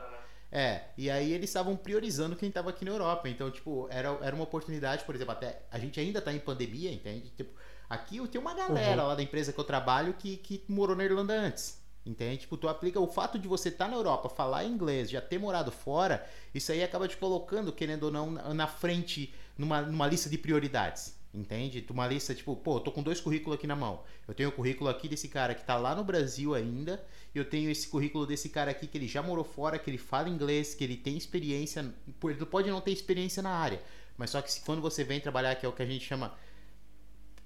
É, 0.52 0.82
e 0.96 1.10
aí 1.10 1.34
eles 1.34 1.50
estavam 1.50 1.76
priorizando 1.76 2.36
quem 2.36 2.50
estava 2.50 2.70
aqui 2.70 2.86
na 2.86 2.92
Europa. 2.92 3.28
Então, 3.28 3.50
tipo, 3.50 3.88
era, 3.90 4.10
era 4.22 4.36
uma 4.36 4.44
oportunidade, 4.44 5.04
por 5.04 5.16
exemplo, 5.16 5.32
até 5.32 5.64
a 5.72 5.80
gente 5.80 6.00
ainda 6.00 6.20
está 6.20 6.32
em 6.32 6.38
pandemia, 6.38 6.92
entende? 6.92 7.32
Tipo, 7.32 7.52
aqui 7.90 8.18
eu 8.18 8.28
tenho 8.28 8.44
uma 8.44 8.54
galera 8.54 9.02
uhum. 9.02 9.08
lá 9.08 9.16
da 9.16 9.24
empresa 9.24 9.52
que 9.52 9.60
eu 9.60 9.64
trabalho 9.64 10.14
que, 10.14 10.38
que 10.38 10.64
morou 10.68 10.96
na 10.96 11.04
Irlanda 11.04 11.34
antes. 11.34 11.82
Entende? 12.06 12.42
Tipo, 12.42 12.58
tu 12.58 12.68
aplica 12.68 13.00
o 13.00 13.08
fato 13.08 13.40
de 13.40 13.48
você 13.48 13.70
estar 13.70 13.86
tá 13.86 13.92
na 13.92 13.98
Europa, 13.98 14.30
falar 14.30 14.66
inglês, 14.66 15.10
já 15.10 15.22
ter 15.22 15.40
morado 15.40 15.72
fora, 15.72 16.28
isso 16.54 16.72
aí 16.72 16.84
acaba 16.84 17.08
te 17.08 17.18
colocando, 17.18 17.72
querendo 17.72 18.04
ou 18.04 18.12
não, 18.12 18.32
na 18.32 18.68
frente 18.68 19.34
numa, 19.58 19.82
numa 19.82 20.08
lista 20.08 20.30
de 20.30 20.38
prioridades. 20.38 21.20
Entende? 21.34 21.86
Uma 21.90 22.08
lista 22.08 22.36
tipo, 22.36 22.54
pô, 22.58 22.76
eu 22.76 22.80
tô 22.82 22.92
com 22.92 23.02
dois 23.02 23.22
currículos 23.22 23.58
aqui 23.58 23.66
na 23.66 23.76
mão. 23.76 24.04
Eu 24.28 24.34
tenho 24.34 24.50
o 24.50 24.52
currículo 24.52 24.90
aqui 24.90 25.08
desse 25.08 25.30
cara 25.30 25.56
que 25.56 25.64
tá 25.64 25.78
lá 25.78 25.96
no 25.96 26.04
Brasil 26.04 26.54
ainda, 26.54 27.02
e 27.34 27.38
eu 27.38 27.46
tenho 27.46 27.70
esse 27.70 27.88
currículo 27.88 28.28
desse 28.28 28.50
cara 28.50 28.72
aqui 28.72 28.86
que 28.86 28.98
ele 28.98 29.08
já 29.08 29.24
morou 29.24 29.46
fora, 29.46 29.80
que 29.80 29.90
ele 29.90 29.98
fala 29.98 30.28
inglês, 30.28 30.76
que 30.76 30.84
ele 30.84 30.98
tem 30.98 31.16
experiência. 31.16 31.90
Ele 32.24 32.46
pode 32.46 32.70
não 32.70 32.82
ter 32.82 32.92
experiência 32.92 33.42
na 33.42 33.52
área, 33.52 33.82
mas 34.18 34.30
só 34.30 34.42
que 34.42 34.60
quando 34.62 34.82
você 34.82 35.06
vem 35.06 35.22
trabalhar, 35.22 35.56
que 35.56 35.66
é 35.66 35.70
o 35.70 35.72
que 35.72 35.82
a 35.82 35.86
gente 35.86 36.06
chama. 36.06 36.34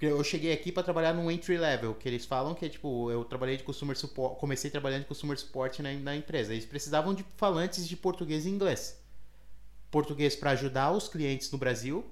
Eu 0.01 0.21
cheguei 0.23 0.51
aqui 0.51 0.71
para 0.71 0.83
trabalhar 0.83 1.13
no 1.13 1.31
entry 1.31 1.57
level, 1.57 1.93
que 1.95 2.09
eles 2.09 2.25
falam 2.25 2.53
que 2.53 2.65
é 2.65 2.69
tipo, 2.69 3.09
eu 3.11 3.23
trabalhei 3.23 3.55
de 3.55 3.63
customer 3.63 3.95
support, 3.95 4.37
comecei 4.39 4.69
trabalhando 4.69 5.01
de 5.01 5.07
customer 5.07 5.37
support 5.37 5.79
na, 5.79 5.93
na 5.93 6.15
empresa. 6.15 6.53
Eles 6.53 6.65
precisavam 6.65 7.13
de 7.13 7.23
falantes 7.37 7.87
de 7.87 7.95
português 7.95 8.45
e 8.45 8.49
inglês. 8.49 8.99
Português 9.95 10.35
para 10.35 10.51
ajudar 10.51 10.91
os 10.91 11.07
clientes 11.07 11.49
no 11.49 11.57
Brasil 11.57 12.05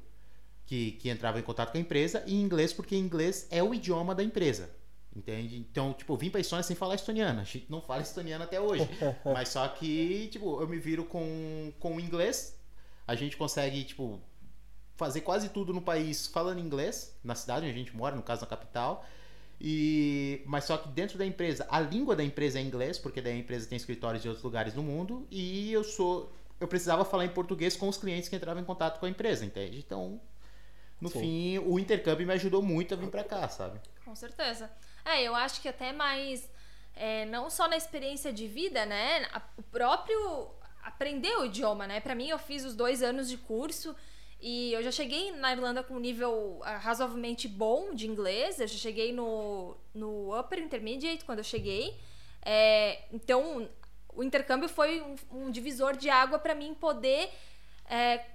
que, 0.66 0.94
que 0.94 1.10
entrava 1.10 1.38
em 1.38 1.44
contato 1.44 1.74
com 1.74 1.78
a 1.78 1.82
empresa, 1.82 2.24
e 2.26 2.34
inglês 2.34 2.72
porque 2.72 2.96
inglês 2.96 3.46
é 3.52 3.62
o 3.62 3.74
idioma 3.74 4.16
da 4.16 4.24
empresa. 4.24 4.70
Entende? 5.14 5.58
Então, 5.58 5.92
tipo, 5.92 6.16
vim 6.16 6.30
pra 6.30 6.40
Estônia 6.40 6.64
sem 6.64 6.78
falar 6.78 6.96
estoniana. 6.96 7.42
A 7.42 7.44
gente 7.44 7.66
não 7.70 7.82
fala 7.82 8.02
estoniana 8.02 8.46
até 8.46 8.62
hoje. 8.62 8.88
Mas 9.26 9.50
só 9.50 9.68
que, 9.68 10.30
tipo, 10.32 10.62
eu 10.62 10.68
me 10.68 10.80
viro 10.80 11.04
com, 11.04 11.74
com 11.78 11.98
o 11.98 12.00
inglês. 12.00 12.58
A 13.06 13.16
gente 13.16 13.36
consegue, 13.36 13.84
tipo, 13.84 14.18
fazer 14.96 15.20
quase 15.20 15.50
tudo 15.50 15.74
no 15.74 15.82
país 15.82 16.26
falando 16.26 16.60
inglês, 16.60 17.14
na 17.22 17.36
cidade 17.36 17.66
onde 17.66 17.76
a 17.76 17.78
gente 17.78 17.94
mora, 17.94 18.16
no 18.16 18.24
caso 18.24 18.42
na 18.42 18.48
capital. 18.48 19.06
E, 19.60 20.42
mas 20.46 20.64
só 20.64 20.78
que 20.78 20.88
dentro 20.88 21.18
da 21.18 21.26
empresa, 21.26 21.68
a 21.70 21.82
língua 21.82 22.16
da 22.16 22.24
empresa 22.24 22.60
é 22.60 22.62
inglês, 22.62 22.98
porque 22.98 23.22
daí 23.22 23.34
a 23.34 23.38
empresa 23.38 23.68
tem 23.68 23.76
escritórios 23.76 24.24
em 24.24 24.30
outros 24.30 24.44
lugares 24.44 24.74
no 24.74 24.82
mundo. 24.82 25.28
E 25.30 25.72
eu 25.74 25.84
sou. 25.84 26.32
Eu 26.64 26.68
precisava 26.70 27.04
falar 27.04 27.26
em 27.26 27.30
português 27.30 27.76
com 27.76 27.90
os 27.90 27.98
clientes 27.98 28.30
que 28.30 28.38
entravam 28.38 28.64
em 28.64 28.66
contato 28.66 28.98
com 28.98 29.06
a 29.06 29.10
empresa, 29.10 29.44
entende? 29.44 29.80
Então, 29.80 30.22
no 31.02 31.10
Sim. 31.10 31.20
fim, 31.20 31.60
o 31.60 31.78
intercâmbio 31.78 32.26
me 32.26 32.32
ajudou 32.32 32.62
muito 32.62 32.94
a 32.94 32.98
vir 32.98 33.10
para 33.10 33.22
cá, 33.22 33.50
sabe? 33.50 33.82
Com 34.06 34.16
certeza. 34.16 34.72
É, 35.04 35.22
eu 35.22 35.36
acho 35.36 35.62
que 35.62 35.68
até 35.68 35.92
mais. 35.92 36.50
É, 36.96 37.26
não 37.26 37.50
só 37.50 37.68
na 37.68 37.76
experiência 37.76 38.32
de 38.32 38.48
vida, 38.48 38.86
né? 38.86 39.28
O 39.58 39.64
próprio 39.64 40.52
aprender 40.82 41.36
o 41.36 41.44
idioma, 41.44 41.86
né? 41.86 42.00
Para 42.00 42.16
mim, 42.16 42.30
eu 42.30 42.40
fiz 42.40 42.64
os 42.64 42.74
dois 42.74 43.04
anos 43.04 43.28
de 43.28 43.36
curso 43.36 43.94
e 44.40 44.72
eu 44.72 44.82
já 44.82 44.92
cheguei 44.92 45.32
na 45.32 45.52
Irlanda 45.52 45.84
com 45.84 45.96
um 45.96 46.00
nível 46.00 46.62
ah, 46.64 46.78
razoavelmente 46.78 47.46
bom 47.46 47.94
de 47.94 48.08
inglês. 48.08 48.62
Eu 48.62 48.68
já 48.68 48.78
cheguei 48.78 49.12
no, 49.12 49.76
no 49.94 50.40
Upper 50.40 50.60
Intermediate 50.60 51.26
quando 51.26 51.40
eu 51.40 51.44
cheguei. 51.44 52.00
É, 52.42 53.02
então, 53.12 53.68
o 54.16 54.24
intercâmbio 54.24 54.70
foi 54.70 55.02
um, 55.02 55.16
um 55.32 55.52
divisor 55.52 55.96
de 55.96 56.10
água 56.10 56.40
para 56.40 56.56
mim 56.56 56.74
poder 56.74 57.30
é, 57.86 58.26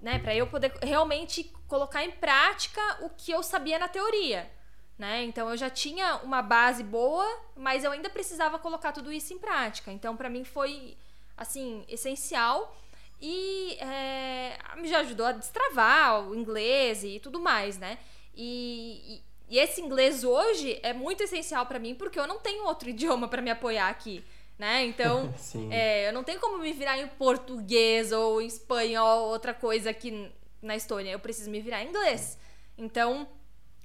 né? 0.00 0.18
Para 0.18 0.34
eu 0.34 0.46
poder 0.46 0.72
realmente 0.82 1.52
colocar 1.66 2.04
em 2.04 2.10
prática 2.10 2.80
o 3.00 3.10
que 3.10 3.32
eu 3.32 3.42
sabia 3.42 3.78
na 3.78 3.88
teoria, 3.88 4.50
né? 4.98 5.24
Então 5.24 5.48
eu 5.50 5.56
já 5.56 5.68
tinha 5.68 6.16
uma 6.16 6.42
base 6.42 6.82
boa, 6.82 7.26
mas 7.56 7.84
eu 7.84 7.90
ainda 7.90 8.08
precisava 8.08 8.58
colocar 8.58 8.92
tudo 8.92 9.12
isso 9.12 9.32
em 9.32 9.38
prática. 9.38 9.90
Então 9.92 10.16
para 10.16 10.30
mim 10.30 10.44
foi 10.44 10.96
assim 11.36 11.84
essencial 11.88 12.76
e 13.20 13.76
é, 13.80 14.58
me 14.76 14.92
ajudou 14.94 15.26
a 15.26 15.32
destravar 15.32 16.28
o 16.28 16.34
inglês 16.34 17.02
e 17.04 17.18
tudo 17.20 17.40
mais, 17.40 17.78
né? 17.78 17.98
E, 18.34 19.20
e, 19.48 19.54
e 19.56 19.58
esse 19.58 19.80
inglês 19.80 20.22
hoje 20.22 20.78
é 20.82 20.92
muito 20.92 21.22
essencial 21.24 21.66
para 21.66 21.80
mim 21.80 21.94
porque 21.94 22.18
eu 22.18 22.26
não 22.26 22.38
tenho 22.38 22.64
outro 22.64 22.88
idioma 22.90 23.26
para 23.26 23.42
me 23.42 23.50
apoiar 23.50 23.88
aqui 23.88 24.24
né? 24.58 24.84
Então, 24.84 25.32
é, 25.70 26.08
eu 26.08 26.12
não 26.12 26.24
tenho 26.24 26.40
como 26.40 26.58
me 26.58 26.72
virar 26.72 26.98
em 26.98 27.06
português 27.06 28.12
ou 28.12 28.42
em 28.42 28.46
espanhol, 28.46 29.28
outra 29.28 29.54
coisa 29.54 29.90
aqui 29.90 30.30
na 30.60 30.74
Estônia. 30.74 31.12
Eu 31.12 31.20
preciso 31.20 31.50
me 31.50 31.60
virar 31.60 31.82
em 31.82 31.88
inglês. 31.88 32.38
Então, 32.76 33.28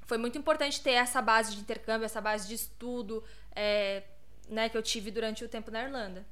foi 0.06 0.18
muito 0.18 0.38
importante 0.38 0.82
ter 0.82 0.92
essa 0.92 1.22
base 1.22 1.56
de 1.56 1.62
intercâmbio, 1.62 2.06
essa 2.06 2.20
base 2.20 2.48
de 2.48 2.56
estudo, 2.56 3.24
é, 3.56 4.04
né, 4.50 4.68
que 4.70 4.78
eu 4.78 4.82
tive 4.82 5.12
durante 5.12 5.46
o 5.46 5.50
tempo 5.50 5.70
na 5.70 5.84
Irlanda. 5.84 6.26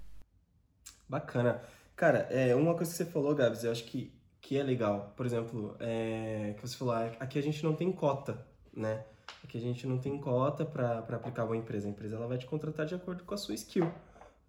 Bacana. 1.08 1.62
Cara, 1.95 2.27
é, 2.32 2.56
uma 2.56 2.73
coisa 2.73 2.91
que 2.91 2.97
você 2.97 3.06
falou, 3.06 3.36
Gabs, 3.36 3.63
eu 3.63 3.71
acho 3.71 3.84
que, 3.84 4.12
que 4.39 4.58
é 4.58 4.63
legal. 4.63 5.13
Por 5.15 5.25
exemplo, 5.25 5.75
é, 5.80 6.56
que 6.56 6.62
você 6.67 6.75
falou, 6.75 6.95
ah, 6.95 7.12
aqui 7.19 7.38
a 7.38 7.43
gente 7.43 7.63
não 7.63 7.75
tem 7.75 7.91
cota, 7.91 8.43
né? 8.73 9.06
Aqui 9.43 9.58
a 9.58 9.62
gente 9.62 9.86
não 9.86 9.97
tem 9.97 10.17
cota 10.19 10.65
para 10.65 10.99
aplicar 10.99 11.45
uma 11.45 11.56
empresa. 11.56 11.88
A 11.88 11.91
empresa 11.91 12.15
ela 12.15 12.27
vai 12.27 12.38
te 12.38 12.45
contratar 12.45 12.86
de 12.86 12.95
acordo 12.95 13.23
com 13.23 13.34
a 13.34 13.38
sua 13.38 13.54
skill 13.54 13.91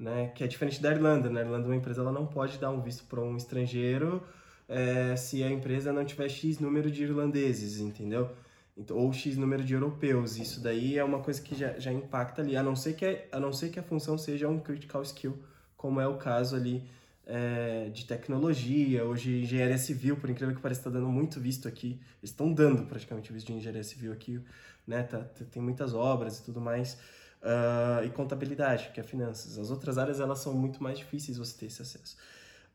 né? 0.03 0.33
Que 0.35 0.43
é 0.43 0.47
diferente 0.47 0.83
da 0.83 0.91
Irlanda. 0.91 1.31
Na 1.31 1.41
Irlanda, 1.41 1.67
uma 1.67 1.77
empresa 1.77 2.01
ela 2.01 2.13
não 2.13 2.27
pode 2.27 2.59
dar 2.59 2.71
um 2.71 2.81
visto 2.81 3.05
para 3.05 3.21
um 3.21 3.37
estrangeiro 3.37 4.23
é, 4.69 5.15
se 5.17 5.43
a 5.43 5.51
empresa 5.51 5.93
não 5.93 6.05
tiver 6.05 6.29
X 6.29 6.59
número 6.59 6.91
de 6.91 7.05
irlandeses, 7.05 7.79
entendeu? 7.79 8.31
Então, 8.77 8.97
ou 8.97 9.13
X 9.13 9.37
número 9.37 9.63
de 9.63 9.75
europeus. 9.75 10.37
Isso 10.37 10.61
daí 10.61 10.99
é 10.99 11.05
uma 11.05 11.21
coisa 11.21 11.41
que 11.41 11.55
já, 11.55 11.79
já 11.79 11.93
impacta 11.93 12.43
ali, 12.43 12.57
a 12.57 12.63
não, 12.63 12.75
ser 12.75 12.95
que 12.95 13.07
a, 13.07 13.37
a 13.37 13.41
não 13.41 13.53
ser 13.53 13.71
que 13.71 13.79
a 13.79 13.83
função 13.83 14.19
seja 14.19 14.49
um 14.49 14.59
critical 14.59 15.03
skill, 15.03 15.39
como 15.77 16.01
é 16.01 16.07
o 16.07 16.17
caso 16.17 16.57
ali 16.57 16.83
é, 17.25 17.89
de 17.91 18.05
tecnologia, 18.05 19.05
hoje 19.05 19.43
engenharia 19.43 19.79
civil, 19.79 20.17
por 20.17 20.29
incrível 20.29 20.55
que 20.55 20.61
pareça, 20.61 20.81
está 20.81 20.91
dando 20.91 21.09
muito 21.09 21.39
visto 21.39 21.69
aqui. 21.69 22.01
Eles 22.21 22.31
estão 22.31 22.53
dando 22.53 22.87
praticamente 22.87 23.33
visto 23.33 23.47
de 23.47 23.53
engenharia 23.53 23.85
civil 23.85 24.13
aqui 24.13 24.43
né? 24.87 25.03
Tá, 25.03 25.19
tem 25.51 25.63
muitas 25.63 25.95
obras 25.95 26.39
e 26.39 26.45
tudo 26.45 26.61
mais. 26.61 26.99
Uh, 27.43 28.05
e 28.07 28.11
contabilidade, 28.11 28.91
que 28.95 29.01
é 29.01 29.03
finanças. 29.03 29.59
As 29.59 29.69
outras 29.69 29.99
áreas 29.99 30.21
elas 30.21 30.39
são 30.39 30.55
muito 30.55 30.81
mais 30.81 30.99
difíceis 30.99 31.39
você 31.39 31.59
ter 31.59 31.67
esse 31.67 31.83
acesso. 31.83 32.17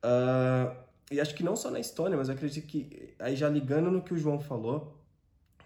Uh, 0.03 0.75
e 1.10 1.21
acho 1.21 1.34
que 1.34 1.43
não 1.43 1.56
só 1.56 1.71
na 1.71 1.80
Estônia, 1.80 2.17
mas 2.17 2.27
eu 2.27 2.36
acredito 2.36 2.67
que, 2.67 3.15
aí 3.17 3.36
já 3.36 3.47
ligando 3.47 3.89
no 3.89 4.01
que 4.01 4.13
o 4.13 4.17
João 4.17 4.41
falou, 4.41 5.01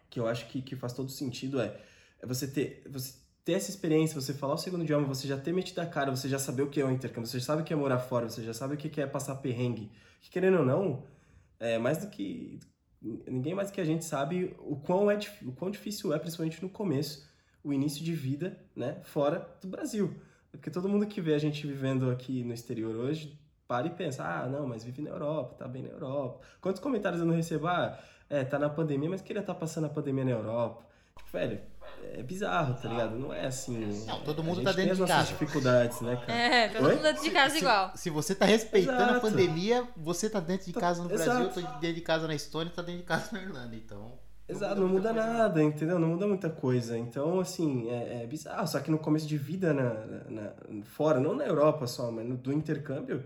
que 0.10 0.20
eu 0.20 0.28
acho 0.28 0.48
que, 0.48 0.62
que 0.62 0.76
faz 0.76 0.94
todo 0.94 1.10
sentido, 1.10 1.60
é, 1.60 1.76
é 2.22 2.28
você 2.28 2.48
ter, 2.48 2.84
você 2.90 3.14
ter 3.44 3.54
essa 3.54 3.72
experiência, 3.72 4.20
você 4.20 4.34
falar 4.34 4.54
o 4.54 4.58
segundo 4.58 4.84
idioma, 4.84 5.08
você 5.08 5.28
já 5.28 5.38
ter 5.38 5.52
metido 5.52 5.80
a 5.80 5.86
cara, 5.86 6.12
você 6.12 6.30
já 6.30 6.38
saber 6.38 6.62
o 6.62 6.70
que 6.70 6.80
é 6.80 6.86
o 6.86 6.92
intercâmbio, 6.92 7.28
você 7.28 7.40
já 7.40 7.46
sabe 7.46 7.64
o 7.64 7.66
que 7.66 7.74
é 7.74 7.76
morar 7.76 8.00
fora, 8.00 8.30
você 8.30 8.44
já 8.44 8.54
sabe 8.54 8.76
o 8.76 8.78
que 8.78 9.02
é 9.02 9.08
passar 9.08 9.36
perrengue. 9.36 9.92
Que, 10.22 10.30
querendo 10.30 10.60
ou 10.60 10.66
não, 10.66 11.04
é 11.60 11.78
mais 11.78 11.98
do 11.98 12.08
que. 12.08 12.60
Ninguém 13.02 13.56
mais 13.56 13.72
que 13.72 13.82
a 13.82 13.84
gente 13.84 14.06
sabe 14.06 14.56
o 14.60 14.76
quão, 14.76 15.10
é, 15.10 15.18
o 15.44 15.52
quão 15.54 15.72
difícil 15.72 16.14
é, 16.14 16.20
principalmente 16.20 16.62
no 16.62 16.70
começo, 16.70 17.28
o 17.64 17.72
início 17.72 18.04
de 18.04 18.14
vida 18.14 18.58
né, 18.76 18.98
fora 19.04 19.48
do 19.62 19.68
Brasil. 19.68 20.16
Porque 20.52 20.70
todo 20.70 20.90
mundo 20.90 21.06
que 21.06 21.22
vê 21.22 21.34
a 21.34 21.40
gente 21.40 21.66
vivendo 21.66 22.10
aqui 22.10 22.44
no 22.44 22.54
exterior 22.54 22.96
hoje 22.96 23.40
para 23.68 23.88
e 23.88 23.90
pensa, 23.90 24.24
ah, 24.24 24.48
não, 24.48 24.68
mas 24.68 24.84
vive 24.84 25.02
na 25.02 25.10
Europa, 25.12 25.56
tá 25.58 25.68
bem 25.68 25.82
na 25.82 25.90
Europa. 25.90 26.42
Quantos 26.60 26.82
comentários 26.82 27.22
eu 27.22 27.26
não 27.26 27.34
recebo? 27.34 27.68
Ah, 27.68 27.98
é, 28.30 28.44
tá 28.44 28.60
na 28.60 28.70
pandemia, 28.70 29.10
mas 29.10 29.22
queria 29.22 29.40
estar 29.40 29.54
tá 29.54 29.60
passando 29.60 29.86
a 29.86 29.90
pandemia 29.90 30.26
na 30.26 30.32
Europa. 30.32 30.84
Tipo, 31.18 31.32
velho, 31.32 31.62
é 32.14 32.24
bizarro, 32.24 32.74
tá 32.82 32.90
ligado? 32.90 33.18
Não 33.18 33.34
é 33.34 33.46
assim. 33.46 34.06
Não, 34.06 34.22
todo 34.22 34.44
mundo 34.44 34.62
tá 34.62 34.72
dentro 34.72 34.96
de 34.96 35.06
casa. 35.06 35.28
dificuldades, 35.28 36.02
né, 36.02 36.16
cara? 36.18 36.34
É, 36.34 36.70
todo 36.70 36.86
Oi? 36.86 36.96
mundo 36.96 37.04
dentro 37.04 37.24
de 37.24 37.32
casa 37.32 37.54
se, 37.54 37.60
igual. 37.60 37.92
Se, 37.92 37.98
se, 38.04 38.10
você 38.10 38.36
tá 38.36 38.46
respeitando 38.46 39.02
Exato. 39.02 39.16
a 39.16 39.20
pandemia, 39.20 39.88
você 39.96 40.30
tá 40.30 40.40
dentro 40.40 40.66
de 40.66 40.74
tá, 40.74 40.80
casa 40.80 41.04
no 41.04 41.08
Brasil, 41.10 41.32
Exato. 41.32 41.60
eu 41.60 41.66
tô 41.66 41.80
dentro 41.80 41.96
de 41.96 42.02
casa 42.02 42.28
na 42.28 42.36
Estônia, 42.36 42.74
tá 42.76 42.82
dentro 42.82 43.02
de 43.02 43.08
casa 43.08 43.30
na 43.32 43.42
Irlanda, 43.42 43.76
então. 43.76 44.20
Exato, 44.52 44.82
não 44.82 44.88
muda, 44.88 45.14
não 45.14 45.24
muda 45.24 45.34
nada, 45.34 45.64
entendeu? 45.64 45.98
Não 45.98 46.10
muda 46.10 46.28
muita 46.28 46.50
coisa. 46.50 46.98
Então, 46.98 47.40
assim, 47.40 47.90
é, 47.90 48.24
é 48.24 48.28
bizarro. 48.28 48.68
Só 48.68 48.80
que 48.80 48.92
no 48.92 49.00
começo 49.00 49.28
de 49.28 49.38
vida 49.38 49.74
na, 49.74 49.94
na, 49.94 50.24
na 50.30 50.84
fora, 50.84 51.20
não 51.20 51.36
na 51.36 51.46
Europa 51.46 51.88
só, 51.88 52.12
mas 52.12 52.28
no, 52.28 52.36
do 52.36 52.52
intercâmbio, 52.52 53.24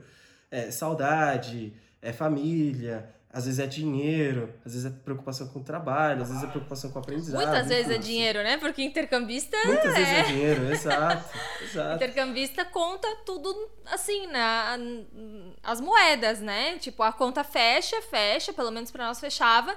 é 0.52 0.72
saudade, 0.72 1.74
é 2.02 2.14
família, 2.14 3.10
às 3.36 3.44
vezes 3.44 3.60
é 3.60 3.68
dinheiro, 3.68 4.54
às 4.66 4.72
vezes 4.72 4.88
é 4.88 4.90
preocupação 4.90 5.46
com 5.50 5.60
o 5.60 5.64
trabalho, 5.64 6.22
às 6.22 6.30
vezes 6.30 6.42
é 6.42 6.48
preocupação 6.48 6.90
com 6.90 7.00
o 7.00 7.02
aprendizado. 7.02 7.42
Muitas 7.42 7.68
vezes 7.68 7.92
é 7.92 7.98
dinheiro, 7.98 8.42
né? 8.42 8.56
Porque 8.56 8.82
intercambista 8.82 9.58
Muitas 9.66 9.94
é... 9.94 9.94
vezes 9.94 10.14
é 10.14 10.24
dinheiro, 10.24 10.72
exato, 10.72 11.38
exato. 11.62 11.96
Intercambista 11.96 12.64
conta 12.64 13.06
tudo 13.26 13.54
assim, 13.88 14.28
na, 14.28 14.78
as 15.62 15.82
moedas, 15.82 16.40
né? 16.40 16.78
Tipo, 16.78 17.04
a 17.04 17.12
conta 17.12 17.44
fecha, 17.44 18.02
fecha, 18.04 18.54
pelo 18.54 18.72
menos 18.72 18.90
para 18.90 19.06
nós 19.06 19.20
fechava. 19.20 19.76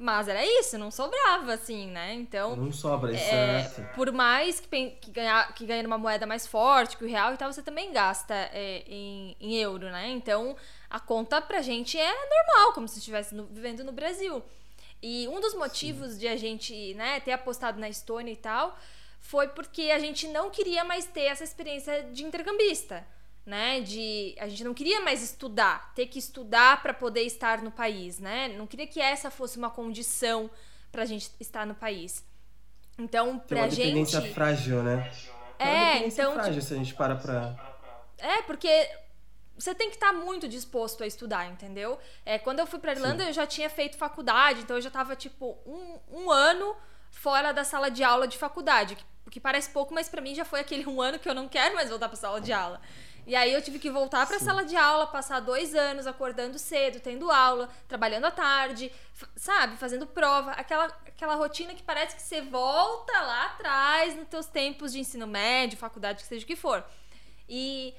Mas 0.00 0.28
era 0.28 0.42
isso, 0.44 0.78
não 0.78 0.90
sobrava, 0.90 1.52
assim, 1.52 1.88
né? 1.88 2.14
Então. 2.14 2.56
Não 2.56 2.72
sobra, 2.72 3.14
é, 3.14 3.64
certo. 3.64 3.94
Por 3.94 4.10
mais 4.10 4.58
que, 4.58 4.90
que, 4.92 5.10
ganhar, 5.10 5.54
que 5.54 5.66
ganhe 5.66 5.84
uma 5.84 5.98
moeda 5.98 6.26
mais 6.26 6.46
forte 6.46 6.96
que 6.96 7.04
o 7.04 7.08
real 7.08 7.34
e 7.34 7.36
tal, 7.36 7.52
você 7.52 7.62
também 7.62 7.92
gasta 7.92 8.34
é, 8.34 8.82
em, 8.88 9.36
em 9.38 9.56
euro, 9.56 9.90
né? 9.90 10.08
Então 10.08 10.56
a 10.88 10.98
conta 10.98 11.40
pra 11.42 11.60
gente 11.60 11.98
é 11.98 12.12
normal, 12.12 12.72
como 12.72 12.88
se 12.88 12.98
estivesse 12.98 13.34
no, 13.34 13.44
vivendo 13.44 13.84
no 13.84 13.92
Brasil. 13.92 14.42
E 15.02 15.28
um 15.28 15.38
dos 15.38 15.54
motivos 15.54 16.12
Sim. 16.12 16.18
de 16.18 16.28
a 16.28 16.36
gente 16.36 16.94
né, 16.94 17.20
ter 17.20 17.32
apostado 17.32 17.78
na 17.78 17.88
Estônia 17.88 18.32
e 18.32 18.36
tal 18.36 18.78
foi 19.20 19.48
porque 19.48 19.90
a 19.90 19.98
gente 19.98 20.26
não 20.28 20.48
queria 20.48 20.82
mais 20.82 21.04
ter 21.04 21.24
essa 21.24 21.44
experiência 21.44 22.04
de 22.04 22.24
intercambista. 22.24 23.06
Né, 23.50 23.80
de 23.80 24.36
a 24.38 24.46
gente 24.46 24.62
não 24.62 24.72
queria 24.72 25.00
mais 25.00 25.24
estudar, 25.24 25.92
ter 25.92 26.06
que 26.06 26.20
estudar 26.20 26.80
para 26.80 26.94
poder 26.94 27.22
estar 27.22 27.60
no 27.62 27.72
país, 27.72 28.20
né? 28.20 28.46
Não 28.46 28.64
queria 28.64 28.86
que 28.86 29.00
essa 29.00 29.28
fosse 29.28 29.58
uma 29.58 29.68
condição 29.68 30.48
para 30.92 31.02
a 31.02 31.04
gente 31.04 31.32
estar 31.40 31.66
no 31.66 31.74
país. 31.74 32.24
Então, 32.96 33.40
pra 33.40 33.56
Tem 33.56 33.58
uma 33.58 33.70
gente. 33.70 33.86
dependência 33.86 34.22
frágil, 34.32 34.84
né? 34.84 35.10
É, 35.58 36.06
então. 36.06 36.34
frágil 36.34 36.54
tipo... 36.54 36.64
se 36.64 36.74
a 36.74 36.76
gente 36.76 36.94
para 36.94 37.16
pra. 37.16 37.56
É, 38.18 38.42
porque 38.42 38.88
você 39.58 39.74
tem 39.74 39.90
que 39.90 39.96
estar 39.96 40.12
tá 40.12 40.18
muito 40.18 40.48
disposto 40.48 41.02
a 41.02 41.06
estudar, 41.06 41.46
entendeu? 41.46 41.98
É, 42.24 42.38
quando 42.38 42.60
eu 42.60 42.66
fui 42.66 42.78
para 42.78 42.92
Irlanda, 42.92 43.24
Sim. 43.24 43.30
eu 43.30 43.32
já 43.32 43.46
tinha 43.46 43.68
feito 43.68 43.96
faculdade, 43.96 44.60
então 44.60 44.76
eu 44.76 44.82
já 44.82 44.88
estava 44.88 45.16
tipo 45.16 45.58
um, 45.66 45.98
um 46.08 46.30
ano 46.30 46.76
fora 47.10 47.52
da 47.52 47.64
sala 47.64 47.90
de 47.90 48.04
aula 48.04 48.26
de 48.26 48.38
faculdade, 48.38 48.96
que, 48.96 49.04
que 49.32 49.40
parece 49.40 49.70
pouco, 49.70 49.92
mas 49.92 50.08
para 50.08 50.20
mim 50.22 50.34
já 50.34 50.44
foi 50.44 50.60
aquele 50.60 50.86
um 50.88 51.00
ano 51.02 51.18
que 51.18 51.28
eu 51.28 51.34
não 51.34 51.48
quero 51.48 51.74
mais 51.74 51.90
voltar 51.90 52.08
para 52.08 52.16
sala 52.16 52.40
de 52.40 52.52
aula. 52.52 52.80
E 53.26 53.36
aí 53.36 53.52
eu 53.52 53.62
tive 53.62 53.78
que 53.78 53.90
voltar 53.90 54.26
para 54.26 54.36
a 54.36 54.40
sala 54.40 54.64
de 54.64 54.76
aula, 54.76 55.06
passar 55.06 55.40
dois 55.40 55.74
anos 55.74 56.06
acordando 56.06 56.58
cedo, 56.58 57.00
tendo 57.00 57.30
aula, 57.30 57.68
trabalhando 57.86 58.24
à 58.24 58.30
tarde, 58.30 58.90
sabe, 59.36 59.76
fazendo 59.76 60.06
prova, 60.06 60.52
aquela, 60.52 60.86
aquela 61.06 61.34
rotina 61.34 61.74
que 61.74 61.82
parece 61.82 62.16
que 62.16 62.22
você 62.22 62.40
volta 62.42 63.12
lá 63.20 63.46
atrás 63.46 64.16
nos 64.16 64.28
teus 64.28 64.46
tempos 64.46 64.92
de 64.92 65.00
ensino 65.00 65.26
médio, 65.26 65.78
faculdade, 65.78 66.22
que 66.22 66.28
seja 66.28 66.44
o 66.44 66.46
que 66.46 66.56
for. 66.56 66.84
E 67.48 67.94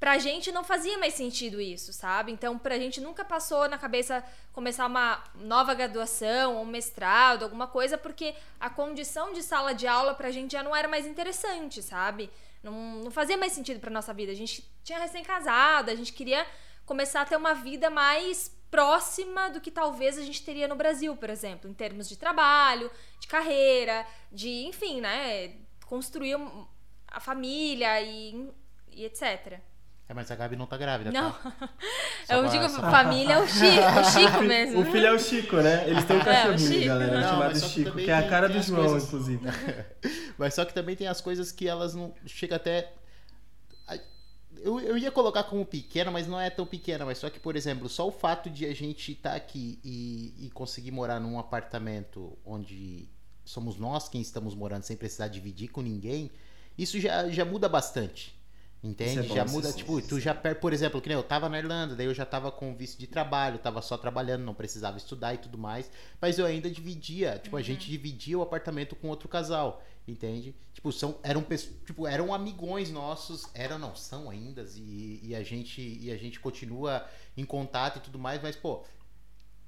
pra 0.00 0.18
gente 0.18 0.52
não 0.52 0.62
fazia 0.62 0.98
mais 0.98 1.14
sentido 1.14 1.60
isso, 1.60 1.92
sabe? 1.92 2.30
Então, 2.30 2.58
pra 2.58 2.78
gente 2.78 3.00
nunca 3.00 3.24
passou 3.24 3.68
na 3.68 3.78
cabeça 3.78 4.22
começar 4.52 4.86
uma 4.86 5.22
nova 5.34 5.72
graduação, 5.72 6.60
um 6.60 6.66
mestrado, 6.66 7.42
alguma 7.42 7.66
coisa, 7.66 7.96
porque 7.96 8.34
a 8.60 8.68
condição 8.68 9.32
de 9.32 9.42
sala 9.42 9.74
de 9.74 9.86
aula 9.86 10.14
pra 10.14 10.30
gente 10.30 10.52
já 10.52 10.62
não 10.62 10.76
era 10.76 10.88
mais 10.88 11.06
interessante, 11.06 11.82
sabe? 11.82 12.30
Não, 12.64 13.04
não 13.04 13.10
fazia 13.10 13.36
mais 13.36 13.52
sentido 13.52 13.78
pra 13.78 13.90
nossa 13.90 14.14
vida. 14.14 14.32
A 14.32 14.34
gente 14.34 14.64
tinha 14.82 14.98
recém-casado, 14.98 15.90
a 15.90 15.94
gente 15.94 16.14
queria 16.14 16.46
começar 16.86 17.20
a 17.20 17.24
ter 17.26 17.36
uma 17.36 17.52
vida 17.52 17.90
mais 17.90 18.48
próxima 18.70 19.50
do 19.50 19.60
que 19.60 19.70
talvez 19.70 20.16
a 20.18 20.22
gente 20.22 20.42
teria 20.42 20.66
no 20.66 20.74
Brasil, 20.74 21.14
por 21.14 21.28
exemplo, 21.28 21.70
em 21.70 21.74
termos 21.74 22.08
de 22.08 22.16
trabalho, 22.16 22.90
de 23.20 23.28
carreira, 23.28 24.06
de, 24.32 24.64
enfim, 24.66 25.00
né? 25.02 25.56
Construir 25.86 26.36
a 27.06 27.20
família 27.20 28.00
e, 28.00 28.50
e 28.90 29.04
etc. 29.04 29.60
É, 30.06 30.12
mas 30.12 30.30
a 30.30 30.34
Gabi 30.36 30.54
não 30.54 30.66
tá 30.66 30.76
grávida, 30.76 31.10
não. 31.10 31.32
tá? 31.32 31.52
Eu 32.28 32.46
digo, 32.48 32.68
só... 32.68 32.80
família 32.82 33.34
é 33.34 33.38
o 33.38 33.46
Chico, 33.46 34.00
o 34.00 34.04
Chico 34.04 34.42
mesmo. 34.44 34.80
O 34.80 34.84
filho 34.84 35.06
é 35.06 35.12
o 35.12 35.18
Chico, 35.18 35.56
né? 35.56 35.88
Eles 35.88 36.04
têm 36.04 36.16
um 36.16 36.20
cachorrinho, 36.20 36.82
é, 36.82 36.86
galera, 36.86 37.20
não, 37.20 37.28
chamado 37.28 37.58
Chico, 37.60 37.92
que, 37.92 38.04
que 38.04 38.10
é 38.10 38.14
a 38.14 38.28
cara 38.28 38.48
do 38.48 38.62
João, 38.62 38.84
coisas... 38.84 39.04
inclusive. 39.04 39.46
mas 40.36 40.54
só 40.54 40.64
que 40.64 40.74
também 40.74 40.94
tem 40.94 41.06
as 41.06 41.20
coisas 41.22 41.50
que 41.50 41.66
elas 41.66 41.94
não... 41.94 42.14
Chega 42.26 42.56
até... 42.56 42.92
Eu, 44.58 44.80
eu 44.80 44.96
ia 44.96 45.10
colocar 45.10 45.44
como 45.44 45.64
pequena, 45.64 46.10
mas 46.10 46.26
não 46.26 46.40
é 46.40 46.48
tão 46.48 46.64
pequena. 46.64 47.04
Mas 47.04 47.18
só 47.18 47.28
que, 47.28 47.38
por 47.38 47.54
exemplo, 47.54 47.86
só 47.86 48.08
o 48.08 48.12
fato 48.12 48.48
de 48.48 48.64
a 48.64 48.74
gente 48.74 49.12
estar 49.12 49.30
tá 49.30 49.36
aqui 49.36 49.78
e, 49.84 50.46
e 50.46 50.50
conseguir 50.50 50.90
morar 50.90 51.20
num 51.20 51.38
apartamento 51.38 52.36
onde 52.46 53.08
somos 53.44 53.76
nós 53.76 54.08
quem 54.08 54.22
estamos 54.22 54.54
morando 54.54 54.82
sem 54.82 54.96
precisar 54.96 55.28
dividir 55.28 55.68
com 55.68 55.82
ninguém, 55.82 56.30
isso 56.78 56.98
já, 56.98 57.28
já 57.28 57.44
muda 57.44 57.68
bastante. 57.68 58.33
Entende? 58.84 59.20
É 59.20 59.22
bom, 59.22 59.34
já 59.34 59.44
muda, 59.46 59.72
tipo, 59.72 60.02
tu 60.02 60.20
já 60.20 60.34
perde, 60.34 60.60
por 60.60 60.74
exemplo, 60.74 61.00
que 61.00 61.08
nem 61.08 61.16
eu 61.16 61.22
tava 61.22 61.48
na 61.48 61.58
Irlanda, 61.58 61.96
daí 61.96 62.04
eu 62.04 62.12
já 62.12 62.26
tava 62.26 62.52
com 62.52 62.76
visto 62.76 62.98
de 62.98 63.06
trabalho, 63.06 63.58
tava 63.58 63.80
só 63.80 63.96
trabalhando, 63.96 64.44
não 64.44 64.52
precisava 64.52 64.98
estudar 64.98 65.32
e 65.32 65.38
tudo 65.38 65.56
mais, 65.56 65.90
mas 66.20 66.38
eu 66.38 66.44
ainda 66.44 66.70
dividia, 66.70 67.40
tipo, 67.42 67.56
uhum. 67.56 67.60
a 67.60 67.64
gente 67.64 67.88
dividia 67.88 68.38
o 68.38 68.42
apartamento 68.42 68.94
com 68.94 69.08
outro 69.08 69.26
casal, 69.26 69.82
entende? 70.06 70.54
Tipo, 70.74 70.92
são, 70.92 71.16
eram, 71.22 71.42
tipo, 71.86 72.06
eram 72.06 72.34
amigões 72.34 72.90
nossos, 72.90 73.48
eram, 73.54 73.78
não, 73.78 73.96
são 73.96 74.28
ainda, 74.28 74.66
e, 74.76 75.20
e, 75.22 75.34
a 75.34 75.42
gente, 75.42 75.80
e 75.80 76.12
a 76.12 76.16
gente 76.18 76.38
continua 76.38 77.06
em 77.38 77.44
contato 77.46 77.96
e 77.96 78.00
tudo 78.00 78.18
mais, 78.18 78.42
mas, 78.42 78.54
pô, 78.54 78.84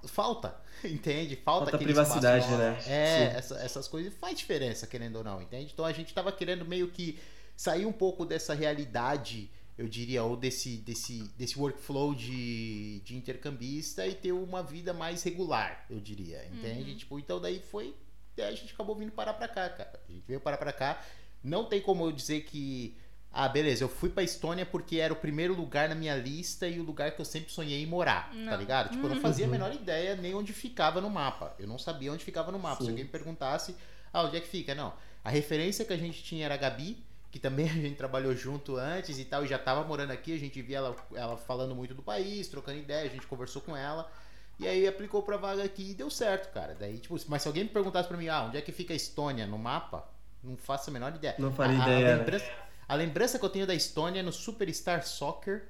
falta, 0.04 0.54
entende? 0.84 1.36
Falta, 1.36 1.70
falta 1.70 1.78
privacidade, 1.78 2.48
né? 2.50 2.78
É, 2.86 3.24
essa, 3.34 3.54
essas 3.60 3.88
coisas 3.88 4.12
faz 4.12 4.36
diferença, 4.36 4.86
querendo 4.86 5.16
ou 5.16 5.24
não, 5.24 5.40
entende? 5.40 5.70
Então 5.72 5.86
a 5.86 5.92
gente 5.92 6.12
tava 6.12 6.30
querendo 6.30 6.66
meio 6.66 6.88
que 6.88 7.18
sair 7.56 7.86
um 7.86 7.92
pouco 7.92 8.24
dessa 8.24 8.54
realidade, 8.54 9.50
eu 9.78 9.88
diria, 9.88 10.22
ou 10.22 10.36
desse, 10.36 10.76
desse, 10.76 11.22
desse 11.36 11.58
workflow 11.58 12.14
de, 12.14 13.00
de 13.00 13.16
intercambista 13.16 14.06
e 14.06 14.14
ter 14.14 14.32
uma 14.32 14.62
vida 14.62 14.92
mais 14.92 15.22
regular, 15.22 15.84
eu 15.90 15.98
diria, 15.98 16.44
entende? 16.46 16.90
Uhum. 16.90 16.96
Tipo, 16.96 17.18
então 17.18 17.40
daí 17.40 17.60
foi, 17.60 17.94
a 18.38 18.50
gente 18.52 18.74
acabou 18.74 18.94
vindo 18.94 19.12
parar 19.12 19.34
pra 19.34 19.48
cá, 19.48 19.68
cara. 19.70 20.00
A 20.08 20.12
gente 20.12 20.24
veio 20.26 20.40
parar 20.40 20.58
pra 20.58 20.72
cá. 20.72 21.02
Não 21.42 21.64
tem 21.64 21.80
como 21.80 22.04
eu 22.04 22.12
dizer 22.12 22.42
que 22.42 22.96
ah, 23.38 23.48
beleza, 23.48 23.84
eu 23.84 23.88
fui 23.90 24.08
pra 24.08 24.22
Estônia 24.22 24.64
porque 24.64 24.96
era 24.96 25.12
o 25.12 25.16
primeiro 25.16 25.54
lugar 25.54 25.90
na 25.90 25.94
minha 25.94 26.16
lista 26.16 26.66
e 26.66 26.80
o 26.80 26.82
lugar 26.82 27.10
que 27.10 27.20
eu 27.20 27.24
sempre 27.24 27.52
sonhei 27.52 27.82
em 27.82 27.86
morar, 27.86 28.30
tá 28.30 28.34
não. 28.34 28.50
tá 28.50 28.56
ligado? 28.56 28.90
Tipo, 28.90 29.06
eu 29.06 29.14
não 29.14 29.20
fazia 29.20 29.44
a 29.44 29.48
menor 29.48 29.74
ideia 29.74 30.16
nem 30.16 30.34
onde 30.34 30.54
ficava 30.54 31.02
no 31.02 31.10
mapa. 31.10 31.54
Eu 31.58 31.66
não 31.66 31.78
sabia 31.78 32.10
onde 32.10 32.24
ficava 32.24 32.50
no 32.50 32.58
mapa. 32.58 32.78
Sim. 32.78 32.84
Se 32.84 32.90
alguém 32.90 33.04
me 33.04 33.10
perguntasse, 33.10 33.76
ah, 34.10 34.22
onde 34.22 34.38
é 34.38 34.40
que 34.40 34.48
fica? 34.48 34.74
Não. 34.74 34.94
A 35.22 35.28
referência 35.28 35.84
que 35.84 35.92
a 35.92 35.98
gente 35.98 36.22
tinha 36.22 36.46
era 36.46 36.54
a 36.54 36.56
Gabi, 36.56 37.04
que 37.36 37.38
também 37.38 37.66
a 37.68 37.74
gente 37.74 37.96
trabalhou 37.96 38.34
junto 38.34 38.76
antes 38.76 39.18
e 39.18 39.24
tal, 39.24 39.44
e 39.44 39.46
já 39.46 39.58
tava 39.58 39.84
morando 39.84 40.10
aqui, 40.10 40.34
a 40.34 40.38
gente 40.38 40.60
via 40.62 40.78
ela, 40.78 40.96
ela 41.14 41.36
falando 41.36 41.74
muito 41.74 41.92
do 41.92 42.02
país, 42.02 42.48
trocando 42.48 42.78
ideia, 42.78 43.04
a 43.04 43.12
gente 43.12 43.26
conversou 43.26 43.60
com 43.60 43.76
ela. 43.76 44.10
E 44.58 44.66
aí 44.66 44.88
aplicou 44.88 45.22
pra 45.22 45.36
vaga 45.36 45.62
aqui 45.62 45.90
e 45.90 45.94
deu 45.94 46.08
certo, 46.08 46.50
cara. 46.50 46.74
Daí, 46.74 46.96
tipo, 46.98 47.14
mas 47.28 47.42
se 47.42 47.48
alguém 47.48 47.64
me 47.64 47.68
perguntasse 47.68 48.08
pra 48.08 48.16
mim, 48.16 48.28
ah, 48.28 48.44
onde 48.44 48.56
é 48.56 48.62
que 48.62 48.72
fica 48.72 48.94
a 48.94 48.96
Estônia 48.96 49.46
no 49.46 49.58
mapa? 49.58 50.08
Não 50.42 50.56
faço 50.56 50.88
a 50.88 50.92
menor 50.94 51.14
ideia. 51.14 51.34
Não 51.38 51.52
faria 51.52 51.76
ideia. 51.76 51.98
A 51.98 52.10
né? 52.10 52.16
lembrança, 52.16 52.50
a 52.88 52.94
lembrança 52.94 53.38
que 53.38 53.44
eu 53.44 53.50
tenho 53.50 53.66
da 53.66 53.74
Estônia 53.74 54.20
é 54.20 54.22
no 54.22 54.32
Superstar 54.32 55.06
Soccer. 55.06 55.68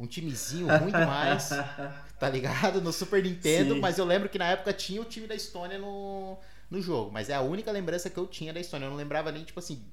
Um 0.00 0.08
timezinho 0.08 0.66
ruim 0.66 0.90
demais. 0.90 1.50
tá 2.18 2.28
ligado? 2.28 2.80
No 2.80 2.92
Super 2.92 3.22
Nintendo. 3.22 3.74
Sim. 3.74 3.80
Mas 3.80 3.96
eu 3.96 4.04
lembro 4.04 4.28
que 4.28 4.38
na 4.38 4.48
época 4.48 4.72
tinha 4.72 5.00
o 5.00 5.04
time 5.04 5.28
da 5.28 5.36
Estônia 5.36 5.78
no, 5.78 6.36
no 6.68 6.82
jogo. 6.82 7.12
Mas 7.12 7.30
é 7.30 7.34
a 7.34 7.40
única 7.40 7.70
lembrança 7.70 8.10
que 8.10 8.18
eu 8.18 8.26
tinha 8.26 8.52
da 8.52 8.58
Estônia. 8.58 8.86
Eu 8.86 8.90
não 8.90 8.96
lembrava 8.96 9.30
nem, 9.30 9.44
tipo 9.44 9.60
assim, 9.60 9.86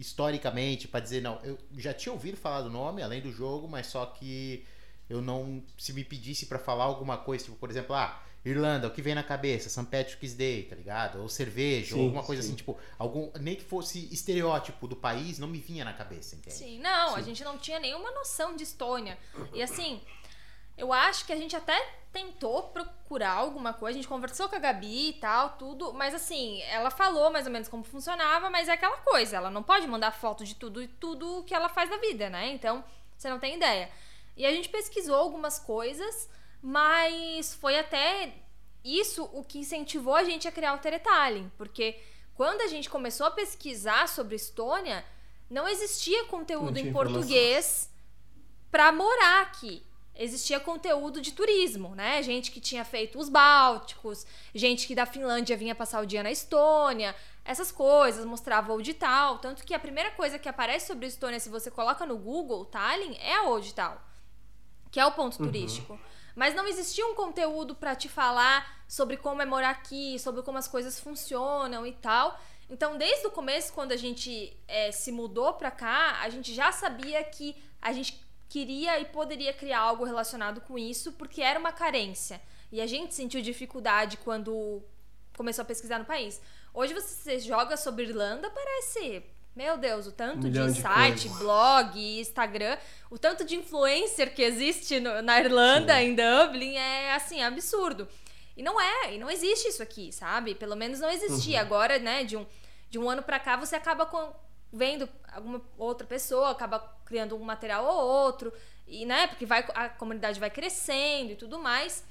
historicamente, 0.00 0.88
para 0.88 1.00
dizer, 1.00 1.20
não. 1.20 1.38
Eu 1.44 1.58
já 1.76 1.92
tinha 1.92 2.12
ouvido 2.12 2.36
falar 2.36 2.62
do 2.62 2.70
nome, 2.70 3.02
além 3.02 3.20
do 3.20 3.30
jogo, 3.30 3.68
mas 3.68 3.86
só 3.86 4.06
que 4.06 4.64
eu 5.08 5.20
não. 5.20 5.62
Se 5.78 5.92
me 5.92 6.02
pedisse 6.02 6.46
para 6.46 6.58
falar 6.58 6.84
alguma 6.84 7.18
coisa, 7.18 7.44
tipo, 7.44 7.56
por 7.56 7.70
exemplo, 7.70 7.94
ah. 7.94 8.22
Irlanda, 8.42 8.86
o 8.86 8.90
que 8.90 9.02
vem 9.02 9.14
na 9.14 9.22
cabeça? 9.22 9.68
St. 9.68 9.84
Patrick's 9.90 10.32
Day, 10.32 10.62
tá 10.62 10.74
ligado? 10.74 11.20
Ou 11.20 11.28
cerveja, 11.28 11.94
sim, 11.94 11.98
ou 11.98 12.04
alguma 12.06 12.22
coisa 12.22 12.40
sim. 12.40 12.48
assim, 12.48 12.56
tipo, 12.56 12.78
algum, 12.98 13.30
nem 13.38 13.54
que 13.54 13.62
fosse 13.62 14.08
estereótipo 14.10 14.88
do 14.88 14.96
país, 14.96 15.38
não 15.38 15.46
me 15.46 15.58
vinha 15.58 15.84
na 15.84 15.92
cabeça, 15.92 16.36
entende? 16.36 16.56
Sim, 16.56 16.78
não, 16.78 17.10
sim. 17.10 17.16
a 17.16 17.22
gente 17.22 17.44
não 17.44 17.58
tinha 17.58 17.78
nenhuma 17.78 18.10
noção 18.12 18.56
de 18.56 18.62
Estônia. 18.62 19.18
E 19.52 19.62
assim, 19.62 20.00
eu 20.80 20.92
acho 20.92 21.26
que 21.26 21.32
a 21.32 21.36
gente 21.36 21.54
até 21.54 21.78
tentou 22.10 22.64
procurar 22.64 23.32
alguma 23.32 23.72
coisa, 23.72 23.98
a 23.98 24.00
gente 24.00 24.08
conversou 24.08 24.48
com 24.48 24.56
a 24.56 24.58
Gabi 24.58 25.10
e 25.10 25.12
tal, 25.14 25.50
tudo, 25.50 25.92
mas 25.92 26.14
assim, 26.14 26.60
ela 26.62 26.90
falou 26.90 27.30
mais 27.30 27.46
ou 27.46 27.52
menos 27.52 27.68
como 27.68 27.84
funcionava, 27.84 28.48
mas 28.50 28.68
é 28.68 28.72
aquela 28.72 28.96
coisa, 28.98 29.36
ela 29.36 29.50
não 29.50 29.62
pode 29.62 29.86
mandar 29.86 30.10
foto 30.10 30.44
de 30.44 30.54
tudo 30.54 30.82
e 30.82 30.88
tudo 30.88 31.44
que 31.44 31.54
ela 31.54 31.68
faz 31.68 31.88
da 31.90 31.98
vida, 31.98 32.28
né? 32.30 32.50
Então, 32.50 32.82
você 33.16 33.28
não 33.28 33.38
tem 33.38 33.56
ideia. 33.56 33.90
E 34.36 34.46
a 34.46 34.50
gente 34.50 34.70
pesquisou 34.70 35.14
algumas 35.14 35.58
coisas, 35.58 36.28
mas 36.62 37.54
foi 37.54 37.78
até 37.78 38.32
isso 38.82 39.28
o 39.34 39.44
que 39.44 39.58
incentivou 39.58 40.14
a 40.14 40.24
gente 40.24 40.48
a 40.48 40.52
criar 40.52 40.74
o 40.74 40.78
Teretalin, 40.78 41.52
porque 41.58 42.00
quando 42.34 42.62
a 42.62 42.66
gente 42.66 42.88
começou 42.88 43.26
a 43.26 43.30
pesquisar 43.30 44.08
sobre 44.08 44.34
Estônia, 44.34 45.04
não 45.48 45.68
existia 45.68 46.24
conteúdo 46.24 46.80
não 46.80 46.88
em 46.88 46.92
português 46.92 47.92
para 48.70 48.90
morar 48.90 49.42
aqui 49.42 49.84
existia 50.20 50.60
conteúdo 50.60 51.18
de 51.18 51.32
turismo, 51.32 51.94
né? 51.94 52.22
Gente 52.22 52.50
que 52.50 52.60
tinha 52.60 52.84
feito 52.84 53.18
os 53.18 53.30
Bálticos, 53.30 54.26
gente 54.54 54.86
que 54.86 54.94
da 54.94 55.06
Finlândia 55.06 55.56
vinha 55.56 55.74
passar 55.74 56.02
o 56.02 56.06
dia 56.06 56.22
na 56.22 56.30
Estônia, 56.30 57.16
essas 57.42 57.72
coisas, 57.72 58.26
mostrava 58.26 58.74
o 58.74 58.82
tal. 58.92 59.38
Tanto 59.38 59.64
que 59.64 59.72
a 59.72 59.78
primeira 59.78 60.10
coisa 60.10 60.38
que 60.38 60.48
aparece 60.48 60.88
sobre 60.88 61.06
a 61.06 61.08
Estônia, 61.08 61.40
se 61.40 61.48
você 61.48 61.70
coloca 61.70 62.04
no 62.04 62.18
Google 62.18 62.66
Tallinn, 62.66 63.16
é 63.16 63.36
a 63.36 63.72
tal, 63.74 64.00
que 64.90 65.00
é 65.00 65.06
o 65.06 65.12
ponto 65.12 65.40
uhum. 65.40 65.46
turístico. 65.46 65.98
Mas 66.36 66.54
não 66.54 66.66
existia 66.66 67.06
um 67.06 67.14
conteúdo 67.14 67.74
para 67.74 67.96
te 67.96 68.08
falar 68.08 68.84
sobre 68.86 69.16
como 69.16 69.40
é 69.40 69.46
morar 69.46 69.70
aqui, 69.70 70.18
sobre 70.18 70.42
como 70.42 70.58
as 70.58 70.68
coisas 70.68 71.00
funcionam 71.00 71.86
e 71.86 71.92
tal. 71.92 72.38
Então, 72.68 72.98
desde 72.98 73.26
o 73.26 73.30
começo, 73.30 73.72
quando 73.72 73.92
a 73.92 73.96
gente 73.96 74.54
é, 74.68 74.92
se 74.92 75.10
mudou 75.10 75.54
para 75.54 75.70
cá, 75.70 76.20
a 76.20 76.28
gente 76.28 76.54
já 76.54 76.70
sabia 76.70 77.24
que 77.24 77.56
a 77.80 77.92
gente 77.92 78.29
queria 78.50 78.98
e 78.98 79.04
poderia 79.04 79.52
criar 79.52 79.78
algo 79.78 80.04
relacionado 80.04 80.60
com 80.60 80.76
isso, 80.76 81.12
porque 81.12 81.40
era 81.40 81.58
uma 81.58 81.72
carência. 81.72 82.42
E 82.70 82.80
a 82.80 82.86
gente 82.86 83.14
sentiu 83.14 83.40
dificuldade 83.40 84.16
quando 84.18 84.82
começou 85.36 85.62
a 85.62 85.64
pesquisar 85.64 86.00
no 86.00 86.04
país. 86.04 86.42
Hoje 86.74 86.92
você 86.92 87.38
joga 87.38 87.76
sobre 87.76 88.04
Irlanda, 88.04 88.50
parece. 88.50 89.22
Meu 89.54 89.78
Deus, 89.78 90.06
o 90.06 90.12
tanto 90.12 90.48
um 90.48 90.50
de 90.50 90.80
site, 90.80 91.28
de 91.28 91.38
blog, 91.38 92.20
Instagram, 92.20 92.76
o 93.08 93.18
tanto 93.18 93.44
de 93.44 93.54
influencer 93.54 94.34
que 94.34 94.42
existe 94.42 94.98
no, 94.98 95.22
na 95.22 95.40
Irlanda, 95.40 95.94
Sim. 95.94 96.00
em 96.00 96.14
Dublin, 96.16 96.74
é 96.74 97.14
assim, 97.14 97.42
absurdo. 97.42 98.08
E 98.56 98.62
não 98.62 98.80
é, 98.80 99.14
e 99.14 99.18
não 99.18 99.30
existe 99.30 99.68
isso 99.68 99.82
aqui, 99.82 100.12
sabe? 100.12 100.54
Pelo 100.56 100.76
menos 100.76 100.98
não 100.98 101.10
existia. 101.10 101.58
Uhum. 101.58 101.66
Agora, 101.66 101.98
né, 101.98 102.24
de 102.24 102.36
um, 102.36 102.46
de 102.90 102.98
um 102.98 103.08
ano 103.08 103.22
para 103.22 103.38
cá, 103.38 103.56
você 103.56 103.76
acaba 103.76 104.06
com, 104.06 104.32
vendo 104.72 105.08
alguma 105.32 105.60
outra 105.76 106.06
pessoa, 106.06 106.50
acaba 106.50 106.78
criando 107.04 107.36
um 107.36 107.40
material 107.40 107.84
ou 107.84 108.24
outro, 108.24 108.52
e 108.86 109.04
né, 109.04 109.26
porque 109.26 109.46
vai, 109.46 109.64
a 109.74 109.88
comunidade 109.88 110.38
vai 110.38 110.50
crescendo 110.50 111.32
e 111.32 111.36
tudo 111.36 111.58
mais. 111.58 112.04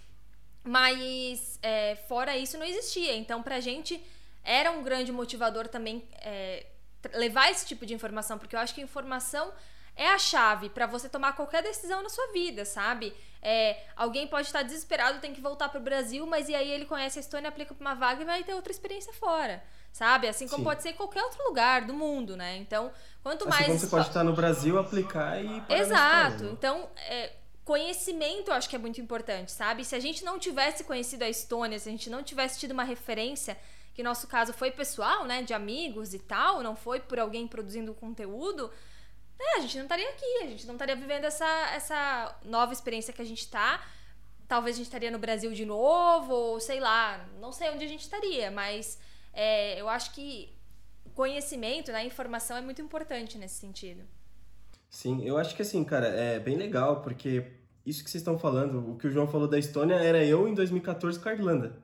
Mas 0.63 1.57
é, 1.61 1.95
fora 2.07 2.37
isso 2.37 2.57
não 2.57 2.65
existia. 2.65 3.15
Então, 3.15 3.41
pra 3.41 3.59
gente 3.59 4.01
era 4.43 4.71
um 4.71 4.83
grande 4.83 5.11
motivador 5.11 5.67
também 5.67 6.07
é, 6.21 6.65
levar 7.13 7.49
esse 7.49 7.65
tipo 7.65 7.85
de 7.85 7.93
informação, 7.93 8.37
porque 8.37 8.55
eu 8.55 8.59
acho 8.59 8.75
que 8.75 8.81
informação 8.81 9.53
é 9.95 10.07
a 10.07 10.17
chave 10.17 10.69
para 10.69 10.85
você 10.85 11.09
tomar 11.09 11.33
qualquer 11.33 11.61
decisão 11.63 12.01
na 12.01 12.09
sua 12.09 12.31
vida, 12.31 12.63
sabe? 12.65 13.13
É, 13.41 13.83
alguém 13.95 14.27
pode 14.27 14.47
estar 14.47 14.63
desesperado, 14.63 15.19
tem 15.19 15.33
que 15.33 15.41
voltar 15.41 15.69
para 15.69 15.79
o 15.79 15.83
Brasil, 15.83 16.25
mas 16.25 16.49
e 16.49 16.55
aí 16.55 16.69
ele 16.69 16.85
conhece 16.85 17.19
a 17.19 17.21
Estônia, 17.21 17.49
aplica 17.49 17.73
para 17.73 17.81
uma 17.81 17.95
vaga 17.95 18.21
e 18.21 18.25
vai 18.25 18.43
ter 18.43 18.53
outra 18.53 18.71
experiência 18.71 19.13
fora 19.13 19.63
sabe? 19.91 20.28
Assim 20.28 20.47
como 20.47 20.60
Sim. 20.60 20.63
pode 20.63 20.84
ser 20.84 20.89
em 20.89 20.93
qualquer 20.93 21.23
outro 21.23 21.43
lugar 21.45 21.86
do 21.86 21.93
mundo, 21.93 22.38
né? 22.38 22.58
Então, 22.58 22.91
quanto 23.21 23.47
assim 23.47 23.49
mais. 23.49 23.65
Como 23.67 23.80
você 23.80 23.88
pode 23.88 24.08
estar 24.08 24.23
no 24.23 24.34
Brasil, 24.34 24.80
aplicar 24.80 25.43
e. 25.43 25.63
Exato. 25.69 26.45
Então, 26.45 26.89
é, 26.97 27.34
conhecimento 27.65 28.49
eu 28.49 28.56
acho 28.56 28.69
que 28.69 28.75
é 28.75 28.80
muito 28.80 28.99
importante, 28.99 29.52
sabe? 29.52 29.86
Se 29.86 29.95
a 29.95 29.99
gente 29.99 30.23
não 30.23 30.39
tivesse 30.39 30.84
conhecido 30.84 31.23
a 31.23 31.30
Estônia, 31.30 31.78
se 31.78 31.88
a 31.88 31.91
gente 31.91 32.10
não 32.10 32.23
tivesse 32.23 32.60
tido 32.60 32.71
uma 32.71 32.84
referência, 32.84 33.58
que 33.93 34.02
no 34.02 34.10
nosso 34.10 34.28
caso 34.28 34.54
foi 34.54 34.71
pessoal, 34.71 35.25
né? 35.25 35.43
De 35.43 35.54
amigos 35.54 36.13
e 36.13 36.19
tal, 36.19 36.63
não 36.63 36.75
foi 36.75 36.99
por 36.99 37.19
alguém 37.19 37.47
produzindo 37.47 37.93
conteúdo. 37.93 38.71
É, 39.39 39.58
a 39.58 39.62
gente 39.62 39.78
não 39.78 39.84
estaria 39.84 40.10
aqui, 40.10 40.43
a 40.43 40.47
gente 40.47 40.67
não 40.67 40.73
estaria 40.73 40.95
vivendo 40.95 41.23
essa, 41.23 41.47
essa 41.73 42.36
nova 42.43 42.73
experiência 42.73 43.13
que 43.13 43.21
a 43.21 43.25
gente 43.25 43.39
está. 43.39 43.86
Talvez 44.47 44.75
a 44.75 44.78
gente 44.78 44.88
estaria 44.88 45.12
no 45.12 45.19
Brasil 45.19 45.52
de 45.52 45.65
novo, 45.65 46.34
ou 46.34 46.60
sei 46.60 46.80
lá, 46.80 47.25
não 47.39 47.52
sei 47.52 47.69
onde 47.69 47.86
a 47.86 47.88
gente 47.88 48.02
estaria, 48.02 48.52
mas 48.52 48.99
é, 49.39 49.80
eu 49.80 49.88
acho 49.88 50.13
que 50.13 50.49
conhecimento, 51.15 51.93
né, 51.93 52.06
informação 52.06 52.58
é 52.58 52.62
muito 52.62 52.82
importante 52.82 53.38
nesse 53.38 53.56
sentido. 53.56 54.02
Sim, 54.89 55.23
eu 55.23 55.38
acho 55.38 55.56
que 55.56 55.62
assim, 55.62 55.82
cara, 55.82 56.08
é 56.08 56.39
bem 56.39 56.58
legal, 56.58 57.02
porque 57.02 57.45
isso 57.86 58.04
que 58.04 58.10
vocês 58.10 58.21
estão 58.21 58.38
falando, 58.38 58.91
o 58.91 58.97
que 58.97 59.08
o 59.08 59.12
João 59.12 59.28
falou 59.28 59.47
da 59.47 59.58
Estônia, 59.58 59.95
era 59.95 60.21
eu 60.25 60.45
em 60.45 60.54
2014 60.54 61.17
com 61.19 61.30
a 61.30 61.34
Irlanda. 61.34 61.78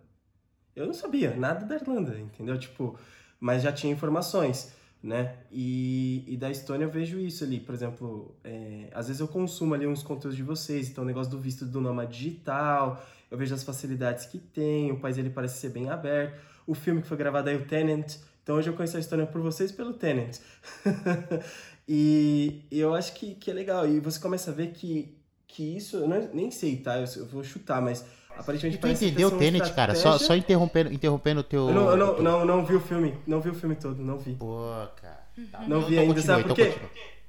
Eu 0.76 0.86
não 0.86 0.94
sabia 0.94 1.34
nada 1.34 1.66
da 1.66 1.76
Irlanda, 1.76 2.20
entendeu? 2.20 2.60
Tipo, 2.60 3.00
mas 3.40 3.64
já 3.64 3.72
tinha 3.72 3.94
informações, 3.94 4.74
né? 5.02 5.38
E, 5.50 6.26
e 6.28 6.36
da 6.36 6.52
Estônia 6.52 6.84
eu 6.84 6.92
vejo 6.92 7.18
isso 7.20 7.46
ali, 7.46 7.62
por 7.62 7.74
exemplo, 7.74 8.36
é, 8.44 8.90
às 8.94 9.08
vezes 9.08 9.22
eu 9.22 9.30
consumo 9.30 9.74
ali 9.74 9.88
uns 9.88 10.04
conteúdos 10.04 10.36
de 10.36 10.44
vocês, 10.44 10.90
então 10.90 11.06
o 11.06 11.08
negócio 11.08 11.32
do 11.32 11.40
visto 11.40 11.66
do 11.66 11.80
nômade 11.80 12.18
digital, 12.18 13.02
eu 13.32 13.38
vejo 13.38 13.56
as 13.56 13.64
facilidades 13.64 14.26
que 14.26 14.40
tem, 14.40 14.92
o 14.92 15.00
país 15.00 15.18
ele 15.18 15.30
parece 15.30 15.58
ser 15.62 15.70
bem 15.70 15.90
aberto 15.90 16.55
o 16.68 16.74
filme 16.74 17.02
que 17.02 17.08
foi 17.08 17.18
gravado 17.18 17.50
aí, 17.50 17.56
o 17.56 17.66
Tenant. 17.66 18.16
Então 18.44 18.56
hoje 18.56 18.70
eu 18.70 18.74
conheço 18.74 18.98
a 18.98 19.00
história 19.00 19.26
por 19.26 19.42
vocês 19.42 19.72
pelo 19.72 19.94
Tenant. 19.94 20.38
e, 21.88 22.62
e, 22.72 22.80
eu 22.80 22.94
acho 22.94 23.14
que, 23.14 23.36
que 23.36 23.50
é 23.50 23.54
legal. 23.54 23.88
E 23.88 24.00
você 24.00 24.20
começa 24.20 24.52
a 24.52 24.54
ver 24.54 24.72
que, 24.72 25.18
que 25.48 25.76
isso, 25.76 25.98
eu 25.98 26.08
não, 26.08 26.30
nem 26.34 26.52
sei, 26.52 26.78
tá? 26.78 26.98
Eu, 26.98 27.06
eu 27.18 27.26
vou 27.26 27.44
chutar, 27.44 27.82
mas 27.82 28.06
aparentemente 28.38 28.78
e 28.78 28.80
tu 28.80 28.88
entendeu 28.88 29.30
o 29.30 29.38
Tenet, 29.38 29.74
cara? 29.74 29.96
Só, 29.96 30.18
só 30.18 30.36
interrompendo, 30.36 30.94
interrompendo 30.94 31.40
o 31.42 31.44
teu. 31.44 31.70
Eu 31.70 31.74
não, 31.74 31.90
eu 31.90 31.98
não, 31.98 32.22
não, 32.22 32.46
não, 32.46 32.66
vi 32.66 32.76
o 32.76 32.82
filme. 32.82 33.18
Não 33.26 33.42
vi 33.42 33.50
o 33.50 33.56
filme 33.56 33.76
todo, 33.76 34.02
não 34.04 34.18
vi. 34.18 34.36
Pô, 34.36 34.58
cara. 35.02 35.26
Tá. 35.52 35.62
Não 35.68 35.82
vi 35.82 35.98
ainda, 35.98 36.14
continue, 36.14 36.26
sabe 36.26 36.44
por 36.44 36.56
quê? 36.56 36.74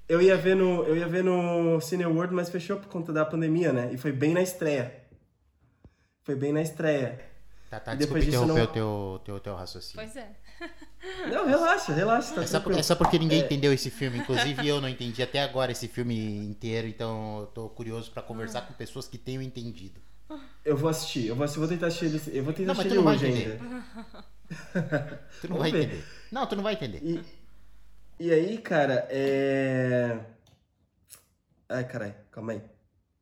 eu 0.09 0.23
ia 0.23 0.37
ver 0.37 0.55
no 0.55 0.85
eu 0.85 0.97
ia 0.97 1.09
ver 1.09 1.25
no 1.25 1.81
Cineworld, 1.81 2.33
mas 2.33 2.49
fechou 2.49 2.77
por 2.77 2.89
conta 2.89 3.13
da 3.13 3.25
pandemia, 3.25 3.73
né? 3.73 3.91
E 3.93 3.97
foi 3.97 4.13
bem 4.13 4.33
na 4.33 4.43
estreia. 4.43 4.95
Foi 6.23 6.35
bem 6.35 6.53
na 6.53 6.63
estreia. 6.63 7.21
Tá, 7.71 7.81
tá, 7.81 7.95
desculpa 7.95 8.23
interromper 8.23 8.55
não... 8.55 8.65
o 8.65 8.67
teu, 8.69 9.21
teu, 9.25 9.41
teu 9.41 9.57
raciocínio. 9.57 10.07
Pois 10.07 10.17
é. 10.17 10.31
Não, 11.31 11.47
relaxa, 11.47 11.93
relaxa. 11.93 12.35
Tá 12.35 12.43
é, 12.43 12.47
só 12.47 12.61
porque, 12.61 12.81
é, 12.81 12.83
só 12.83 12.95
porque, 12.95 13.19
ninguém 13.19 13.43
é. 13.43 13.45
entendeu 13.45 13.73
esse 13.73 13.91
filme. 13.91 14.19
Inclusive 14.19 14.67
eu 14.67 14.81
não 14.81 14.89
entendi 14.89 15.23
até 15.23 15.43
agora 15.43 15.73
esse 15.73 15.89
filme 15.89 16.17
inteiro, 16.47 16.87
então 16.87 17.41
eu 17.41 17.47
tô 17.47 17.69
curioso 17.69 18.11
para 18.11 18.23
conversar 18.23 18.63
com 18.63 18.73
pessoas 18.75 19.07
que 19.09 19.19
tenham 19.19 19.43
entendido. 19.43 20.01
Eu 20.65 20.77
vou 20.77 20.89
assistir, 20.89 21.27
eu 21.27 21.37
vou, 21.37 21.47
eu 21.47 21.53
vou 21.53 21.69
tentar 21.69 21.87
assistir 21.87 22.07
ele, 22.07 22.39
eu 22.39 22.45
vou 22.45 22.53
tentar 22.53 22.75
não, 22.75 22.81
assistir 22.81 22.99
ele 22.99 23.07
hoje 23.07 23.27
ainda. 23.27 23.59
tu 25.41 25.49
não 25.49 25.59
vai 25.59 25.71
ver. 25.71 25.85
entender. 25.85 26.05
Não, 26.33 26.47
tu 26.47 26.57
não 26.57 26.63
vai 26.63 26.73
entender. 26.73 27.01
E, 27.03 27.23
e 28.19 28.33
aí, 28.33 28.59
cara, 28.59 29.07
é. 29.11 30.19
Ai, 31.69 31.85
caralho, 31.85 32.15
calma 32.31 32.53
aí. 32.53 32.63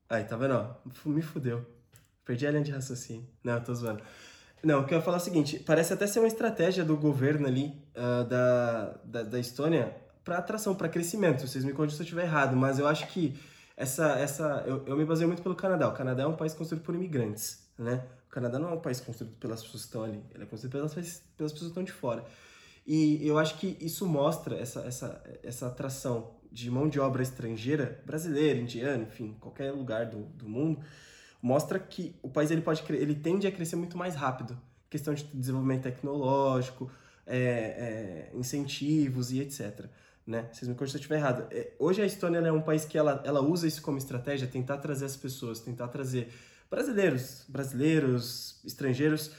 Aí, 0.08 0.24
tá 0.24 0.36
vendo? 0.36 0.54
Ó, 0.54 1.08
me 1.08 1.20
fudeu. 1.20 1.66
Perdi 2.24 2.46
a 2.46 2.50
linha 2.50 2.64
de 2.64 2.72
raciocínio. 2.72 3.28
Não, 3.42 3.54
eu 3.54 3.64
tô 3.64 3.74
zoando. 3.74 4.02
Não, 4.64 4.80
o 4.80 4.86
que 4.86 4.94
eu 4.94 4.98
ia 4.98 5.04
falar 5.04 5.18
é 5.18 5.20
o 5.20 5.22
seguinte: 5.22 5.58
parece 5.58 5.92
até 5.92 6.06
ser 6.06 6.20
uma 6.20 6.28
estratégia 6.28 6.84
do 6.84 6.96
governo 6.96 7.46
ali, 7.46 7.66
uh, 7.94 8.24
da, 8.24 8.94
da, 9.04 9.22
da 9.22 9.38
Estônia, 9.38 9.94
para 10.24 10.38
atração, 10.38 10.74
para 10.74 10.88
crescimento. 10.88 11.46
Vocês 11.46 11.64
me 11.64 11.72
contam 11.72 11.90
se 11.90 12.00
eu 12.00 12.04
estiver 12.04 12.24
errado, 12.24 12.56
mas 12.56 12.78
eu 12.78 12.86
acho 12.86 13.06
que 13.08 13.38
essa. 13.76 14.18
essa 14.18 14.64
eu, 14.66 14.84
eu 14.86 14.96
me 14.96 15.04
baseio 15.04 15.28
muito 15.28 15.42
pelo 15.42 15.54
Canadá. 15.54 15.88
O 15.88 15.92
Canadá 15.92 16.22
é 16.22 16.26
um 16.26 16.36
país 16.36 16.54
construído 16.54 16.82
por 16.82 16.94
imigrantes, 16.94 17.68
né? 17.78 18.04
O 18.26 18.30
Canadá 18.30 18.58
não 18.58 18.70
é 18.70 18.72
um 18.72 18.80
país 18.80 19.00
construído 19.00 19.36
pelas 19.36 19.62
pessoas 19.62 19.82
que 19.82 19.88
estão 19.88 20.02
ali, 20.02 20.22
ele 20.34 20.42
é 20.42 20.46
construído 20.46 20.72
pelas, 20.72 20.94
pelas 20.94 21.52
pessoas 21.52 21.60
que 21.60 21.66
estão 21.66 21.84
de 21.84 21.92
fora. 21.92 22.24
E 22.86 23.26
eu 23.26 23.38
acho 23.38 23.56
que 23.58 23.78
isso 23.80 24.06
mostra 24.06 24.56
essa, 24.56 24.80
essa, 24.80 25.22
essa 25.42 25.66
atração 25.68 26.34
de 26.52 26.70
mão 26.70 26.88
de 26.88 27.00
obra 27.00 27.22
estrangeira, 27.22 28.00
brasileira, 28.04 28.60
indiana, 28.60 29.02
enfim, 29.04 29.36
qualquer 29.40 29.72
lugar 29.72 30.06
do, 30.06 30.24
do 30.24 30.48
mundo, 30.48 30.80
mostra 31.44 31.78
que 31.78 32.16
o 32.22 32.28
país 32.30 32.50
ele 32.50 32.62
pode 32.62 32.82
ele 32.88 33.14
tende 33.14 33.46
a 33.46 33.52
crescer 33.52 33.76
muito 33.76 33.98
mais 33.98 34.14
rápido 34.14 34.58
questão 34.88 35.12
de 35.12 35.24
desenvolvimento 35.24 35.82
tecnológico 35.82 36.90
é, 37.26 37.38
é, 37.38 38.30
incentivos 38.34 39.30
e 39.30 39.40
etc 39.40 39.86
né 40.26 40.48
vocês 40.50 40.68
me 40.68 40.74
corrigem 40.74 40.92
se 40.92 40.96
eu 40.96 41.00
estiver 41.00 41.16
errado 41.16 41.46
é, 41.50 41.72
hoje 41.78 42.00
a 42.00 42.06
Estônia 42.06 42.38
é 42.38 42.52
um 42.52 42.62
país 42.62 42.84
que 42.84 42.96
ela, 42.96 43.22
ela 43.26 43.42
usa 43.42 43.66
isso 43.68 43.82
como 43.82 43.98
estratégia 43.98 44.48
tentar 44.48 44.78
trazer 44.78 45.04
as 45.04 45.16
pessoas 45.16 45.60
tentar 45.60 45.88
trazer 45.88 46.32
brasileiros 46.70 47.44
brasileiros 47.48 48.60
estrangeiros 48.64 49.30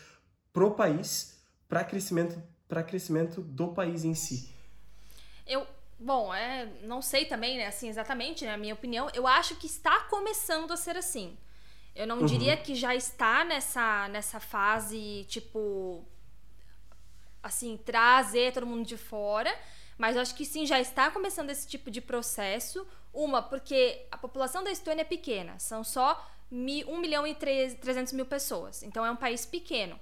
pro 0.53 0.71
país 0.71 1.35
para 1.67 1.83
crescimento, 1.83 2.41
para 2.67 2.83
crescimento 2.83 3.41
do 3.41 3.69
país 3.69 4.03
em 4.03 4.13
si? 4.13 4.53
Eu, 5.45 5.65
bom, 5.99 6.33
é, 6.33 6.65
não 6.83 7.01
sei 7.01 7.25
também, 7.25 7.57
né, 7.57 7.67
assim, 7.67 7.89
exatamente, 7.89 8.45
né, 8.45 8.55
minha 8.57 8.73
opinião, 8.73 9.09
eu 9.13 9.27
acho 9.27 9.55
que 9.57 9.67
está 9.67 10.01
começando 10.01 10.71
a 10.71 10.77
ser 10.77 10.95
assim. 10.95 11.37
Eu 11.95 12.05
não 12.05 12.19
uhum. 12.19 12.25
diria 12.25 12.57
que 12.57 12.75
já 12.75 12.93
está 12.93 13.45
nessa, 13.45 14.09
nessa 14.09 14.39
fase, 14.39 15.25
tipo, 15.29 16.03
assim, 17.41 17.77
trazer 17.77 18.51
todo 18.51 18.65
mundo 18.65 18.85
de 18.85 18.97
fora, 18.97 19.55
mas 19.97 20.15
eu 20.15 20.21
acho 20.21 20.35
que 20.35 20.45
sim, 20.45 20.65
já 20.65 20.79
está 20.79 21.09
começando 21.09 21.49
esse 21.49 21.65
tipo 21.65 21.89
de 21.89 22.01
processo. 22.01 22.85
Uma, 23.13 23.41
porque 23.41 24.05
a 24.11 24.17
população 24.17 24.61
da 24.61 24.71
Estônia 24.71 25.03
é 25.03 25.05
pequena, 25.05 25.57
são 25.57 25.85
só 25.85 26.29
1 26.51 26.99
milhão 26.99 27.25
e 27.25 27.33
300 27.33 28.11
mil 28.11 28.25
pessoas, 28.25 28.83
então 28.83 29.05
é 29.05 29.09
um 29.09 29.15
país 29.15 29.45
pequeno. 29.45 29.97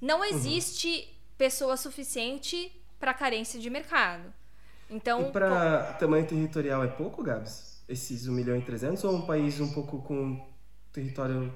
Não 0.00 0.18
uhum. 0.18 0.24
existe 0.24 0.88
uhum. 0.88 1.14
pessoa 1.36 1.76
suficiente 1.76 2.70
para 3.00 3.12
carência 3.12 3.58
de 3.58 3.68
mercado. 3.68 4.32
Então, 4.88 5.28
e 5.28 5.32
para 5.32 5.94
tamanho 5.94 6.26
territorial 6.26 6.84
é 6.84 6.86
pouco, 6.86 7.24
Gabs? 7.24 7.82
Esses 7.88 8.28
1 8.28 8.32
milhão 8.32 8.56
e 8.56 8.62
300 8.62 9.02
ou 9.02 9.16
um 9.16 9.26
país 9.26 9.60
um 9.60 9.72
pouco 9.72 10.00
com 10.02 10.53
território 10.94 11.52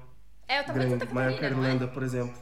é, 0.47 0.61
grande, 0.63 1.05
maior 1.13 1.37
que 1.37 1.45
a 1.45 1.47
é? 1.47 1.51
Irlanda, 1.51 1.85
é? 1.85 1.87
por 1.87 2.03
exemplo? 2.03 2.37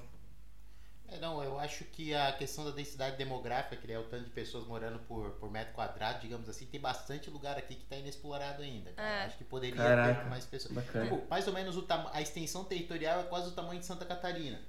É, 1.10 1.20
não, 1.20 1.42
eu 1.42 1.58
acho 1.58 1.86
que 1.86 2.14
a 2.14 2.34
questão 2.34 2.66
da 2.66 2.72
densidade 2.72 3.16
demográfica, 3.16 3.78
que 3.78 3.92
é 3.92 3.98
o 3.98 4.04
tanto 4.04 4.26
de 4.26 4.30
pessoas 4.32 4.68
morando 4.68 5.00
por, 5.00 5.32
por 5.32 5.50
metro 5.50 5.74
quadrado, 5.74 6.20
digamos 6.20 6.50
assim, 6.50 6.66
tem 6.66 6.82
bastante 6.82 7.30
lugar 7.30 7.58
aqui 7.58 7.76
que 7.76 7.84
está 7.84 7.96
inexplorado 7.96 8.62
ainda. 8.62 8.92
É. 8.98 9.26
Acho 9.26 9.38
que 9.38 9.46
poderia 9.46 9.78
Caraca, 9.78 10.22
ter 10.22 10.30
mais 10.30 10.46
pessoas. 10.46 10.86
Tipo, 10.86 11.24
mais 11.30 11.48
ou 11.48 11.54
menos 11.54 11.78
o 11.78 11.86
a 12.12 12.22
extensão 12.22 12.66
territorial 12.66 13.22
é 13.22 13.24
quase 13.24 13.50
o 13.50 13.52
tamanho 13.52 13.80
de 13.80 13.86
Santa 13.86 14.06
Catarina. 14.06 14.60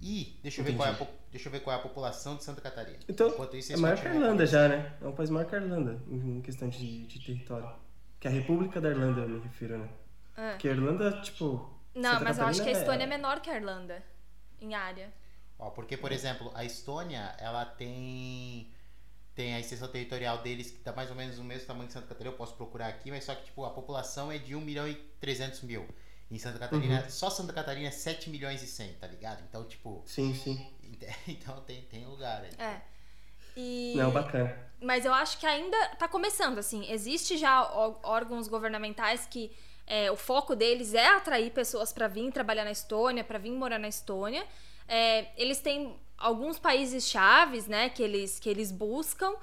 E 0.00 0.38
deixa 0.42 0.60
eu, 0.60 0.64
ver 0.64 0.74
qual 0.74 0.88
é 0.88 0.92
a, 0.92 1.06
deixa 1.30 1.48
eu 1.48 1.52
ver 1.52 1.60
qual 1.60 1.76
é 1.76 1.78
a 1.78 1.82
população 1.82 2.36
de 2.36 2.42
Santa 2.42 2.60
Catarina. 2.60 2.98
Então, 3.08 3.28
isso, 3.52 3.72
é 3.72 3.76
maior 3.76 4.00
que 4.00 4.08
a 4.08 4.14
Irlanda 4.14 4.46
já, 4.46 4.68
né? 4.68 4.94
É 5.00 5.06
um 5.06 5.12
país 5.12 5.30
maior 5.30 5.46
que 5.46 5.54
a 5.54 5.60
Irlanda 5.60 6.02
em 6.08 6.40
questão 6.40 6.68
de, 6.68 7.06
de 7.06 7.20
território. 7.20 7.70
Que 8.18 8.28
é 8.28 8.30
a 8.30 8.34
República 8.34 8.80
da 8.80 8.90
Irlanda, 8.90 9.20
eu 9.20 9.28
me 9.28 9.40
refiro, 9.40 9.78
né? 9.78 9.88
É. 10.36 10.50
Porque 10.52 10.68
a 10.68 10.72
Irlanda, 10.72 11.20
tipo. 11.20 11.70
Não, 11.94 12.12
Santa 12.12 12.24
mas 12.24 12.36
Catarina 12.36 12.42
eu 12.42 12.46
acho 12.48 12.62
que 12.62 12.68
a 12.68 12.72
Estônia 12.72 13.02
é... 13.02 13.06
é 13.06 13.06
menor 13.06 13.40
que 13.40 13.50
a 13.50 13.56
Irlanda 13.56 14.02
em 14.60 14.74
área. 14.74 15.12
Ó, 15.58 15.70
porque, 15.70 15.96
por 15.96 16.12
exemplo, 16.12 16.50
a 16.54 16.64
Estônia, 16.64 17.34
ela 17.38 17.64
tem 17.64 18.72
tem 19.34 19.54
a 19.54 19.60
extensão 19.60 19.88
territorial 19.88 20.38
deles 20.42 20.70
que 20.70 20.78
tá 20.78 20.92
mais 20.92 21.08
ou 21.08 21.16
menos 21.16 21.38
o 21.38 21.44
mesmo 21.44 21.66
tamanho 21.66 21.86
que 21.86 21.94
Santa 21.94 22.06
Catarina, 22.06 22.34
eu 22.34 22.36
posso 22.36 22.54
procurar 22.54 22.88
aqui, 22.88 23.10
mas 23.10 23.24
só 23.24 23.34
que 23.34 23.46
tipo, 23.46 23.64
a 23.64 23.70
população 23.70 24.30
é 24.30 24.36
de 24.36 24.54
1 24.54 24.60
milhão 24.60 24.86
e 24.86 24.94
300 25.20 25.62
mil. 25.62 25.88
Em 26.30 26.38
Santa 26.38 26.58
Catarina, 26.58 27.02
uhum. 27.02 27.10
só 27.10 27.28
Santa 27.28 27.52
Catarina 27.52 27.88
é 27.88 27.90
7 27.90 28.30
milhões 28.30 28.62
e 28.62 28.66
100, 28.66 28.94
tá 28.94 29.06
ligado? 29.06 29.42
Então, 29.48 29.64
tipo. 29.64 30.02
Sim, 30.06 30.34
sim. 30.34 30.66
Então 31.26 31.60
tem, 31.62 31.82
tem 31.82 32.06
lugar 32.06 32.42
aí. 32.42 32.50
É. 32.58 32.80
E... 33.56 33.94
Não, 33.96 34.10
bacana. 34.10 34.56
Mas 34.80 35.04
eu 35.04 35.12
acho 35.12 35.38
que 35.38 35.46
ainda 35.46 35.88
tá 35.96 36.06
começando, 36.06 36.58
assim. 36.58 36.90
Existe 36.90 37.36
já 37.36 37.62
órgãos 38.02 38.48
governamentais 38.48 39.26
que 39.26 39.50
é, 39.92 40.10
o 40.10 40.16
foco 40.16 40.56
deles 40.56 40.94
é 40.94 41.06
atrair 41.06 41.50
pessoas 41.50 41.92
para 41.92 42.08
vir 42.08 42.32
trabalhar 42.32 42.64
na 42.64 42.70
Estônia, 42.70 43.22
para 43.22 43.38
vir 43.38 43.50
morar 43.50 43.78
na 43.78 43.88
Estônia. 43.88 44.42
É, 44.88 45.26
eles 45.36 45.60
têm 45.60 45.94
alguns 46.16 46.58
países 46.58 47.06
chaves, 47.06 47.66
né, 47.66 47.90
que 47.90 48.02
eles, 48.02 48.40
que 48.40 48.48
eles 48.48 48.72
buscam. 48.72 49.34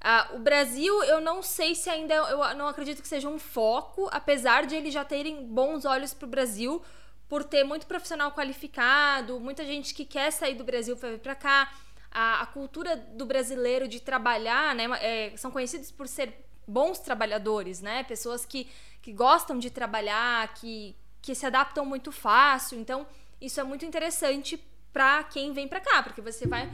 Ah, 0.00 0.30
o 0.32 0.38
Brasil, 0.38 1.04
eu 1.04 1.20
não 1.20 1.42
sei 1.42 1.74
se 1.74 1.90
ainda. 1.90 2.14
Eu 2.14 2.38
não 2.54 2.68
acredito 2.68 3.02
que 3.02 3.08
seja 3.08 3.28
um 3.28 3.38
foco, 3.38 4.08
apesar 4.10 4.64
de 4.64 4.74
eles 4.76 4.94
já 4.94 5.04
terem 5.04 5.44
bons 5.44 5.84
olhos 5.84 6.14
para 6.14 6.24
o 6.24 6.30
Brasil, 6.30 6.82
por 7.28 7.44
ter 7.44 7.62
muito 7.62 7.86
profissional 7.86 8.32
qualificado, 8.32 9.38
muita 9.38 9.62
gente 9.62 9.92
que 9.92 10.06
quer 10.06 10.30
sair 10.30 10.54
do 10.54 10.64
Brasil 10.64 10.96
para 10.96 11.10
vir 11.10 11.18
para 11.18 11.34
cá. 11.34 11.70
A, 12.10 12.40
a, 12.40 12.46
cultura 12.46 12.96
do 12.96 13.26
brasileiro 13.26 13.86
de 13.86 14.00
trabalhar, 14.00 14.74
né, 14.74 14.86
é, 15.02 15.36
são 15.36 15.50
conhecidos 15.50 15.90
por 15.90 16.08
ser 16.08 16.48
bons 16.68 16.98
trabalhadores, 16.98 17.80
né? 17.80 18.04
Pessoas 18.04 18.44
que, 18.44 18.70
que 19.02 19.12
gostam 19.12 19.58
de 19.58 19.70
trabalhar, 19.70 20.54
que, 20.54 20.96
que 21.22 21.34
se 21.34 21.46
adaptam 21.46 21.84
muito 21.84 22.12
fácil. 22.12 22.78
Então, 22.78 23.06
isso 23.40 23.60
é 23.60 23.64
muito 23.64 23.84
interessante 23.84 24.62
para 24.92 25.24
quem 25.24 25.52
vem 25.52 25.68
para 25.68 25.80
cá, 25.80 26.02
porque 26.02 26.20
você 26.20 26.46
vai 26.46 26.66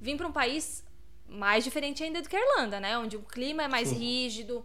vir 0.00 0.16
para 0.16 0.26
um 0.26 0.32
país 0.32 0.84
mais 1.28 1.64
diferente 1.64 2.02
ainda 2.02 2.20
do 2.20 2.28
que 2.28 2.36
a 2.36 2.40
Irlanda, 2.40 2.78
né? 2.78 2.98
Onde 2.98 3.16
o 3.16 3.22
clima 3.22 3.62
é 3.62 3.68
mais 3.68 3.88
Sim. 3.88 3.96
rígido, 3.96 4.64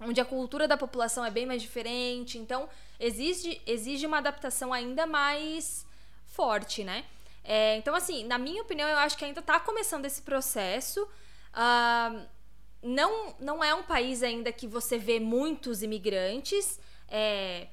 onde 0.00 0.20
a 0.20 0.24
cultura 0.24 0.68
da 0.68 0.76
população 0.76 1.24
é 1.24 1.30
bem 1.30 1.46
mais 1.46 1.62
diferente. 1.62 2.38
Então, 2.38 2.68
exige, 3.00 3.60
exige 3.66 4.06
uma 4.06 4.18
adaptação 4.18 4.72
ainda 4.72 5.06
mais 5.06 5.86
forte, 6.26 6.84
né? 6.84 7.04
É, 7.42 7.76
então, 7.76 7.94
assim, 7.94 8.24
na 8.24 8.38
minha 8.38 8.62
opinião, 8.62 8.88
eu 8.88 8.98
acho 8.98 9.16
que 9.16 9.24
ainda 9.24 9.40
está 9.40 9.60
começando 9.60 10.04
esse 10.06 10.22
processo. 10.22 11.02
Uh, 11.52 12.26
não, 12.84 13.34
não 13.40 13.64
é 13.64 13.74
um 13.74 13.82
país 13.82 14.22
ainda 14.22 14.52
que 14.52 14.66
você 14.66 14.98
vê 14.98 15.18
muitos 15.18 15.82
imigrantes. 15.82 16.78
É, 17.08 17.68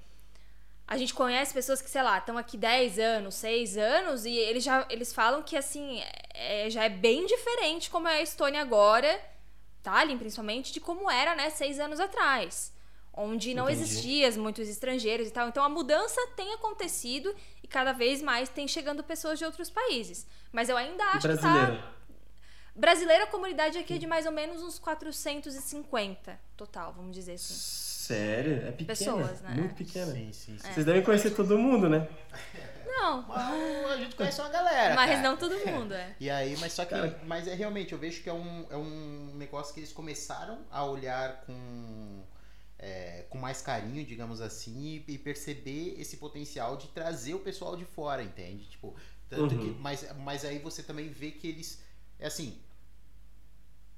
a 0.87 0.97
gente 0.97 1.13
conhece 1.13 1.53
pessoas 1.53 1.81
que, 1.81 1.89
sei 1.89 2.01
lá, 2.01 2.17
estão 2.17 2.37
aqui 2.37 2.57
10 2.57 2.97
anos, 2.97 3.35
6 3.35 3.77
anos, 3.77 4.25
e 4.25 4.33
eles 4.35 4.63
já 4.63 4.85
eles 4.89 5.13
falam 5.13 5.43
que, 5.43 5.57
assim, 5.57 6.01
é, 6.33 6.69
já 6.69 6.85
é 6.85 6.89
bem 6.89 7.25
diferente 7.25 7.89
como 7.89 8.07
é 8.07 8.19
a 8.19 8.21
Estônia 8.21 8.61
agora, 8.61 9.19
Tallinn 9.83 10.17
principalmente, 10.17 10.71
de 10.71 10.79
como 10.79 11.11
era, 11.11 11.35
né, 11.35 11.49
6 11.49 11.79
anos 11.79 11.99
atrás. 11.99 12.73
Onde 13.13 13.53
não 13.53 13.69
Entendi. 13.69 13.83
existia 13.83 14.31
muitos 14.41 14.69
estrangeiros 14.69 15.27
e 15.27 15.31
tal. 15.31 15.49
Então 15.49 15.63
a 15.65 15.67
mudança 15.67 16.19
tem 16.37 16.53
acontecido 16.53 17.35
e 17.61 17.67
cada 17.67 17.91
vez 17.91 18.21
mais 18.21 18.47
tem 18.47 18.65
chegando 18.69 19.03
pessoas 19.03 19.37
de 19.37 19.43
outros 19.43 19.69
países. 19.69 20.25
Mas 20.49 20.69
eu 20.69 20.77
ainda 20.77 21.03
acho 21.07 21.27
que 21.27 21.37
tá. 21.37 21.93
Brasileira, 22.75 23.25
a 23.25 23.27
comunidade 23.27 23.77
aqui 23.77 23.95
é 23.95 23.97
de 23.97 24.07
mais 24.07 24.25
ou 24.25 24.31
menos 24.31 24.61
uns 24.61 24.79
450 24.79 26.39
total, 26.55 26.93
vamos 26.93 27.15
dizer 27.15 27.33
assim. 27.33 27.53
Sério? 27.53 28.67
É 28.67 28.71
pequena. 28.71 28.87
Pessoas, 28.87 29.41
né? 29.41 29.53
Muito 29.55 29.75
pequena. 29.75 30.11
Sim, 30.11 30.31
sim, 30.33 30.57
sim. 30.57 30.73
Vocês 30.73 30.85
devem 30.85 31.03
conhecer 31.03 31.31
todo 31.31 31.57
mundo, 31.57 31.87
né? 31.87 32.07
Não. 32.85 33.21
Mas 33.27 33.91
a 33.91 33.97
gente 33.97 34.15
conhece 34.15 34.41
uma 34.41 34.49
galera. 34.49 34.95
Mas 34.95 35.11
cara. 35.11 35.21
não 35.21 35.37
todo 35.37 35.55
mundo, 35.65 35.93
é. 35.93 36.15
E 36.19 36.29
aí, 36.29 36.57
mas 36.57 36.73
só 36.73 36.83
que. 36.83 36.91
Cara. 36.91 37.19
Mas 37.25 37.47
é 37.47 37.53
realmente, 37.53 37.93
eu 37.93 37.99
vejo 37.99 38.21
que 38.21 38.29
é 38.29 38.33
um, 38.33 38.65
é 38.69 38.77
um 38.77 39.33
negócio 39.35 39.73
que 39.73 39.79
eles 39.79 39.91
começaram 39.91 40.59
a 40.69 40.85
olhar 40.85 41.41
com. 41.41 42.23
É, 42.77 43.25
com 43.29 43.37
mais 43.37 43.61
carinho, 43.61 44.03
digamos 44.03 44.41
assim, 44.41 45.03
e, 45.07 45.13
e, 45.13 45.17
perceber 45.19 45.99
esse 45.99 46.17
potencial 46.17 46.75
de 46.77 46.87
trazer 46.87 47.35
o 47.35 47.39
pessoal 47.39 47.77
de 47.77 47.85
fora, 47.85 48.23
entende? 48.23 48.65
Tipo, 48.65 48.95
tanto 49.29 49.53
uhum. 49.53 49.75
que, 49.75 49.79
mas, 49.79 50.11
mas 50.17 50.43
aí 50.43 50.57
você 50.57 50.81
também 50.81 51.07
vê 51.09 51.29
que 51.29 51.47
eles. 51.47 51.83
É 52.21 52.27
assim. 52.27 52.57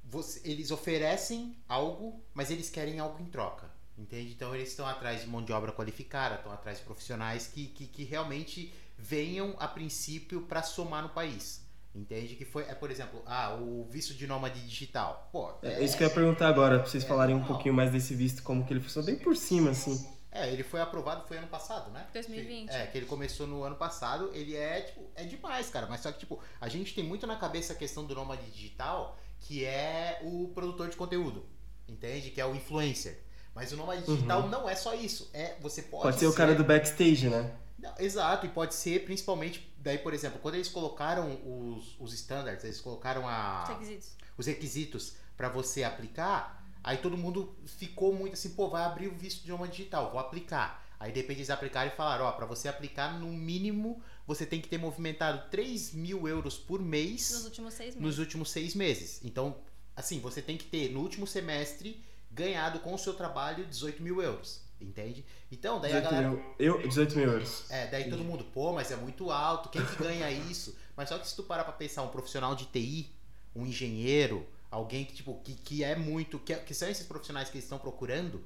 Você, 0.05 0.41
eles 0.43 0.71
oferecem 0.71 1.55
algo, 1.67 2.23
mas 2.33 2.49
eles 2.49 2.69
querem 2.69 2.99
algo 2.99 3.21
em 3.21 3.25
troca. 3.25 3.69
Entende? 3.97 4.31
Então 4.31 4.55
eles 4.55 4.69
estão 4.69 4.87
atrás 4.87 5.21
de 5.21 5.27
mão 5.27 5.43
de 5.43 5.53
obra 5.53 5.71
qualificada, 5.71 6.35
estão 6.35 6.51
atrás 6.51 6.79
de 6.79 6.83
profissionais 6.83 7.45
que, 7.45 7.67
que, 7.67 7.85
que 7.85 8.03
realmente 8.03 8.73
venham 8.97 9.55
a 9.59 9.67
princípio 9.67 10.41
para 10.41 10.63
somar 10.63 11.03
no 11.03 11.09
país. 11.09 11.61
Entende? 11.95 12.35
Que 12.35 12.43
foi, 12.43 12.63
é, 12.63 12.73
por 12.73 12.89
exemplo, 12.89 13.21
ah, 13.25 13.53
o 13.53 13.85
visto 13.87 14.15
de 14.15 14.25
nômade 14.25 14.59
digital. 14.61 15.29
Pô, 15.31 15.51
é, 15.61 15.73
é 15.73 15.83
isso 15.83 15.95
que 15.95 16.03
eu 16.03 16.07
ia 16.07 16.13
perguntar 16.13 16.47
agora, 16.47 16.79
pra 16.79 16.87
vocês 16.87 17.03
é, 17.03 17.07
falarem 17.07 17.35
um 17.35 17.43
pouquinho 17.43 17.73
mais 17.73 17.91
desse 17.91 18.15
visto, 18.15 18.41
como 18.41 18.65
que 18.65 18.73
ele 18.73 18.79
funciona 18.79 19.05
bem 19.05 19.17
por 19.17 19.35
cima, 19.35 19.69
assim. 19.69 20.03
É, 20.33 20.51
ele 20.51 20.63
foi 20.63 20.81
aprovado, 20.81 21.27
foi 21.27 21.37
ano 21.37 21.47
passado, 21.47 21.91
né? 21.91 22.07
2020. 22.11 22.69
É, 22.71 22.87
que 22.87 22.97
ele 22.97 23.05
começou 23.05 23.45
no 23.45 23.63
ano 23.63 23.75
passado, 23.75 24.31
ele 24.33 24.55
é, 24.55 24.81
tipo, 24.81 25.01
é 25.15 25.23
demais, 25.23 25.69
cara. 25.69 25.85
Mas 25.87 26.01
só 26.01 26.11
que, 26.11 26.19
tipo, 26.19 26.41
a 26.59 26.67
gente 26.67 26.95
tem 26.95 27.03
muito 27.03 27.27
na 27.27 27.35
cabeça 27.35 27.73
a 27.73 27.75
questão 27.75 28.03
do 28.03 28.15
nômade 28.15 28.49
digital, 28.49 29.19
que 29.39 29.63
é 29.63 30.19
o 30.23 30.47
produtor 30.55 30.89
de 30.89 30.95
conteúdo, 30.95 31.45
entende? 31.87 32.31
Que 32.31 32.41
é 32.41 32.45
o 32.45 32.55
influencer. 32.55 33.19
Mas 33.53 33.71
o 33.71 33.77
nômade 33.77 34.03
digital 34.03 34.41
uhum. 34.41 34.49
não 34.49 34.67
é 34.67 34.75
só 34.75 34.95
isso. 34.95 35.29
É, 35.33 35.55
você 35.61 35.83
pode, 35.83 36.03
pode 36.03 36.15
ser, 36.15 36.25
ser 36.25 36.31
o 36.31 36.33
cara 36.33 36.55
do 36.55 36.63
backstage, 36.63 37.29
né? 37.29 37.55
Não, 37.77 37.93
exato, 37.99 38.45
e 38.47 38.49
pode 38.49 38.73
ser 38.73 39.03
principalmente, 39.05 39.71
daí, 39.77 39.99
por 39.99 40.13
exemplo, 40.13 40.39
quando 40.41 40.55
eles 40.55 40.69
colocaram 40.69 41.37
os, 41.45 41.95
os 41.99 42.13
standards, 42.13 42.63
eles 42.63 42.81
colocaram 42.81 43.27
a, 43.27 43.63
os 43.63 43.69
requisitos, 43.69 44.17
os 44.37 44.45
requisitos 44.47 45.15
para 45.35 45.49
você 45.49 45.83
aplicar, 45.83 46.62
aí 46.83 46.97
todo 46.97 47.17
mundo 47.17 47.55
ficou 47.65 48.13
muito 48.13 48.33
assim, 48.33 48.49
pô, 48.49 48.69
vai 48.69 48.83
abrir 48.83 49.07
o 49.07 49.15
visto 49.15 49.43
de 49.43 49.49
nômade 49.49 49.71
digital, 49.71 50.11
vou 50.11 50.19
aplicar. 50.19 50.83
Aí 50.99 51.11
de 51.11 51.19
repente 51.19 51.39
eles 51.39 51.49
aplicaram 51.49 51.91
e 51.91 51.95
falaram, 51.95 52.25
ó, 52.25 52.31
para 52.31 52.45
você 52.45 52.67
aplicar, 52.67 53.19
no 53.19 53.27
mínimo, 53.27 54.01
você 54.25 54.45
tem 54.45 54.61
que 54.61 54.69
ter 54.69 54.77
movimentado 54.77 55.49
3 55.49 55.93
mil 55.93 56.27
euros 56.27 56.57
por 56.57 56.81
mês 56.81 57.31
nos 57.31 57.45
últimos 57.45 57.73
seis 57.73 57.95
meses. 57.95 58.01
Nos 58.01 58.19
últimos 58.19 58.51
seis 58.51 58.75
meses. 58.75 59.21
Então, 59.23 59.57
assim, 59.95 60.19
você 60.19 60.41
tem 60.41 60.57
que 60.57 60.65
ter 60.65 60.91
no 60.91 61.01
último 61.01 61.27
semestre 61.27 62.01
ganhado 62.31 62.79
com 62.79 62.93
o 62.93 62.97
seu 62.97 63.13
trabalho 63.13 63.65
18 63.65 64.01
mil 64.01 64.21
euros. 64.21 64.61
Entende? 64.79 65.25
Então, 65.51 65.79
daí 65.79 65.93
a 65.93 66.01
galera. 66.01 66.29
Mil, 66.29 66.55
eu, 66.59 66.87
18 66.87 67.15
mil 67.15 67.31
euros. 67.31 67.69
É, 67.69 67.87
daí 67.87 68.09
todo 68.09 68.23
mundo, 68.23 68.43
pô, 68.45 68.73
mas 68.73 68.91
é 68.91 68.95
muito 68.95 69.31
alto, 69.31 69.69
quem 69.69 69.85
que 69.85 69.95
ganha 69.95 70.29
isso? 70.31 70.75
Mas 70.95 71.09
só 71.09 71.17
que 71.17 71.27
se 71.27 71.35
tu 71.35 71.43
parar 71.43 71.63
pra 71.63 71.73
pensar, 71.73 72.01
um 72.03 72.09
profissional 72.09 72.55
de 72.55 72.65
TI, 72.65 73.13
um 73.55 73.65
engenheiro, 73.65 74.45
alguém 74.73 75.05
que, 75.05 75.13
tipo, 75.13 75.35
que, 75.43 75.53
que 75.53 75.83
é 75.83 75.95
muito. 75.95 76.39
Que, 76.39 76.55
que 76.55 76.73
são 76.73 76.89
esses 76.89 77.05
profissionais 77.05 77.49
que 77.49 77.55
eles 77.55 77.65
estão 77.65 77.77
procurando, 77.77 78.43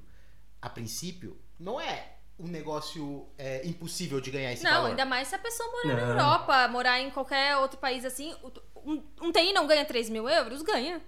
a 0.60 0.68
princípio, 0.68 1.36
não 1.58 1.80
é 1.80 2.14
um 2.38 2.46
negócio 2.46 3.26
é, 3.36 3.66
impossível 3.66 4.20
de 4.20 4.30
ganhar 4.30 4.52
esse 4.52 4.62
não, 4.62 4.70
valor. 4.70 4.90
ainda 4.90 5.04
mais 5.04 5.28
se 5.28 5.34
a 5.34 5.38
pessoa 5.38 5.68
morar 5.72 5.96
na 5.96 6.02
Não. 6.02 6.10
Europa, 6.10 6.68
morar 6.68 7.00
em 7.00 7.10
qualquer 7.10 7.56
outro 7.56 7.78
país 7.78 8.04
assim. 8.04 8.34
Um, 8.76 9.02
um 9.20 9.32
TI 9.32 9.52
não 9.52 9.66
ganha 9.66 9.84
3 9.84 10.08
mil 10.08 10.28
euros? 10.28 10.62
Ganha. 10.62 11.00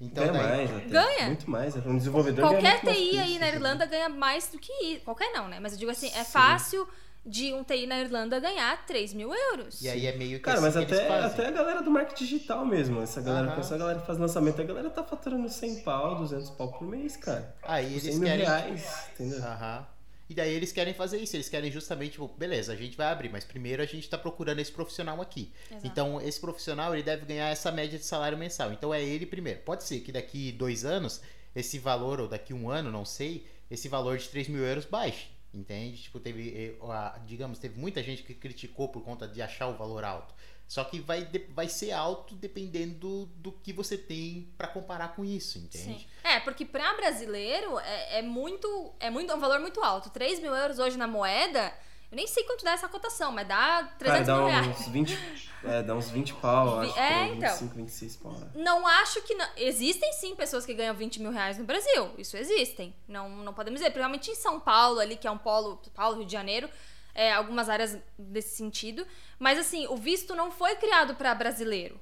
Então, 0.00 0.24
ganha 0.24 0.32
daí- 0.38 0.56
mais 0.56 0.70
até. 0.70 0.88
Ganha. 0.88 1.26
Muito 1.26 1.50
mais. 1.50 1.74
Um 1.74 1.96
desenvolvedor 1.98 2.48
ganha 2.50 2.78
Qualquer 2.78 2.94
TI 2.94 3.18
aí 3.18 3.38
na? 3.40 3.48
Irlanda 3.48 3.86
ganha 3.86 4.08
mais 4.08 4.48
do 4.48 4.58
que 4.58 4.72
isso. 4.84 5.04
Qualquer 5.04 5.32
não, 5.32 5.48
né? 5.48 5.58
Mas 5.58 5.72
eu 5.72 5.78
digo 5.78 5.90
assim, 5.90 6.08
é 6.08 6.22
Sim. 6.22 6.30
fácil 6.30 6.88
de 7.24 7.52
um 7.52 7.62
TI 7.62 7.86
na 7.86 8.00
Irlanda 8.00 8.40
ganhar 8.40 8.86
3 8.86 9.12
mil 9.12 9.34
euros. 9.34 9.82
E 9.82 9.88
aí 9.88 10.06
é 10.06 10.16
meio 10.16 10.38
que 10.38 10.44
Cara, 10.44 10.58
assim 10.58 10.66
mas 10.66 10.74
que 10.86 10.92
eles 10.92 10.98
até, 10.98 11.08
fazem. 11.08 11.26
até 11.30 11.46
a 11.46 11.50
galera 11.50 11.82
do 11.82 11.90
marketing 11.90 12.24
digital 12.24 12.64
mesmo. 12.64 13.00
Essa 13.02 13.20
galera, 13.20 13.48
Aham. 13.52 13.60
essa 13.60 13.76
galera 13.76 14.00
que 14.00 14.06
faz 14.06 14.18
lançamento, 14.18 14.60
a 14.60 14.64
galera 14.64 14.88
tá 14.90 15.02
faturando 15.04 15.48
100 15.48 15.80
pau, 15.82 16.16
200 16.16 16.50
pau 16.50 16.72
por 16.72 16.86
mês, 16.88 17.16
cara. 17.16 17.54
Aí 17.62 17.86
100 17.86 17.92
eles 18.10 18.18
mil 18.18 18.28
querem. 18.28 18.44
reais, 18.46 19.08
entendeu? 19.12 19.38
Aham. 19.42 19.86
E 20.30 20.34
daí 20.34 20.52
eles 20.52 20.72
querem 20.72 20.92
fazer 20.92 21.16
isso, 21.18 21.36
eles 21.36 21.48
querem 21.48 21.70
justamente, 21.72 22.12
tipo, 22.12 22.28
beleza, 22.36 22.72
a 22.74 22.76
gente 22.76 22.96
vai 22.98 23.06
abrir, 23.06 23.30
mas 23.30 23.44
primeiro 23.44 23.82
a 23.82 23.86
gente 23.86 24.08
tá 24.10 24.18
procurando 24.18 24.58
esse 24.60 24.70
profissional 24.70 25.22
aqui. 25.22 25.50
Exato. 25.70 25.86
Então, 25.86 26.20
esse 26.20 26.38
profissional, 26.38 26.92
ele 26.94 27.02
deve 27.02 27.24
ganhar 27.24 27.48
essa 27.48 27.72
média 27.72 27.98
de 27.98 28.04
salário 28.04 28.36
mensal. 28.36 28.70
Então, 28.70 28.92
é 28.92 29.02
ele 29.02 29.24
primeiro. 29.24 29.60
Pode 29.60 29.84
ser 29.84 30.00
que 30.00 30.12
daqui 30.12 30.52
dois 30.52 30.84
anos, 30.84 31.22
esse 31.56 31.78
valor, 31.78 32.20
ou 32.20 32.28
daqui 32.28 32.52
um 32.52 32.68
ano, 32.68 32.90
não 32.90 33.06
sei, 33.06 33.46
esse 33.70 33.88
valor 33.88 34.18
de 34.18 34.28
3 34.28 34.48
mil 34.48 34.62
euros 34.62 34.84
baixe. 34.84 35.28
Entende? 35.52 36.02
Tipo, 36.02 36.20
teve, 36.20 36.76
eh, 36.78 37.20
digamos, 37.24 37.58
teve 37.58 37.78
muita 37.80 38.02
gente 38.02 38.22
que 38.22 38.34
criticou 38.34 38.88
por 38.88 39.02
conta 39.02 39.26
de 39.26 39.40
achar 39.40 39.66
o 39.68 39.76
valor 39.76 40.04
alto. 40.04 40.34
Só 40.68 40.84
que 40.84 41.00
vai, 41.00 41.26
vai 41.54 41.66
ser 41.66 41.92
alto 41.92 42.34
dependendo 42.34 43.24
do 43.36 43.50
que 43.50 43.72
você 43.72 43.96
tem 43.96 44.52
pra 44.58 44.68
comparar 44.68 45.16
com 45.16 45.24
isso, 45.24 45.58
entende? 45.58 46.00
Sim. 46.00 46.06
É, 46.22 46.38
porque 46.40 46.66
pra 46.66 46.92
brasileiro 46.92 47.78
é, 47.78 48.18
é 48.18 48.22
muito. 48.22 48.92
É 49.00 49.08
muito 49.08 49.32
é 49.32 49.34
um 49.34 49.40
valor 49.40 49.60
muito 49.60 49.82
alto. 49.82 50.10
3 50.10 50.40
mil 50.40 50.54
euros 50.54 50.78
hoje 50.78 50.98
na 50.98 51.06
moeda, 51.06 51.72
eu 52.10 52.16
nem 52.16 52.26
sei 52.26 52.42
quanto 52.44 52.64
dá 52.64 52.72
essa 52.72 52.88
cotação, 52.88 53.30
mas 53.32 53.46
dá 53.46 53.82
300 53.98 54.06
Cara, 54.06 54.24
dá 54.24 54.36
mil 54.36 54.46
reais. 54.46 54.80
uns 54.80 54.88
20, 54.88 55.18
é, 55.64 55.82
dá 55.82 55.94
uns 55.94 56.10
20 56.10 56.34
pau, 56.34 56.80
acho. 56.80 56.98
é, 56.98 57.14
aí, 57.14 57.36
então. 57.36 57.48
25, 57.50 57.74
26 57.74 58.16
pau. 58.16 58.32
né? 58.32 58.50
Não 58.54 58.86
acho 58.86 59.20
que. 59.22 59.34
Não... 59.34 59.46
Existem 59.56 60.12
sim 60.14 60.34
pessoas 60.34 60.64
que 60.64 60.72
ganham 60.72 60.94
20 60.94 61.20
mil 61.20 61.30
reais 61.30 61.58
no 61.58 61.64
Brasil. 61.64 62.10
Isso 62.16 62.36
existem. 62.36 62.94
Não, 63.06 63.28
não 63.28 63.52
podemos 63.52 63.80
dizer. 63.80 63.90
Principalmente 63.90 64.30
em 64.30 64.34
São 64.34 64.58
Paulo, 64.58 65.00
ali, 65.00 65.16
que 65.16 65.26
é 65.26 65.30
um 65.30 65.38
polo. 65.38 65.80
Paulo, 65.94 66.16
Rio 66.16 66.26
de 66.26 66.32
Janeiro. 66.32 66.68
É, 67.14 67.32
algumas 67.32 67.68
áreas 67.68 67.98
desse 68.16 68.56
sentido. 68.56 69.06
Mas 69.38 69.58
assim, 69.58 69.86
o 69.88 69.96
visto 69.96 70.34
não 70.34 70.50
foi 70.50 70.76
criado 70.76 71.14
pra 71.14 71.34
brasileiro. 71.34 72.00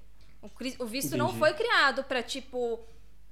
O, 0.78 0.86
visto 0.86 1.16
não 1.16 1.26
Entendi. 1.26 1.38
foi 1.40 1.54
criado 1.54 2.04
pra, 2.04 2.22
tipo. 2.22 2.78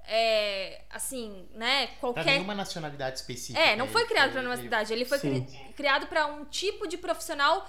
É, 0.06 0.82
assim, 0.90 1.48
né? 1.54 1.86
Pra 1.86 1.96
Qualquer. 2.00 2.24
nenhuma 2.26 2.54
nacionalidade 2.54 3.18
específica. 3.18 3.58
É, 3.58 3.74
não 3.76 3.88
foi 3.88 4.04
criado 4.06 4.32
pra 4.32 4.40
uma 4.42 4.52
ele- 4.54 4.62
cidade. 4.62 4.92
Ele 4.92 5.04
foi 5.04 5.18
Sim. 5.18 5.46
criado 5.76 6.06
pra 6.06 6.26
um 6.26 6.44
tipo 6.44 6.86
de 6.86 6.96
profissional 6.98 7.68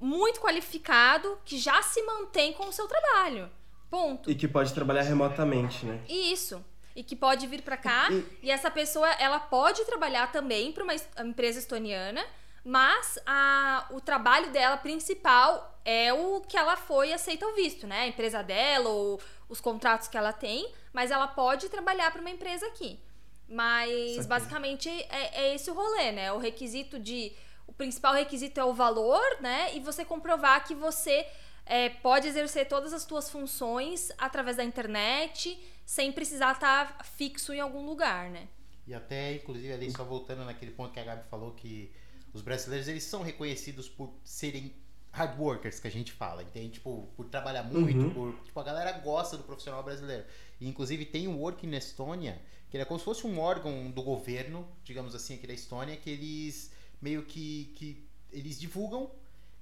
muito 0.00 0.40
qualificado 0.40 1.38
que 1.44 1.58
já 1.58 1.80
se 1.82 2.02
mantém 2.02 2.52
com 2.52 2.66
o 2.68 2.72
seu 2.72 2.86
trabalho. 2.86 3.50
Ponto. 3.90 4.30
E 4.30 4.34
que 4.34 4.48
pode 4.48 4.72
trabalhar 4.72 5.02
remotamente, 5.02 5.84
né? 5.84 6.00
Isso. 6.08 6.64
E 6.94 7.02
que 7.02 7.14
pode 7.16 7.46
vir 7.46 7.62
pra 7.62 7.76
cá 7.76 8.08
E- 8.10 8.24
e 8.44 8.50
essa 8.50 8.70
pessoa 8.70 9.08
ela 9.12 9.38
pode 9.40 9.84
trabalhar 9.84 10.30
também 10.32 10.72
para 10.72 10.82
uma 10.84 10.94
es- 10.94 11.08
empresa 11.18 11.58
estoniana, 11.58 12.24
mas 12.64 13.18
a, 13.26 13.86
o 13.90 14.00
trabalho 14.00 14.50
dela 14.50 14.76
principal 14.76 15.80
é 15.84 16.12
o 16.12 16.40
que 16.40 16.56
ela 16.56 16.76
foi 16.76 17.08
e 17.08 17.12
aceita 17.12 17.46
o 17.46 17.54
visto, 17.54 17.86
né? 17.86 18.02
A 18.02 18.06
empresa 18.06 18.42
dela 18.42 18.88
ou 18.88 19.20
os 19.52 19.60
contratos 19.60 20.08
que 20.08 20.16
ela 20.16 20.32
tem, 20.32 20.72
mas 20.92 21.10
ela 21.10 21.28
pode 21.28 21.68
trabalhar 21.68 22.10
para 22.10 22.22
uma 22.22 22.30
empresa 22.30 22.66
aqui. 22.66 22.98
Mas 23.46 24.24
basicamente 24.26 24.88
é, 24.88 25.42
é 25.42 25.54
esse 25.54 25.70
o 25.70 25.74
rolê, 25.74 26.10
né? 26.10 26.32
O 26.32 26.38
requisito 26.38 26.98
de. 26.98 27.32
O 27.66 27.72
principal 27.72 28.14
requisito 28.14 28.58
é 28.58 28.64
o 28.64 28.72
valor, 28.72 29.22
né? 29.40 29.76
E 29.76 29.80
você 29.80 30.04
comprovar 30.04 30.64
que 30.66 30.74
você 30.74 31.26
é, 31.66 31.90
pode 31.90 32.26
exercer 32.26 32.66
todas 32.66 32.94
as 32.94 33.02
suas 33.02 33.28
funções 33.30 34.10
através 34.16 34.56
da 34.56 34.64
internet, 34.64 35.62
sem 35.84 36.10
precisar 36.10 36.52
estar 36.52 37.04
fixo 37.04 37.52
em 37.52 37.60
algum 37.60 37.84
lugar, 37.84 38.30
né? 38.30 38.48
E 38.86 38.94
até, 38.94 39.34
inclusive, 39.34 39.72
ali 39.72 39.90
só 39.90 40.02
voltando 40.02 40.44
naquele 40.44 40.72
ponto 40.72 40.92
que 40.92 41.00
a 41.00 41.04
Gabi 41.04 41.28
falou 41.28 41.52
que 41.52 41.92
os 42.32 42.40
brasileiros, 42.40 42.88
eles 42.88 43.04
são 43.04 43.22
reconhecidos 43.22 43.88
por 43.88 44.14
serem 44.24 44.74
hard 45.12 45.38
workers, 45.38 45.78
que 45.78 45.86
a 45.86 45.90
gente 45.90 46.10
fala, 46.12 46.42
entende? 46.42 46.70
Tipo, 46.74 47.08
por 47.16 47.26
trabalhar 47.26 47.62
muito, 47.64 48.00
Uhum. 48.06 48.10
por, 48.14 48.34
tipo, 48.44 48.58
a 48.58 48.62
galera 48.62 48.92
gosta 48.92 49.36
do 49.36 49.44
profissional 49.44 49.82
brasileiro. 49.82 50.24
E, 50.60 50.66
inclusive, 50.68 51.04
tem 51.04 51.28
um 51.28 51.38
Work 51.38 51.66
na 51.66 51.76
Estônia, 51.76 52.40
que 52.70 52.78
é 52.78 52.84
como 52.84 52.98
se 52.98 53.04
fosse 53.04 53.26
um 53.26 53.38
órgão 53.38 53.90
do 53.90 54.02
governo, 54.02 54.66
digamos 54.82 55.14
assim, 55.14 55.34
aqui 55.34 55.46
da 55.46 55.52
Estônia, 55.52 55.96
que 55.96 56.08
eles 56.08 56.72
meio 57.00 57.22
que, 57.24 57.72
que 57.76 58.08
eles 58.32 58.58
divulgam 58.58 59.10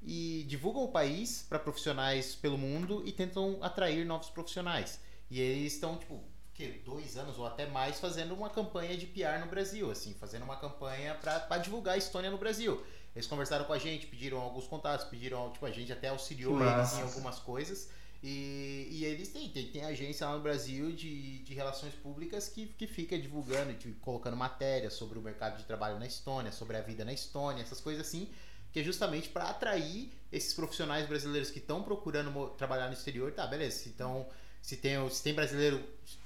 e 0.03 0.45
divulgam 0.49 0.85
o 0.85 0.89
país 0.89 1.45
para 1.49 1.59
profissionais 1.59 2.35
pelo 2.35 2.57
mundo 2.57 3.03
e 3.05 3.13
tentam 3.13 3.59
atrair 3.63 4.07
novos 4.07 4.31
profissionais. 4.31 5.01
E 5.31 5.41
eles 5.41 5.75
estão, 5.75 5.97
tipo, 5.99 6.23
que, 6.55 6.67
dois 6.85 7.17
anos 7.17 7.39
ou 7.39 7.47
até 7.47 7.67
mais 7.67 7.99
fazendo 7.99 8.35
uma 8.35 8.49
campanha 8.51 8.97
de 8.97 9.07
PR 9.07 9.39
no 9.41 9.47
Brasil, 9.47 9.91
assim, 9.91 10.15
fazendo 10.15 10.45
uma 10.45 10.57
campanha 10.57 11.15
para 11.17 11.59
divulgar 11.59 11.95
a 11.95 11.99
Estônia 11.99 12.31
no 12.31 12.39
Brasil. 12.39 12.83
Eles 13.15 13.27
conversaram 13.27 13.65
com 13.65 13.73
a 13.73 13.79
gente, 13.79 14.07
pediram 14.07 14.39
alguns 14.39 14.67
contatos, 14.67 15.07
pediram, 15.07 15.51
tipo, 15.53 15.67
a 15.67 15.71
gente 15.71 15.93
até 15.93 16.09
auxiliou 16.09 16.61
eles 16.63 16.93
em 16.95 17.03
algumas 17.03 17.39
coisas. 17.39 17.89
E, 18.23 18.87
e 18.91 19.05
eles 19.05 19.31
têm, 19.31 19.49
tem, 19.49 19.67
tem 19.69 19.85
agência 19.85 20.27
lá 20.27 20.37
no 20.37 20.43
Brasil 20.43 20.93
de, 20.93 21.39
de 21.39 21.55
relações 21.55 21.95
públicas 21.95 22.49
que, 22.49 22.67
que 22.67 22.87
fica 22.87 23.19
divulgando, 23.19 23.73
de, 23.73 23.93
colocando 23.95 24.37
matérias 24.37 24.93
sobre 24.93 25.19
o 25.19 25.23
mercado 25.23 25.57
de 25.57 25.65
trabalho 25.65 25.99
na 25.99 26.07
Estônia, 26.07 26.53
sobre 26.53 26.77
a 26.77 26.83
vida 26.83 27.05
na 27.05 27.13
Estônia, 27.13 27.63
essas 27.63 27.81
coisas 27.81 28.07
assim, 28.07 28.29
que 28.73 28.81
é 28.81 28.83
justamente 28.83 29.31
para 29.31 29.49
atrair 29.49 30.13
esses 30.31 30.53
profissionais 30.53 31.09
brasileiros 31.09 31.51
que 31.51 31.59
estão 31.59 31.83
procurando 31.83 32.51
trabalhar 32.51 32.89
no 32.89 32.93
exterior. 32.93 33.33
Tá, 33.33 33.47
beleza. 33.47 33.89
Então, 33.89 34.29
se 34.61 34.77
tem, 34.77 35.09
se 35.09 35.23
tem 35.23 35.35
brasileiro 35.35 35.83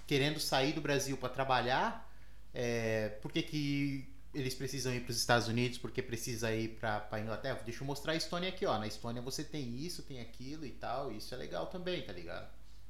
querendo 0.07 0.41
sair 0.41 0.72
do 0.72 0.80
Brasil 0.80 1.16
para 1.16 1.28
trabalhar, 1.28 2.12
é, 2.53 3.11
por 3.22 3.30
que, 3.30 3.43
que 3.43 4.13
eles 4.35 4.55
precisam 4.55 4.93
ir 4.95 5.01
para 5.01 5.11
os 5.11 5.16
Estados 5.18 5.49
Unidos? 5.49 5.78
Porque 5.78 6.03
precisa 6.03 6.53
ir 6.55 6.76
para 6.80 7.07
a 7.11 7.20
Inglaterra? 7.20 7.61
Deixa 7.64 7.82
eu 7.82 7.87
mostrar 7.87 8.12
a 8.12 8.16
Estônia 8.16 8.49
aqui, 8.49 8.66
ó. 8.66 8.78
Na 8.78 8.87
Estônia 8.87 9.22
você 9.22 9.43
tem 9.45 9.76
isso, 9.76 10.03
tem 10.03 10.20
aquilo 10.20 10.64
e 10.66 10.70
tal. 10.72 11.12
E 11.12 11.18
isso 11.18 11.35
é 11.35 11.37
legal 11.37 11.66
também, 11.66 12.03
tá 12.03 12.12
ligado? 12.12 12.49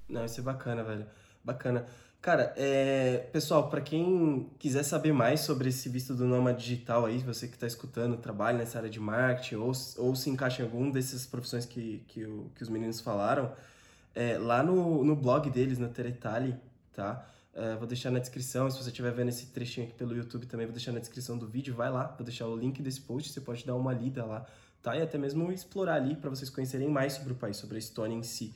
Não, 0.09 0.25
isso 0.25 0.41
é 0.41 0.43
bacana, 0.43 0.83
velho. 0.83 1.07
Bacana. 1.43 1.87
Cara, 2.21 2.55
é... 2.57 3.19
pessoal, 3.33 3.69
pra 3.69 3.83
quem 3.83 4.51
quiser 4.59 4.83
saber 4.83 5.13
mais 5.13 5.41
sobre 5.41 5.69
esse 5.69 5.89
visto 5.91 6.15
do 6.15 6.25
Nômade 6.25 6.65
Digital 6.65 7.05
aí, 7.05 7.19
você 7.19 7.47
que 7.47 7.59
tá 7.59 7.67
escutando, 7.67 8.17
trabalha 8.17 8.57
nessa 8.57 8.79
área 8.79 8.89
de 8.89 8.99
marketing 8.99 9.57
ou, 9.57 9.73
ou 9.99 10.17
se 10.17 10.31
encaixa 10.31 10.63
em 10.63 10.65
algum 10.65 10.91
dessas 10.91 11.27
profissões 11.27 11.67
que, 11.67 12.03
que, 12.09 12.25
o- 12.25 12.51
que 12.55 12.63
os 12.63 12.69
meninos 12.71 13.01
falaram, 13.01 13.53
é, 14.15 14.39
lá 14.39 14.63
no, 14.63 15.05
no 15.05 15.15
blog 15.15 15.51
deles, 15.51 15.79
na 15.79 15.89
Teletali, 15.89 16.57
tá? 16.95 17.29
É, 17.55 17.77
vou 17.77 17.87
deixar 17.87 18.11
na 18.11 18.19
descrição, 18.19 18.69
se 18.69 18.77
você 18.83 18.91
estiver 18.91 19.13
vendo 19.13 19.29
esse 19.29 19.47
trechinho 19.47 19.87
aqui 19.87 19.95
pelo 19.97 20.17
YouTube 20.17 20.47
também, 20.47 20.67
vou 20.67 20.75
deixar 20.75 20.91
na 20.91 20.99
descrição 20.99 21.39
do 21.39 21.47
vídeo, 21.47 21.73
vai 21.75 21.91
lá, 21.91 22.13
vou 22.17 22.25
deixar 22.25 22.47
o 22.49 22.57
link 22.57 22.83
desse 22.83 23.01
post, 23.01 23.33
você 23.33 23.41
pode 23.41 23.65
dar 23.65 23.77
uma 23.77 23.93
lida 23.93 24.25
lá, 24.25 24.45
tá? 24.83 24.97
E 24.97 25.03
até 25.03 25.17
mesmo 25.17 25.53
explorar 25.53 25.95
ali 25.95 26.17
para 26.17 26.31
vocês 26.31 26.51
conhecerem 26.51 26.89
mais 26.89 27.13
sobre 27.13 27.33
o 27.33 27.37
país, 27.37 27.57
sobre 27.57 27.77
a 27.77 27.79
Estônia 27.79 28.17
em 28.17 28.23
si 28.25 28.53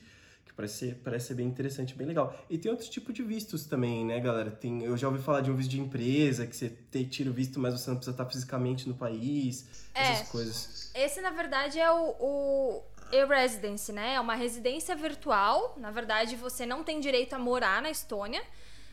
que 0.49 0.53
parece 0.53 0.73
ser, 0.79 0.95
parece 1.03 1.27
ser 1.27 1.35
bem 1.35 1.47
interessante, 1.47 1.93
bem 1.93 2.07
legal. 2.07 2.35
E 2.49 2.57
tem 2.57 2.71
outros 2.71 2.89
tipos 2.89 3.13
de 3.13 3.21
vistos 3.21 3.65
também, 3.65 4.03
né, 4.03 4.19
galera? 4.19 4.49
Tem, 4.49 4.83
eu 4.83 4.97
já 4.97 5.07
ouvi 5.07 5.21
falar 5.21 5.41
de 5.41 5.51
um 5.51 5.55
visto 5.55 5.69
de 5.69 5.79
empresa, 5.79 6.45
que 6.47 6.55
você 6.55 6.69
te, 6.69 7.05
tira 7.05 7.29
o 7.29 7.33
visto, 7.33 7.59
mas 7.59 7.79
você 7.79 7.89
não 7.89 7.97
precisa 7.97 8.15
estar 8.15 8.25
fisicamente 8.25 8.89
no 8.89 8.95
país, 8.95 9.67
essas 9.93 10.27
É. 10.27 10.31
coisas. 10.31 10.91
Esse, 10.95 11.21
na 11.21 11.29
verdade, 11.29 11.79
é 11.79 11.91
o, 11.91 12.15
o 12.19 12.83
e-residence, 13.11 13.91
né? 13.93 14.15
É 14.15 14.19
uma 14.19 14.35
residência 14.35 14.95
virtual. 14.95 15.75
Na 15.77 15.91
verdade, 15.91 16.35
você 16.35 16.65
não 16.65 16.83
tem 16.83 16.99
direito 16.99 17.33
a 17.33 17.39
morar 17.39 17.79
na 17.81 17.91
Estônia, 17.91 18.41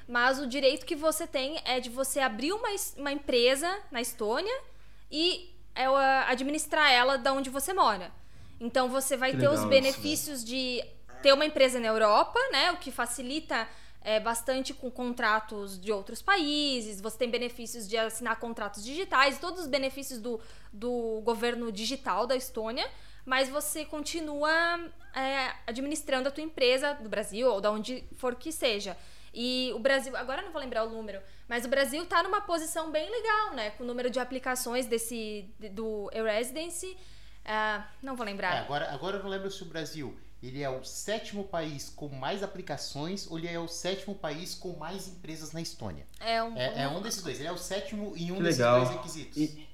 mas 0.07 0.39
o 0.39 0.47
direito 0.47 0.87
que 0.87 0.95
você 0.95 1.27
tem 1.27 1.61
é 1.65 1.81
de 1.81 1.91
você 1.91 2.21
abrir 2.21 2.53
uma, 2.53 2.69
uma 2.97 3.13
empresa 3.13 3.79
na 3.91 4.01
Estônia 4.01 4.57
e 5.11 5.53
é, 5.75 5.87
administrar 6.29 6.91
ela 6.91 7.17
da 7.17 7.33
onde 7.33 7.51
você 7.51 7.73
mora. 7.73 8.11
Então, 8.61 8.89
você 8.89 9.17
vai 9.17 9.33
Que 9.33 9.39
ter 9.39 9.49
os 9.49 9.61
legal 9.61 9.65
isso, 9.65 9.69
benefícios 9.69 10.45
de 10.45 10.83
ter 11.23 11.33
uma 11.33 11.45
empresa 11.45 11.79
na 11.79 11.89
Europa, 11.89 12.39
né? 12.51 12.73
O 12.73 12.77
que 12.77 12.91
facilita 12.91 13.69
é, 14.01 14.21
bastante 14.21 14.73
com 14.73 14.91
contratos 14.91 15.79
de 15.81 15.93
outros 15.93 16.23
países. 16.23 17.01
Você 17.01 17.19
tem 17.19 17.29
benefícios 17.29 17.89
de 17.89 17.99
assinar 17.99 18.39
contratos 18.39 18.85
digitais, 18.85 19.39
todos 19.39 19.63
os 19.63 19.67
benefícios 19.67 20.21
do, 20.21 20.41
do 20.73 21.21
governo 21.25 21.73
digital 21.73 22.27
da 22.27 22.37
Estônia. 22.37 22.89
Mas 23.25 23.49
você 23.49 23.85
continua 23.85 24.79
é, 25.13 25.53
administrando 25.67 26.29
a 26.29 26.31
tua 26.31 26.45
empresa 26.45 26.95
do 26.95 27.09
Brasil 27.09 27.51
ou 27.51 27.61
da 27.61 27.73
onde 27.73 28.05
for 28.17 28.37
que 28.37 28.53
seja. 28.53 28.97
E 29.39 29.71
o 29.75 29.79
Brasil, 29.79 30.17
agora 30.17 30.41
eu 30.41 30.47
não 30.47 30.53
vou 30.53 30.63
lembrar 30.63 30.85
o 30.85 30.89
número, 30.91 31.21
mas 31.47 31.67
o 31.67 31.69
Brasil 31.69 32.07
tá 32.07 32.23
numa 32.23 32.41
posição 32.41 32.91
bem 32.91 33.11
legal, 33.11 33.53
né? 33.55 33.69
Com 33.73 33.85
o 33.85 33.87
número 33.87 34.09
de 34.09 34.19
aplicações 34.19 34.87
desse 34.87 35.45
do 35.73 36.11
e-residence. 36.11 36.97
Ah, 37.45 37.87
não 38.03 38.17
vou 38.17 38.25
É, 38.27 38.31
lembrar. 38.31 38.53
agora, 38.63 38.91
agora 38.91 39.19
eu 39.19 39.23
não 39.23 39.29
lembro 39.29 39.51
se 39.51 39.63
o 39.63 39.67
Brasil 39.67 40.17
ele 40.43 40.63
é 40.63 40.71
o 40.71 40.83
sétimo 40.85 41.45
país 41.45 41.91
com 41.91 42.09
mais 42.09 42.43
aplicações 42.43 43.31
ou 43.31 43.39
ele 43.39 43.47
é 43.49 43.59
o 43.61 43.69
sétimo 43.69 44.15
país 44.15 44.55
com 44.55 44.75
mais 44.77 45.07
empresas 45.07 45.53
na 45.53 45.61
Estônia. 45.61 46.07
É 46.19 46.43
um, 46.43 46.57
É, 46.57 46.85
é 46.85 46.89
um 46.89 47.03
desses 47.03 47.23
dois. 47.23 47.39
Ele 47.39 47.49
é 47.49 47.53
o 47.53 47.59
sétimo 47.59 48.15
em 48.17 48.33
um 48.33 48.43
desses 48.43 48.65
dois 48.65 48.89
requisitos. 48.89 49.37
E, 49.37 49.67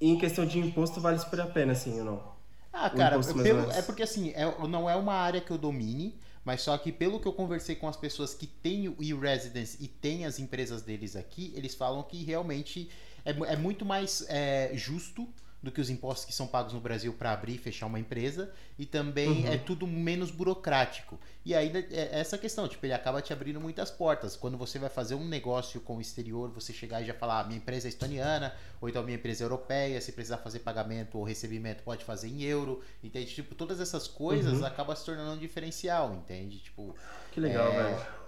E 0.00 0.08
em 0.12 0.18
questão 0.18 0.46
de 0.46 0.58
imposto, 0.58 0.98
vale 0.98 1.18
super 1.18 1.40
a 1.42 1.46
pena, 1.46 1.72
assim, 1.72 1.98
ou 1.98 2.04
não? 2.06 2.32
Ah, 2.72 2.88
cara, 2.88 3.18
pelo- 3.20 3.70
é 3.70 3.82
porque 3.82 4.02
assim, 4.02 4.30
é- 4.34 4.66
não 4.66 4.88
é 4.88 4.96
uma 4.96 5.12
área 5.12 5.42
que 5.42 5.50
eu 5.50 5.58
domine, 5.58 6.18
mas 6.44 6.62
só 6.62 6.76
que 6.78 6.90
pelo 6.90 7.20
que 7.20 7.28
eu 7.28 7.32
conversei 7.32 7.74
com 7.74 7.88
as 7.88 7.96
pessoas 7.96 8.34
que 8.34 8.46
têm 8.46 8.88
o 8.88 8.96
e-residence 9.00 9.76
e 9.80 9.88
têm 9.88 10.24
as 10.24 10.38
empresas 10.38 10.82
deles 10.82 11.16
aqui, 11.16 11.52
eles 11.54 11.74
falam 11.74 12.02
que 12.02 12.24
realmente 12.24 12.90
é, 13.24 13.30
é 13.52 13.56
muito 13.56 13.84
mais 13.84 14.24
é, 14.28 14.70
justo 14.74 15.28
do 15.62 15.70
que 15.70 15.80
os 15.80 15.90
impostos 15.90 16.24
que 16.24 16.32
são 16.32 16.46
pagos 16.46 16.72
no 16.72 16.80
Brasil 16.80 17.12
para 17.12 17.32
abrir 17.32 17.54
e 17.54 17.58
fechar 17.58 17.84
uma 17.86 17.98
empresa 18.00 18.50
e 18.78 18.86
também 18.86 19.44
Uhum. 19.44 19.52
é 19.52 19.58
tudo 19.58 19.86
menos 19.86 20.30
burocrático. 20.30 21.18
E 21.44 21.54
aí 21.54 21.70
é 21.90 22.18
essa 22.18 22.38
questão, 22.38 22.66
tipo, 22.66 22.84
ele 22.86 22.92
acaba 22.94 23.20
te 23.20 23.32
abrindo 23.32 23.60
muitas 23.60 23.90
portas. 23.90 24.36
Quando 24.36 24.56
você 24.56 24.78
vai 24.78 24.88
fazer 24.88 25.14
um 25.14 25.24
negócio 25.28 25.80
com 25.82 25.96
o 25.98 26.00
exterior, 26.00 26.50
você 26.50 26.72
chegar 26.72 27.02
e 27.02 27.06
já 27.06 27.12
falar, 27.14 27.40
ah, 27.40 27.44
minha 27.44 27.58
empresa 27.58 27.88
é 27.88 27.90
estoniana, 27.90 28.54
ou 28.80 28.88
então 28.88 29.02
minha 29.02 29.16
empresa 29.16 29.42
é 29.42 29.46
europeia, 29.46 30.00
se 30.00 30.12
precisar 30.12 30.38
fazer 30.38 30.60
pagamento 30.60 31.18
ou 31.18 31.24
recebimento, 31.24 31.82
pode 31.82 32.04
fazer 32.04 32.28
em 32.28 32.42
euro. 32.42 32.82
Entende? 33.04 33.34
Tipo, 33.34 33.54
todas 33.54 33.80
essas 33.80 34.08
coisas 34.08 34.60
Uhum. 34.60 34.66
acabam 34.66 34.96
se 34.96 35.04
tornando 35.04 35.32
um 35.32 35.38
diferencial, 35.38 36.14
entende? 36.14 36.58
Tipo, 36.58 36.94
Que 37.32 37.38
legal, 37.40 37.68
É. 37.72 37.76
velho. 37.94 38.19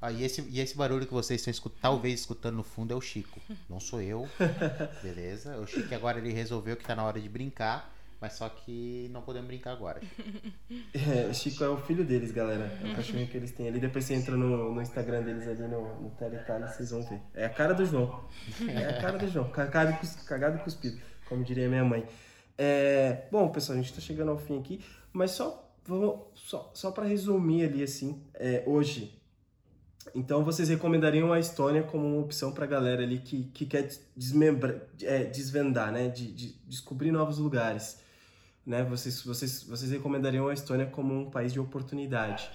Ah, 0.00 0.12
e, 0.12 0.22
esse, 0.22 0.42
e 0.50 0.60
esse 0.60 0.76
barulho 0.76 1.06
que 1.06 1.12
vocês 1.14 1.40
estão 1.40 1.50
escutando, 1.50 1.80
talvez 1.80 2.20
escutando 2.20 2.56
no 2.56 2.62
fundo 2.64 2.92
é 2.92 2.96
o 2.96 3.00
Chico. 3.00 3.40
Não 3.68 3.80
sou 3.80 4.00
eu. 4.02 4.28
Beleza? 5.02 5.56
O 5.58 5.66
Chico 5.66 5.94
agora 5.94 6.18
ele 6.18 6.32
resolveu 6.32 6.76
que 6.76 6.84
tá 6.84 6.94
na 6.94 7.04
hora 7.04 7.20
de 7.20 7.28
brincar, 7.28 7.90
mas 8.20 8.34
só 8.34 8.48
que 8.48 9.08
não 9.12 9.22
podemos 9.22 9.46
brincar 9.48 9.72
agora. 9.72 10.00
É, 10.94 11.32
Chico 11.32 11.62
é 11.64 11.68
o 11.68 11.76
filho 11.76 12.04
deles, 12.04 12.30
galera. 12.32 12.78
É 12.82 12.92
o 12.92 12.96
cachorrinho 12.96 13.28
que 13.28 13.36
eles 13.36 13.50
têm 13.52 13.68
ali. 13.68 13.80
Depois 13.80 14.04
você 14.04 14.14
entra 14.14 14.36
no, 14.36 14.74
no 14.74 14.80
Instagram 14.82 15.22
deles 15.22 15.46
ali 15.48 15.62
no, 15.62 16.00
no 16.00 16.12
vocês 16.68 16.90
vão 16.90 17.02
ver. 17.02 17.20
É 17.34 17.46
a 17.46 17.50
cara 17.50 17.74
do 17.74 17.84
João. 17.84 18.24
É 18.68 18.88
a 18.90 19.00
cara 19.00 19.18
do 19.18 19.28
João. 19.28 19.50
Cagado 19.50 19.92
e, 19.92 19.96
cus- 19.96 20.16
cagado 20.22 20.56
e 20.58 20.60
cuspido, 20.60 21.00
como 21.28 21.42
diria 21.44 21.68
minha 21.68 21.84
mãe. 21.84 22.06
É, 22.56 23.26
bom, 23.30 23.48
pessoal, 23.48 23.78
a 23.78 23.80
gente 23.82 23.92
tá 23.94 24.00
chegando 24.00 24.30
ao 24.30 24.38
fim 24.38 24.58
aqui, 24.60 24.80
mas 25.12 25.32
só, 25.32 25.68
vamos, 25.84 26.20
só, 26.34 26.70
só 26.74 26.90
para 26.92 27.04
resumir 27.06 27.64
ali, 27.64 27.82
assim, 27.82 28.22
é, 28.34 28.62
hoje. 28.66 29.20
Então, 30.14 30.44
vocês 30.44 30.68
recomendariam 30.68 31.32
a 31.32 31.38
Estônia 31.38 31.82
como 31.82 32.06
uma 32.06 32.20
opção 32.20 32.52
pra 32.52 32.66
galera 32.66 33.02
ali 33.02 33.18
que, 33.18 33.44
que 33.44 33.66
quer 33.66 33.88
desmembra, 34.16 34.88
é, 35.02 35.24
desvendar, 35.24 35.92
né? 35.92 36.08
De, 36.08 36.32
de 36.32 36.54
descobrir 36.66 37.12
novos 37.12 37.38
lugares 37.38 38.02
né? 38.66 38.82
Vocês, 38.84 39.22
vocês, 39.22 39.62
vocês 39.64 39.90
recomendariam 39.90 40.48
a 40.48 40.54
Estônia 40.54 40.86
como 40.86 41.14
um 41.14 41.30
país 41.30 41.52
de 41.52 41.60
oportunidade? 41.60 42.48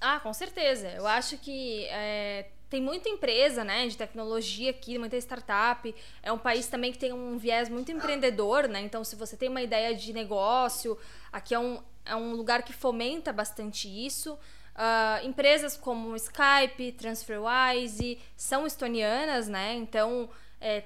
Ah, 0.00 0.20
com 0.20 0.32
certeza. 0.32 0.88
Eu 0.88 1.06
acho 1.06 1.38
que 1.38 1.84
é, 1.86 2.50
tem 2.68 2.82
muita 2.82 3.08
empresa, 3.08 3.64
né, 3.64 3.86
de 3.86 3.96
tecnologia 3.96 4.70
aqui, 4.70 4.98
muita 4.98 5.16
startup. 5.16 5.94
É 6.22 6.30
um 6.30 6.38
país 6.38 6.66
também 6.66 6.92
que 6.92 6.98
tem 6.98 7.12
um 7.12 7.38
viés 7.38 7.68
muito 7.68 7.90
empreendedor, 7.90 8.68
né? 8.68 8.82
Então, 8.82 9.02
se 9.02 9.16
você 9.16 9.36
tem 9.36 9.48
uma 9.48 9.62
ideia 9.62 9.94
de 9.94 10.12
negócio, 10.12 10.98
aqui 11.32 11.54
é 11.54 11.58
um, 11.58 11.82
é 12.04 12.14
um 12.14 12.34
lugar 12.34 12.62
que 12.62 12.74
fomenta 12.74 13.32
bastante 13.32 13.88
isso. 13.88 14.38
Ah, 14.78 15.20
empresas 15.24 15.74
como 15.74 16.14
Skype, 16.14 16.92
TransferWise 16.92 18.18
são 18.36 18.66
estonianas, 18.66 19.48
né? 19.48 19.74
Então, 19.74 20.28
é, 20.60 20.84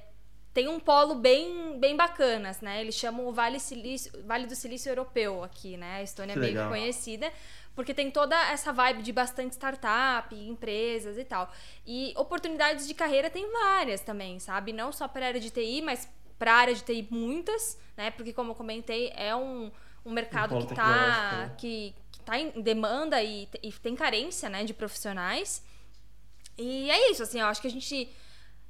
tem 0.55 0.69
um 0.69 0.79
polo 0.79 1.17
bem, 1.17 1.77
bem 1.79 1.97
bacanas, 1.97 2.61
né? 2.61 2.81
Eles 2.81 2.95
chamam 2.95 3.27
o 3.27 3.33
Vale, 3.33 3.59
Silício, 3.59 4.13
vale 4.25 4.47
do 4.47 4.55
Silício 4.55 4.91
Europeu 4.91 5.43
aqui, 5.43 5.77
né? 5.77 5.97
A 5.97 6.03
Estônia 6.05 6.35
Que 6.35 6.39
é 6.39 6.43
meio 6.43 6.55
legal. 6.55 6.71
conhecida 6.71 7.33
porque 7.75 7.95
tem 7.95 8.11
toda 8.11 8.37
essa 8.51 8.73
vibe 8.73 9.03
de 9.03 9.13
bastante 9.13 9.53
startup, 9.55 10.35
empresas 10.35 11.17
e 11.17 11.25
tal. 11.25 11.51
E 11.87 12.13
oportunidades 12.17 12.87
de 12.87 12.95
carreira 12.95 13.31
tem 13.31 13.51
várias 13.51 14.01
também, 14.01 14.39
sabe? 14.39 14.73
Não 14.73 14.93
só 14.93 15.09
para 15.09 15.25
a 15.25 15.29
área 15.29 15.41
de 15.41 15.51
TI, 15.51 15.83
mas 15.83 16.09
para 16.39 16.53
a 16.53 16.57
área 16.57 16.75
de 16.75 16.83
TI 16.83 17.09
muitas, 17.11 17.79
né? 17.97 18.11
Porque 18.11 18.33
como 18.33 18.53
eu 18.53 18.55
comentei, 18.55 19.13
é 19.17 19.35
um, 19.35 19.71
um 20.05 20.13
mercado 20.13 20.51
polo 20.51 20.67
que 20.67 20.75
tá, 20.75 21.47
né? 21.47 21.55
que 21.57 21.95
tá 22.31 22.39
em 22.39 22.63
demanda 22.63 23.21
e, 23.21 23.49
e 23.61 23.73
tem 23.73 23.97
carência, 23.97 24.49
né, 24.49 24.63
de 24.63 24.73
profissionais. 24.73 25.63
E 26.57 26.89
é 26.89 27.11
isso, 27.11 27.25
assim, 27.25 27.41
eu 27.41 27.47
acho 27.47 27.61
que 27.61 27.67
a 27.67 27.71
gente 27.71 28.09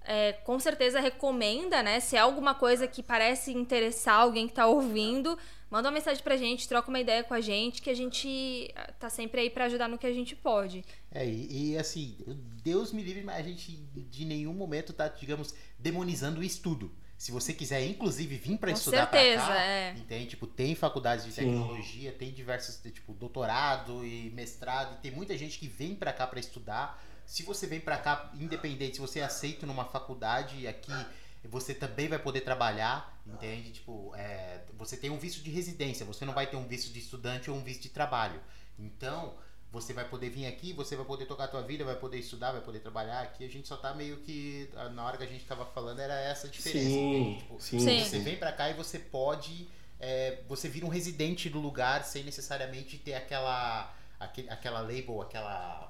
é, 0.02 0.32
com 0.32 0.58
certeza 0.58 0.98
recomenda, 0.98 1.82
né? 1.82 2.00
Se 2.00 2.16
é 2.16 2.20
alguma 2.20 2.54
coisa 2.54 2.86
que 2.86 3.02
parece 3.02 3.52
interessar 3.52 4.20
alguém 4.20 4.48
que 4.48 4.54
tá 4.54 4.66
ouvindo, 4.66 5.36
manda 5.70 5.88
uma 5.88 5.94
mensagem 5.94 6.22
pra 6.22 6.38
gente, 6.38 6.66
troca 6.66 6.88
uma 6.88 7.00
ideia 7.00 7.22
com 7.22 7.34
a 7.34 7.40
gente, 7.40 7.82
que 7.82 7.90
a 7.90 7.94
gente 7.94 8.72
ah, 8.74 8.92
tá 8.98 9.11
sempre 9.11 9.42
aí 9.42 9.50
pra 9.50 9.66
ajudar 9.66 9.88
no 9.88 9.98
que 9.98 10.06
a 10.06 10.12
gente 10.12 10.34
pode. 10.34 10.82
É, 11.11 11.26
e, 11.26 11.72
e, 11.72 11.78
assim, 11.78 12.16
Deus 12.62 12.92
me 12.92 13.02
livre, 13.02 13.22
mas 13.22 13.36
a 13.36 13.42
gente 13.42 13.72
de 13.94 14.24
nenhum 14.24 14.54
momento 14.54 14.94
tá, 14.94 15.06
digamos, 15.08 15.54
demonizando 15.78 16.40
o 16.40 16.44
estudo. 16.44 16.90
Se 17.20 17.30
você 17.30 17.52
quiser, 17.52 17.84
inclusive, 17.84 18.34
vir 18.38 18.56
para 18.56 18.70
estudar 18.70 19.06
pra 19.06 19.20
certeza, 19.20 19.46
cá, 19.46 19.60
é. 19.62 19.92
entende? 19.92 20.30
Tipo, 20.30 20.46
tem 20.46 20.74
faculdades 20.74 21.26
de 21.26 21.32
Sim. 21.32 21.42
tecnologia, 21.42 22.12
tem 22.12 22.32
diversos, 22.32 22.80
tipo, 22.90 23.12
doutorado 23.12 24.02
e 24.06 24.30
mestrado, 24.30 24.94
e 24.94 25.02
tem 25.02 25.10
muita 25.10 25.36
gente 25.36 25.58
que 25.58 25.68
vem 25.68 25.94
para 25.94 26.14
cá 26.14 26.26
para 26.26 26.40
estudar. 26.40 26.98
Se 27.26 27.42
você 27.42 27.66
vem 27.66 27.78
para 27.78 27.98
cá, 27.98 28.32
independente, 28.40 28.94
se 28.94 29.02
você 29.02 29.18
é 29.18 29.24
aceito 29.24 29.66
numa 29.66 29.84
faculdade 29.84 30.66
aqui, 30.66 30.94
você 31.44 31.74
também 31.74 32.08
vai 32.08 32.18
poder 32.18 32.40
trabalhar, 32.40 33.20
entende? 33.26 33.72
Tipo, 33.72 34.14
é, 34.16 34.62
você 34.78 34.96
tem 34.96 35.10
um 35.10 35.18
visto 35.18 35.42
de 35.42 35.50
residência, 35.50 36.06
você 36.06 36.24
não 36.24 36.32
vai 36.32 36.46
ter 36.46 36.56
um 36.56 36.66
visto 36.66 36.90
de 36.90 37.00
estudante 37.00 37.50
ou 37.50 37.56
um 37.58 37.62
visto 37.62 37.82
de 37.82 37.90
trabalho. 37.90 38.40
Então, 38.78 39.34
você 39.72 39.92
vai 39.92 40.04
poder 40.04 40.30
vir 40.30 40.46
aqui, 40.46 40.72
você 40.72 40.96
vai 40.96 41.04
poder 41.04 41.26
tocar 41.26 41.44
a 41.44 41.48
tua 41.48 41.62
vida, 41.62 41.84
vai 41.84 41.94
poder 41.94 42.18
estudar, 42.18 42.52
vai 42.52 42.60
poder 42.60 42.80
trabalhar 42.80 43.20
aqui. 43.20 43.44
A 43.44 43.48
gente 43.48 43.68
só 43.68 43.76
tá 43.76 43.94
meio 43.94 44.16
que 44.18 44.68
na 44.94 45.04
hora 45.06 45.16
que 45.16 45.22
a 45.22 45.26
gente 45.26 45.44
tava 45.44 45.64
falando 45.64 46.00
era 46.00 46.14
essa 46.20 46.48
a 46.48 46.50
diferença. 46.50 46.88
Sim? 46.88 47.36
Tipo, 47.38 47.60
sim, 47.60 47.78
Sim. 47.80 48.04
Você 48.04 48.18
vem 48.18 48.36
pra 48.36 48.52
cá 48.52 48.68
e 48.70 48.74
você 48.74 48.98
pode, 48.98 49.68
é, 50.00 50.38
você 50.48 50.68
vira 50.68 50.84
um 50.84 50.88
residente 50.88 51.48
do 51.48 51.60
lugar 51.60 52.04
sem 52.04 52.24
necessariamente 52.24 52.98
ter 52.98 53.14
aquela, 53.14 53.94
aquele, 54.18 54.50
aquela 54.50 54.80
label, 54.80 55.22
aquela 55.22 55.88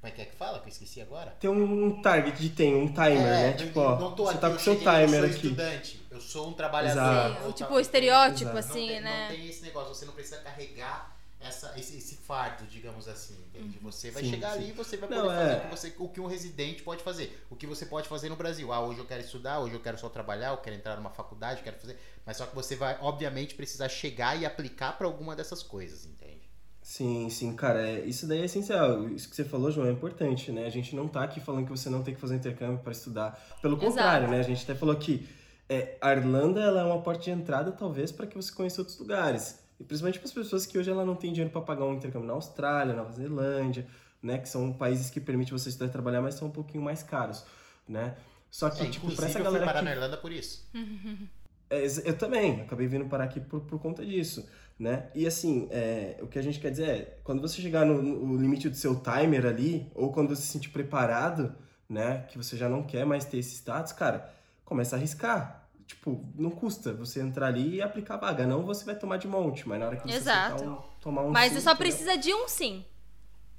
como 0.00 0.12
é 0.12 0.16
que 0.16 0.22
é 0.22 0.24
que 0.24 0.34
fala? 0.34 0.58
Que 0.58 0.66
eu 0.66 0.72
esqueci 0.72 1.00
agora. 1.00 1.30
Tem 1.38 1.48
um 1.48 2.02
target, 2.02 2.48
tem 2.50 2.74
um 2.74 2.88
timer, 2.88 3.18
É, 3.18 3.50
né? 3.50 3.52
Tipo, 3.52 3.78
ó, 3.78 3.98
não 4.00 4.14
tô 4.16 4.24
você 4.24 4.32
aqui, 4.32 4.40
tá 4.40 4.46
eu 4.48 4.50
com 4.54 4.56
o 4.56 4.60
seu 4.60 4.74
cheguei, 4.74 4.88
eu 4.88 5.06
timer 5.06 5.20
sou 5.20 5.28
aqui. 5.28 5.36
estudante, 5.46 6.06
eu 6.10 6.20
sou 6.20 6.48
um 6.48 6.52
trabalhador. 6.54 7.00
Exato. 7.00 7.44
eu 7.44 7.52
tipo, 7.52 7.68
tá- 7.70 7.74
o 7.76 7.80
estereótipo, 7.80 8.50
Exato. 8.50 8.58
assim, 8.58 8.80
não 8.80 8.88
tem, 8.94 9.00
né? 9.00 9.28
Não 9.28 9.36
tem 9.36 9.46
esse 9.48 9.62
negócio, 9.62 9.94
você 9.94 10.04
não 10.04 10.12
precisa 10.12 10.38
carregar 10.38 11.16
essa, 11.44 11.72
esse, 11.78 11.96
esse 11.96 12.16
fardo, 12.16 12.64
digamos 12.66 13.08
assim, 13.08 13.34
entende? 13.48 13.78
Uhum. 13.78 13.90
Você 13.90 14.10
vai 14.10 14.22
Sim, 14.22 14.30
chegar 14.30 14.52
sim. 14.52 14.58
ali 14.58 14.68
e 14.70 14.72
você 14.72 14.96
vai 14.96 15.08
Não, 15.08 15.22
poder 15.22 15.34
fazer 15.34 15.52
é. 15.52 15.56
o, 15.56 15.60
que 15.60 15.70
você, 15.70 15.94
o 15.98 16.08
que 16.08 16.20
um 16.20 16.26
residente 16.26 16.82
pode 16.82 17.02
fazer. 17.02 17.44
O 17.50 17.56
que 17.56 17.66
você 17.66 17.86
pode 17.86 18.08
fazer 18.08 18.28
no 18.28 18.36
Brasil. 18.36 18.72
Ah, 18.72 18.80
hoje 18.80 18.98
eu 18.98 19.04
quero 19.04 19.22
estudar, 19.22 19.60
hoje 19.60 19.74
eu 19.74 19.80
quero 19.80 19.98
só 19.98 20.08
trabalhar, 20.08 20.50
eu 20.50 20.58
quero 20.58 20.76
entrar 20.76 20.96
numa 20.96 21.10
faculdade, 21.10 21.60
eu 21.60 21.64
quero 21.64 21.78
fazer. 21.78 21.98
Mas 22.24 22.36
só 22.36 22.46
que 22.46 22.54
você 22.54 22.76
vai, 22.76 22.96
obviamente, 23.00 23.54
precisar 23.54 23.88
chegar 23.88 24.40
e 24.40 24.46
aplicar 24.46 24.96
para 24.96 25.06
alguma 25.06 25.34
dessas 25.36 25.62
coisas, 25.62 26.06
entende? 26.06 26.42
Sim, 26.82 27.30
sim, 27.30 27.54
cara, 27.54 27.88
é, 27.88 28.04
isso 28.04 28.26
daí 28.26 28.40
é 28.40 28.44
essencial. 28.44 29.08
Isso 29.08 29.30
que 29.30 29.36
você 29.36 29.44
falou, 29.44 29.70
João, 29.70 29.86
é 29.86 29.92
importante, 29.92 30.50
né? 30.50 30.66
A 30.66 30.70
gente 30.70 30.96
não 30.96 31.06
tá 31.06 31.22
aqui 31.22 31.40
falando 31.40 31.64
que 31.64 31.70
você 31.70 31.88
não 31.88 32.02
tem 32.02 32.14
que 32.14 32.20
fazer 32.20 32.34
intercâmbio 32.34 32.78
para 32.78 32.92
estudar. 32.92 33.40
Pelo 33.62 33.76
Exato. 33.76 33.86
contrário, 33.86 34.28
né? 34.28 34.40
A 34.40 34.42
gente 34.42 34.62
até 34.64 34.74
falou 34.74 34.96
que 34.96 35.28
é, 35.68 35.96
a 36.00 36.12
Irlanda 36.12 36.60
ela 36.60 36.80
é 36.80 36.84
uma 36.84 37.00
porta 37.00 37.22
de 37.22 37.30
entrada, 37.30 37.70
talvez, 37.72 38.10
para 38.10 38.26
que 38.26 38.36
você 38.36 38.52
conheça 38.52 38.80
outros 38.80 38.98
lugares. 38.98 39.61
E 39.82 39.84
principalmente 39.84 40.20
para 40.20 40.28
as 40.28 40.32
pessoas 40.32 40.64
que 40.64 40.78
hoje 40.78 40.88
ela 40.88 41.04
não 41.04 41.16
tem 41.16 41.32
dinheiro 41.32 41.50
para 41.50 41.60
pagar 41.60 41.84
um 41.86 41.94
intercâmbio 41.94 42.28
na 42.28 42.34
Austrália, 42.34 42.94
Nova 42.94 43.10
Zelândia, 43.10 43.84
né? 44.22 44.38
Que 44.38 44.48
são 44.48 44.72
países 44.72 45.10
que 45.10 45.20
permitem 45.20 45.58
você 45.58 45.70
estudar 45.70 45.88
e 45.88 45.92
trabalhar, 45.92 46.22
mas 46.22 46.36
são 46.36 46.46
um 46.46 46.52
pouquinho 46.52 46.84
mais 46.84 47.02
caros, 47.02 47.44
né? 47.88 48.14
Só 48.48 48.70
que, 48.70 48.84
É, 48.84 48.88
tipo, 48.88 49.10
pra 49.10 49.26
essa 49.26 49.40
eu 49.40 49.42
fui 49.42 49.42
galera 49.42 49.66
parar 49.66 49.80
que... 49.80 49.84
na 49.86 49.90
Irlanda 49.90 50.16
por 50.16 50.30
isso. 50.30 50.64
É, 51.74 51.86
eu 52.04 52.18
também, 52.18 52.60
acabei 52.60 52.86
vindo 52.86 53.06
parar 53.06 53.24
aqui 53.24 53.40
por, 53.40 53.62
por 53.62 53.80
conta 53.80 54.04
disso, 54.04 54.46
né? 54.78 55.08
E 55.14 55.26
assim, 55.26 55.68
é, 55.70 56.18
o 56.20 56.26
que 56.26 56.38
a 56.38 56.42
gente 56.42 56.60
quer 56.60 56.70
dizer 56.70 56.86
é, 56.86 57.18
quando 57.24 57.40
você 57.40 57.62
chegar 57.62 57.86
no, 57.86 58.02
no 58.02 58.36
limite 58.36 58.68
do 58.68 58.76
seu 58.76 58.94
timer 58.96 59.46
ali, 59.46 59.90
ou 59.94 60.12
quando 60.12 60.28
você 60.28 60.42
se 60.42 60.48
sentir 60.48 60.68
preparado, 60.68 61.54
né? 61.88 62.26
Que 62.28 62.36
você 62.36 62.58
já 62.58 62.68
não 62.68 62.82
quer 62.82 63.06
mais 63.06 63.24
ter 63.24 63.38
esse 63.38 63.54
status, 63.54 63.90
cara, 63.92 64.30
começa 64.66 64.96
a 64.96 64.98
arriscar. 64.98 65.61
Tipo, 65.92 66.26
não 66.34 66.50
custa 66.50 66.92
você 66.94 67.20
entrar 67.20 67.48
ali 67.48 67.76
e 67.76 67.82
aplicar 67.82 68.14
a 68.14 68.16
vaga. 68.16 68.46
Não 68.46 68.64
você 68.64 68.82
vai 68.84 68.96
tomar 68.98 69.18
de 69.18 69.28
monte, 69.28 69.68
mas 69.68 69.78
na 69.78 69.86
hora 69.86 69.96
que 69.98 70.08
você 70.08 70.16
Exato. 70.16 70.64
um, 70.64 70.76
tomar 71.02 71.22
um 71.22 71.30
Mas 71.30 71.48
sim, 71.52 71.58
você 71.58 71.60
só 71.60 71.72
entendeu? 71.72 71.86
precisa 71.92 72.16
de 72.16 72.34
um 72.34 72.48
sim. 72.48 72.84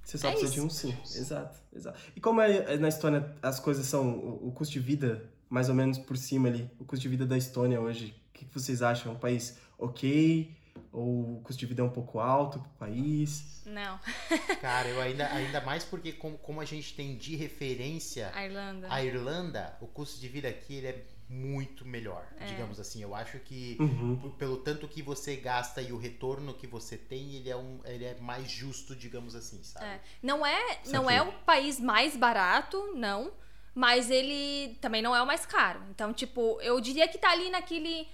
Você 0.03 0.17
só 0.17 0.27
É 0.29 0.31
precisa 0.31 0.51
isso. 0.51 0.59
de 0.61 0.65
um 0.65 0.69
sim. 0.69 0.97
Exato, 1.19 1.59
exato. 1.73 1.99
E 2.15 2.19
como 2.19 2.41
é, 2.41 2.73
é 2.73 2.77
na 2.77 2.87
Estônia 2.89 3.33
as 3.41 3.59
coisas 3.59 3.85
são, 3.85 4.09
o, 4.17 4.47
o 4.47 4.51
custo 4.51 4.73
de 4.73 4.79
vida, 4.79 5.23
mais 5.47 5.69
ou 5.69 5.75
menos 5.75 5.99
por 5.99 6.17
cima 6.17 6.47
ali, 6.49 6.69
o 6.79 6.83
custo 6.85 7.03
de 7.03 7.07
vida 7.09 7.25
da 7.25 7.37
Estônia 7.37 7.79
hoje, 7.79 8.15
o 8.29 8.33
que, 8.33 8.45
que 8.45 8.53
vocês 8.53 8.81
acham? 8.81 9.11
É 9.11 9.15
um 9.15 9.19
país 9.19 9.57
ok? 9.77 10.51
Ou 10.91 11.37
o 11.37 11.41
custo 11.43 11.59
de 11.59 11.65
vida 11.67 11.81
é 11.83 11.85
um 11.85 11.89
pouco 11.89 12.19
alto 12.19 12.59
pro 12.59 12.69
país? 12.71 13.61
Não, 13.65 13.99
Cara, 14.59 14.89
eu 14.89 14.99
ainda, 14.99 15.27
ainda 15.31 15.61
mais 15.61 15.83
porque 15.83 16.11
como, 16.11 16.37
como 16.39 16.59
a 16.59 16.65
gente 16.65 16.95
tem 16.95 17.15
de 17.15 17.35
referência 17.35 18.31
a 18.33 18.43
Irlanda. 18.43 18.87
a 18.89 19.03
Irlanda, 19.03 19.77
o 19.79 19.85
custo 19.87 20.19
de 20.19 20.27
vida 20.27 20.47
aqui 20.49 20.73
ele 20.75 20.87
é 20.87 21.05
muito 21.33 21.85
melhor, 21.85 22.25
É. 22.39 22.45
digamos 22.45 22.79
assim. 22.79 23.01
Eu 23.01 23.13
acho 23.15 23.39
que 23.39 23.75
Uhum. 23.79 24.31
pelo 24.37 24.57
tanto 24.57 24.87
que 24.87 25.01
você 25.01 25.35
gasta 25.35 25.81
e 25.81 25.91
o 25.91 25.97
retorno 25.97 26.53
que 26.53 26.67
você 26.67 26.97
tem, 26.97 27.35
ele 27.35 27.49
é, 27.49 27.55
um, 27.55 27.79
ele 27.85 28.05
é 28.05 28.15
mais 28.19 28.49
justo, 28.49 28.95
digamos 28.95 29.35
assim, 29.35 29.61
sabe? 29.63 29.85
É. 29.85 29.99
Não 30.21 30.45
é, 30.45 30.79
não 30.87 31.09
é 31.09 31.21
o 31.21 31.31
país 31.43 31.79
mais 31.79 32.15
barato, 32.15 32.93
não. 32.95 33.31
mas 33.75 34.11
ele 34.11 34.77
também 34.79 35.01
não 35.01 35.15
é 35.15 35.21
o 35.23 35.25
mais 35.25 35.47
caro. 35.47 35.81
Então, 35.89 36.13
tipo, 36.13 36.61
eu 36.61 36.79
diria 36.79 37.07
que 37.07 37.17
tá 37.17 37.31
ali 37.31 37.49
naquele 37.49 38.07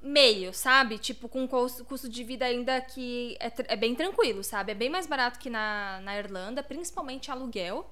meio, 0.00 0.52
sabe? 0.52 0.98
Tipo, 0.98 1.28
com 1.28 1.46
custo, 1.46 1.84
custo 1.84 2.08
de 2.08 2.24
vida 2.24 2.44
ainda 2.44 2.80
que 2.80 3.36
é, 3.40 3.52
é, 3.68 3.76
bem 3.76 3.94
tranquilo, 3.94 4.42
sabe? 4.42 4.72
É 4.72 4.74
bem 4.74 4.88
mais 4.90 5.06
barato 5.06 5.38
que 5.38 5.48
na, 5.50 6.00
na 6.02 6.16
Irlanda, 6.18 6.62
principalmente 6.62 7.30
aluguel, 7.30 7.88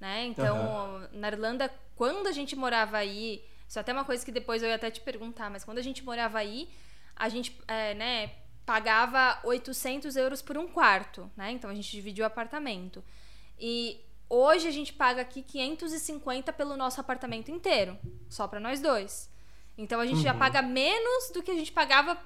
né? 0.00 0.24
Então, 0.24 0.56
uhum. 0.56 1.08
na 1.12 1.28
Irlanda, 1.28 1.70
quando 1.96 2.26
a 2.26 2.32
gente 2.32 2.54
morava 2.56 2.96
aí, 2.98 3.42
isso 3.68 3.78
é 3.78 3.80
até 3.80 3.92
uma 3.92 4.04
coisa 4.04 4.24
que 4.24 4.32
depois 4.32 4.62
eu 4.62 4.68
ia 4.68 4.74
até 4.74 4.90
te 4.90 5.00
perguntar, 5.00 5.50
mas 5.50 5.64
quando 5.64 5.78
a 5.78 5.82
gente 5.82 6.04
morava 6.04 6.38
aí, 6.38 6.68
a 7.16 7.28
gente, 7.28 7.56
é, 7.66 7.94
né, 7.94 8.32
pagava 8.66 9.38
800 9.44 10.16
euros 10.16 10.42
por 10.42 10.56
um 10.56 10.68
quarto, 10.68 11.30
né? 11.36 11.50
Então, 11.50 11.70
a 11.70 11.74
gente 11.74 11.90
dividiu 11.90 12.24
o 12.24 12.26
apartamento. 12.26 13.02
E 13.58 14.00
hoje 14.28 14.66
a 14.66 14.70
gente 14.70 14.92
paga 14.92 15.22
aqui 15.22 15.42
550 15.42 16.52
pelo 16.52 16.76
nosso 16.76 17.00
apartamento 17.00 17.50
inteiro, 17.50 17.96
só 18.28 18.48
para 18.48 18.60
nós 18.60 18.80
dois. 18.80 19.30
Então 19.76 20.00
a 20.00 20.06
gente 20.06 20.18
uhum. 20.18 20.22
já 20.22 20.34
paga 20.34 20.62
menos 20.62 21.30
do 21.32 21.42
que 21.42 21.50
a 21.50 21.54
gente 21.54 21.72
pagava, 21.72 22.16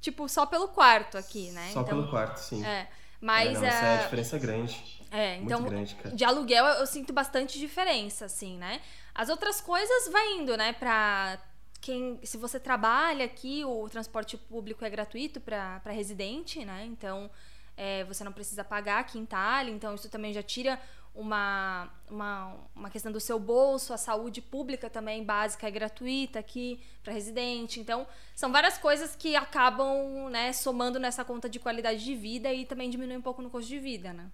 tipo, 0.00 0.28
só 0.28 0.46
pelo 0.46 0.68
quarto 0.68 1.18
aqui, 1.18 1.50
né? 1.50 1.70
Só 1.72 1.82
então, 1.82 1.84
pelo 1.84 2.08
quarto, 2.08 2.38
sim. 2.38 2.64
É. 2.64 2.88
Mas 3.20 3.58
é, 3.58 3.60
não, 3.60 3.66
essa 3.66 3.84
é 3.84 3.98
a 3.98 4.02
diferença 4.02 4.38
grande. 4.38 5.01
É, 5.12 5.36
então, 5.36 5.60
Muito 5.60 5.70
grande, 5.70 5.94
cara. 5.94 6.16
de 6.16 6.24
aluguel 6.24 6.64
eu, 6.64 6.74
eu 6.80 6.86
sinto 6.86 7.12
bastante 7.12 7.58
diferença, 7.58 8.24
assim, 8.24 8.56
né? 8.56 8.80
As 9.14 9.28
outras 9.28 9.60
coisas 9.60 10.10
vai 10.10 10.32
indo, 10.32 10.56
né, 10.56 10.72
pra 10.72 11.38
quem, 11.82 12.18
se 12.22 12.38
você 12.38 12.58
trabalha 12.58 13.26
aqui, 13.26 13.62
o 13.62 13.88
transporte 13.90 14.38
público 14.38 14.82
é 14.84 14.88
gratuito 14.88 15.38
para 15.38 15.82
residente, 15.86 16.64
né? 16.64 16.86
Então, 16.86 17.30
é, 17.76 18.04
você 18.04 18.24
não 18.24 18.32
precisa 18.32 18.64
pagar 18.64 19.00
aqui 19.00 19.18
em 19.18 19.24
Itália, 19.24 19.70
então 19.70 19.94
isso 19.94 20.08
também 20.08 20.32
já 20.32 20.42
tira 20.42 20.80
uma, 21.14 21.90
uma, 22.08 22.56
uma 22.74 22.88
questão 22.88 23.12
do 23.12 23.20
seu 23.20 23.38
bolso, 23.38 23.92
a 23.92 23.98
saúde 23.98 24.40
pública 24.40 24.88
também 24.88 25.22
básica 25.22 25.66
é 25.68 25.70
gratuita 25.70 26.38
aqui 26.38 26.80
para 27.02 27.12
residente. 27.12 27.80
Então, 27.80 28.06
são 28.34 28.50
várias 28.50 28.78
coisas 28.78 29.14
que 29.14 29.36
acabam 29.36 30.30
né, 30.30 30.54
somando 30.54 30.98
nessa 30.98 31.22
conta 31.22 31.50
de 31.50 31.58
qualidade 31.58 32.02
de 32.02 32.14
vida 32.14 32.50
e 32.50 32.64
também 32.64 32.88
diminuem 32.88 33.18
um 33.18 33.22
pouco 33.22 33.42
no 33.42 33.50
custo 33.50 33.68
de 33.68 33.78
vida, 33.78 34.12
né? 34.12 34.30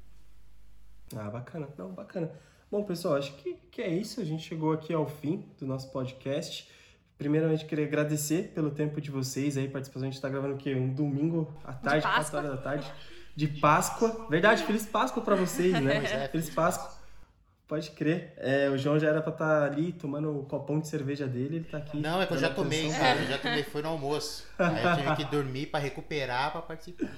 Ah, 1.17 1.31
bacana. 1.31 1.69
Não, 1.77 1.91
bacana. 1.91 2.31
Bom, 2.71 2.83
pessoal, 2.85 3.17
acho 3.17 3.33
que, 3.37 3.55
que 3.71 3.81
é 3.81 3.89
isso. 3.89 4.21
A 4.21 4.25
gente 4.25 4.43
chegou 4.43 4.73
aqui 4.73 4.93
ao 4.93 5.07
fim 5.07 5.47
do 5.59 5.67
nosso 5.67 5.91
podcast. 5.91 6.69
Primeiramente, 7.17 7.65
queria 7.65 7.85
agradecer 7.85 8.53
pelo 8.55 8.71
tempo 8.71 9.01
de 9.01 9.11
vocês 9.11 9.57
aí, 9.57 9.69
participação. 9.69 10.07
A 10.07 10.11
gente 10.11 10.17
está 10.17 10.29
gravando 10.29 10.55
o 10.55 10.59
quê? 10.59 10.75
Um 10.75 10.93
domingo 10.93 11.53
à 11.65 11.73
tarde, 11.73 12.03
4 12.03 12.37
horas 12.37 12.51
da 12.51 12.57
tarde 12.57 12.93
de 13.35 13.47
Páscoa. 13.47 14.27
Verdade, 14.29 14.65
Feliz 14.65 14.85
Páscoa 14.85 15.23
para 15.23 15.35
vocês, 15.35 15.73
né? 15.81 15.99
É, 16.25 16.29
Feliz 16.29 16.51
Páscoa. 16.51 16.99
Pode 17.67 17.91
crer. 17.91 18.33
É, 18.37 18.69
o 18.71 18.79
João 18.79 18.99
já 18.99 19.09
era 19.09 19.21
pra 19.21 19.33
estar 19.33 19.61
tá 19.61 19.65
ali 19.67 19.93
tomando 19.93 20.41
o 20.41 20.45
copão 20.45 20.81
de 20.81 20.89
cerveja 20.89 21.27
dele, 21.27 21.57
ele 21.57 21.65
tá 21.65 21.79
aqui. 21.79 22.01
Não, 22.01 22.21
é 22.21 22.27
que 22.27 22.33
eu 22.33 22.39
já 22.39 22.51
tomei, 22.51 22.91
cara. 22.91 23.21
Eu 23.21 23.27
já 23.27 23.39
tomei, 23.39 23.63
foi 23.63 23.83
no 23.83 23.89
almoço. 23.91 24.47
Aí 24.59 24.85
eu 24.85 24.97
tive 24.97 25.17
que 25.17 25.25
dormir 25.25 25.67
pra 25.67 25.79
recuperar, 25.79 26.51
pra 26.51 26.63
participar. 26.63 27.09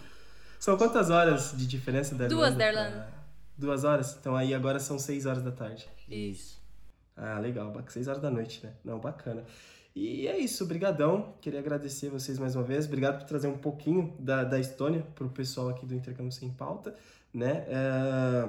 São 0.59 0.77
quantas 0.77 1.09
horas 1.09 1.55
de 1.57 1.67
diferença 1.67 2.15
da 2.15 2.25
Irlanda? 2.25 2.37
Duas 2.37 2.55
da 2.55 2.69
Irlanda. 2.69 3.20
Duas 3.61 3.85
horas? 3.85 4.17
Então 4.19 4.35
aí 4.35 4.55
agora 4.55 4.81
são 4.81 4.99
seis 4.99 5.27
horas 5.27 5.43
da 5.43 5.53
tarde. 5.53 5.87
Isso. 6.09 6.59
Ah, 7.15 7.39
legal. 7.39 7.71
Seis 7.89 8.09
horas 8.09 8.23
da 8.23 8.31
noite, 8.31 8.65
né? 8.65 8.73
Não, 8.83 8.99
bacana. 8.99 9.45
E 9.95 10.27
é 10.27 10.39
isso, 10.39 10.65
brigadão. 10.65 11.35
Queria 11.43 11.61
agradecer 11.61 12.09
vocês 12.09 12.39
mais 12.39 12.57
uma 12.57 12.65
vez. 12.65 12.87
Obrigado 12.87 13.19
por 13.19 13.27
trazer 13.27 13.49
um 13.49 13.59
pouquinho 13.59 14.17
da, 14.19 14.45
da 14.45 14.59
Estônia 14.59 15.07
para 15.15 15.27
o 15.27 15.29
pessoal 15.29 15.69
aqui 15.69 15.85
do 15.85 15.95
Intercâmbio 15.95 16.33
Sem 16.33 16.49
Pauta, 16.49 16.95
né? 17.35 17.67
É... 17.69 18.49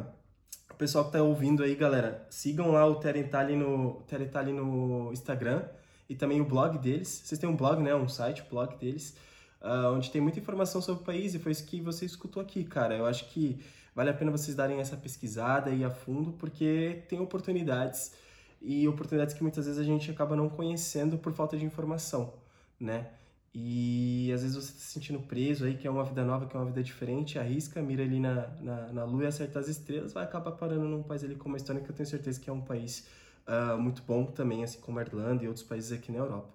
O 0.71 0.75
pessoal 0.75 1.03
que 1.03 1.09
está 1.09 1.21
ouvindo 1.21 1.61
aí, 1.61 1.75
galera, 1.75 2.25
sigam 2.29 2.71
lá 2.71 2.87
o 2.87 2.95
Terentali 2.95 3.57
no, 3.57 4.01
Terentali 4.07 4.53
no 4.53 5.11
Instagram 5.11 5.63
e 6.07 6.15
também 6.15 6.39
o 6.39 6.45
blog 6.45 6.77
deles. 6.77 7.21
Vocês 7.25 7.37
têm 7.37 7.49
um 7.49 7.55
blog, 7.57 7.83
né? 7.83 7.93
Um 7.93 8.07
site, 8.07 8.43
o 8.43 8.45
blog 8.49 8.77
deles, 8.77 9.13
uh, 9.61 9.93
onde 9.93 10.09
tem 10.09 10.21
muita 10.21 10.39
informação 10.39 10.81
sobre 10.81 11.01
o 11.01 11.05
país 11.05 11.35
e 11.35 11.39
foi 11.39 11.51
isso 11.51 11.65
que 11.65 11.81
você 11.81 12.05
escutou 12.05 12.41
aqui, 12.41 12.63
cara. 12.63 12.95
Eu 12.95 13.05
acho 13.05 13.27
que 13.27 13.59
vale 13.95 14.09
a 14.09 14.13
pena 14.13 14.31
vocês 14.31 14.55
darem 14.55 14.79
essa 14.79 14.97
pesquisada 14.97 15.69
aí 15.69 15.83
a 15.83 15.89
fundo, 15.89 16.33
porque 16.33 17.03
tem 17.07 17.19
oportunidades 17.19 18.13
e 18.61 18.87
oportunidades 18.87 19.33
que 19.33 19.41
muitas 19.41 19.65
vezes 19.65 19.79
a 19.79 19.83
gente 19.83 20.11
acaba 20.11 20.35
não 20.35 20.49
conhecendo 20.49 21.17
por 21.17 21.33
falta 21.33 21.57
de 21.57 21.65
informação, 21.65 22.33
né? 22.79 23.09
E 23.53 24.31
às 24.33 24.43
vezes 24.43 24.55
você 24.55 24.71
está 24.71 24.79
se 24.79 24.93
sentindo 24.93 25.19
preso 25.19 25.65
aí, 25.65 25.75
que 25.75 25.85
é 25.85 25.91
uma 25.91 26.05
vida 26.05 26.23
nova, 26.23 26.45
que 26.45 26.55
é 26.55 26.59
uma 26.59 26.67
vida 26.67 26.81
diferente, 26.81 27.37
arrisca, 27.37 27.81
mira 27.81 28.01
ali 28.01 28.19
na, 28.19 28.47
na, 28.61 28.93
na 28.93 29.03
lua 29.03 29.25
e 29.25 29.27
acerta 29.27 29.59
as 29.59 29.67
estrelas, 29.67 30.13
vai 30.13 30.23
acabar 30.23 30.51
parando 30.53 30.85
num 30.85 31.03
país 31.03 31.23
ali 31.23 31.35
como 31.35 31.55
a 31.55 31.57
Estônia, 31.57 31.83
que 31.83 31.89
eu 31.89 31.95
tenho 31.95 32.07
certeza 32.07 32.39
que 32.39 32.49
é 32.49 32.53
um 32.53 32.61
país 32.61 33.07
uh, 33.45 33.77
muito 33.77 34.03
bom 34.03 34.25
também, 34.25 34.63
assim 34.63 34.79
como 34.79 34.99
a 34.99 35.01
Irlanda 35.01 35.43
e 35.43 35.47
outros 35.47 35.65
países 35.65 35.91
aqui 35.91 36.13
na 36.13 36.19
Europa. 36.19 36.49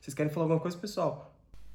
Vocês 0.00 0.14
querem 0.14 0.32
falar 0.32 0.46
alguma 0.46 0.60
coisa, 0.60 0.76
pessoal? 0.76 1.31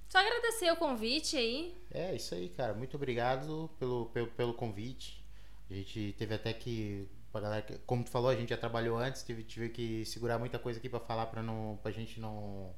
Só 0.10 0.20
agradecer 0.20 0.72
o 0.72 0.78
convite 0.78 1.36
aí. 1.36 1.76
É, 1.92 2.16
isso 2.16 2.34
aí, 2.34 2.50
cara. 2.50 2.74
Muito 2.74 2.96
obrigado 2.96 3.70
pelo, 3.78 4.06
pelo, 4.08 4.28
pelo 4.28 4.54
convite. 4.54 5.24
A 5.70 5.74
gente 5.74 6.16
teve 6.18 6.34
até 6.34 6.54
que 6.54 7.10
pra 7.32 7.42
galera 7.42 7.66
como 7.86 8.04
tu 8.04 8.10
falou, 8.10 8.30
a 8.30 8.36
gente 8.36 8.50
já 8.50 8.58
trabalhou 8.58 8.98
antes, 8.98 9.22
tive, 9.24 9.44
tive 9.44 9.70
que 9.70 10.06
segurar 10.06 10.40
muita 10.40 10.58
coisa 10.58 10.80
aqui 10.80 10.90
para 10.90 11.00
falar 11.00 11.26
para 11.28 11.44
não 11.44 11.78
pra 11.84 11.92
gente 11.92 12.20
não 12.20 12.74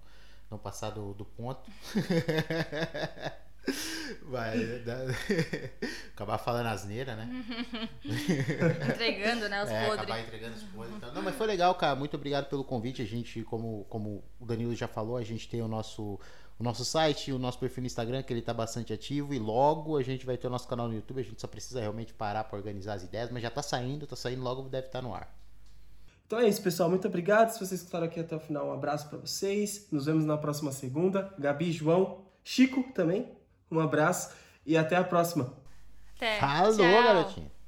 não 0.49 0.57
passar 0.57 0.89
do, 0.89 1.13
do 1.13 1.23
ponto. 1.23 1.69
Vai 4.23 4.57
acabar 6.13 6.37
falando 6.39 6.67
asneira, 6.67 7.15
né? 7.15 7.29
entregando, 8.93 9.47
né, 9.47 9.63
os 9.63 9.69
é, 9.69 9.85
podres. 9.85 10.03
Acabar 10.03 10.21
entregando 10.21 10.55
os 10.55 10.63
podres. 10.63 10.95
Então. 10.95 11.13
Não, 11.13 11.21
mas 11.21 11.35
foi 11.35 11.45
legal, 11.45 11.75
cara. 11.75 11.95
Muito 11.95 12.15
obrigado 12.15 12.49
pelo 12.49 12.63
convite. 12.63 13.01
A 13.01 13.05
gente, 13.05 13.43
como, 13.43 13.85
como 13.89 14.23
o 14.39 14.45
Danilo 14.45 14.75
já 14.75 14.87
falou, 14.87 15.17
a 15.17 15.23
gente 15.23 15.47
tem 15.47 15.61
o 15.61 15.67
nosso 15.67 16.19
o 16.59 16.63
nosso 16.63 16.83
site, 16.83 17.31
o 17.31 17.39
nosso 17.39 17.57
perfil 17.57 17.81
no 17.81 17.87
Instagram, 17.87 18.21
que 18.21 18.33
ele 18.33 18.41
está 18.41 18.53
bastante 18.53 18.91
ativo, 18.91 19.33
e 19.33 19.39
logo 19.39 19.95
a 19.95 20.03
gente 20.03 20.25
vai 20.25 20.37
ter 20.37 20.47
o 20.47 20.49
nosso 20.49 20.67
canal 20.67 20.89
no 20.89 20.93
YouTube. 20.93 21.21
A 21.21 21.23
gente 21.23 21.39
só 21.39 21.47
precisa 21.47 21.79
realmente 21.79 22.13
parar 22.13 22.43
para 22.43 22.57
organizar 22.57 22.95
as 22.95 23.03
ideias, 23.03 23.31
mas 23.31 23.41
já 23.41 23.47
está 23.47 23.61
saindo, 23.61 24.03
está 24.03 24.15
saindo, 24.17 24.43
logo 24.43 24.63
deve 24.63 24.87
estar 24.87 24.99
tá 24.99 25.07
no 25.07 25.15
ar. 25.15 25.33
Então 26.27 26.37
é 26.37 26.47
isso, 26.47 26.61
pessoal. 26.61 26.89
Muito 26.89 27.07
obrigado. 27.07 27.49
Se 27.49 27.59
vocês 27.59 27.79
escutaram 27.79 28.05
aqui 28.05 28.19
até 28.19 28.35
o 28.35 28.39
final, 28.39 28.67
um 28.67 28.73
abraço 28.73 29.07
para 29.07 29.17
vocês. 29.17 29.87
Nos 29.91 30.05
vemos 30.05 30.25
na 30.25 30.37
próxima 30.37 30.71
segunda. 30.71 31.33
Gabi, 31.39 31.71
João, 31.71 32.25
Chico 32.43 32.83
também. 32.93 33.31
Um 33.71 33.79
abraço 33.79 34.35
e 34.65 34.77
até 34.77 34.95
a 34.95 35.03
próxima. 35.03 35.53
Até. 36.15 36.39
Falou, 36.39 36.77
garotinho. 36.77 37.58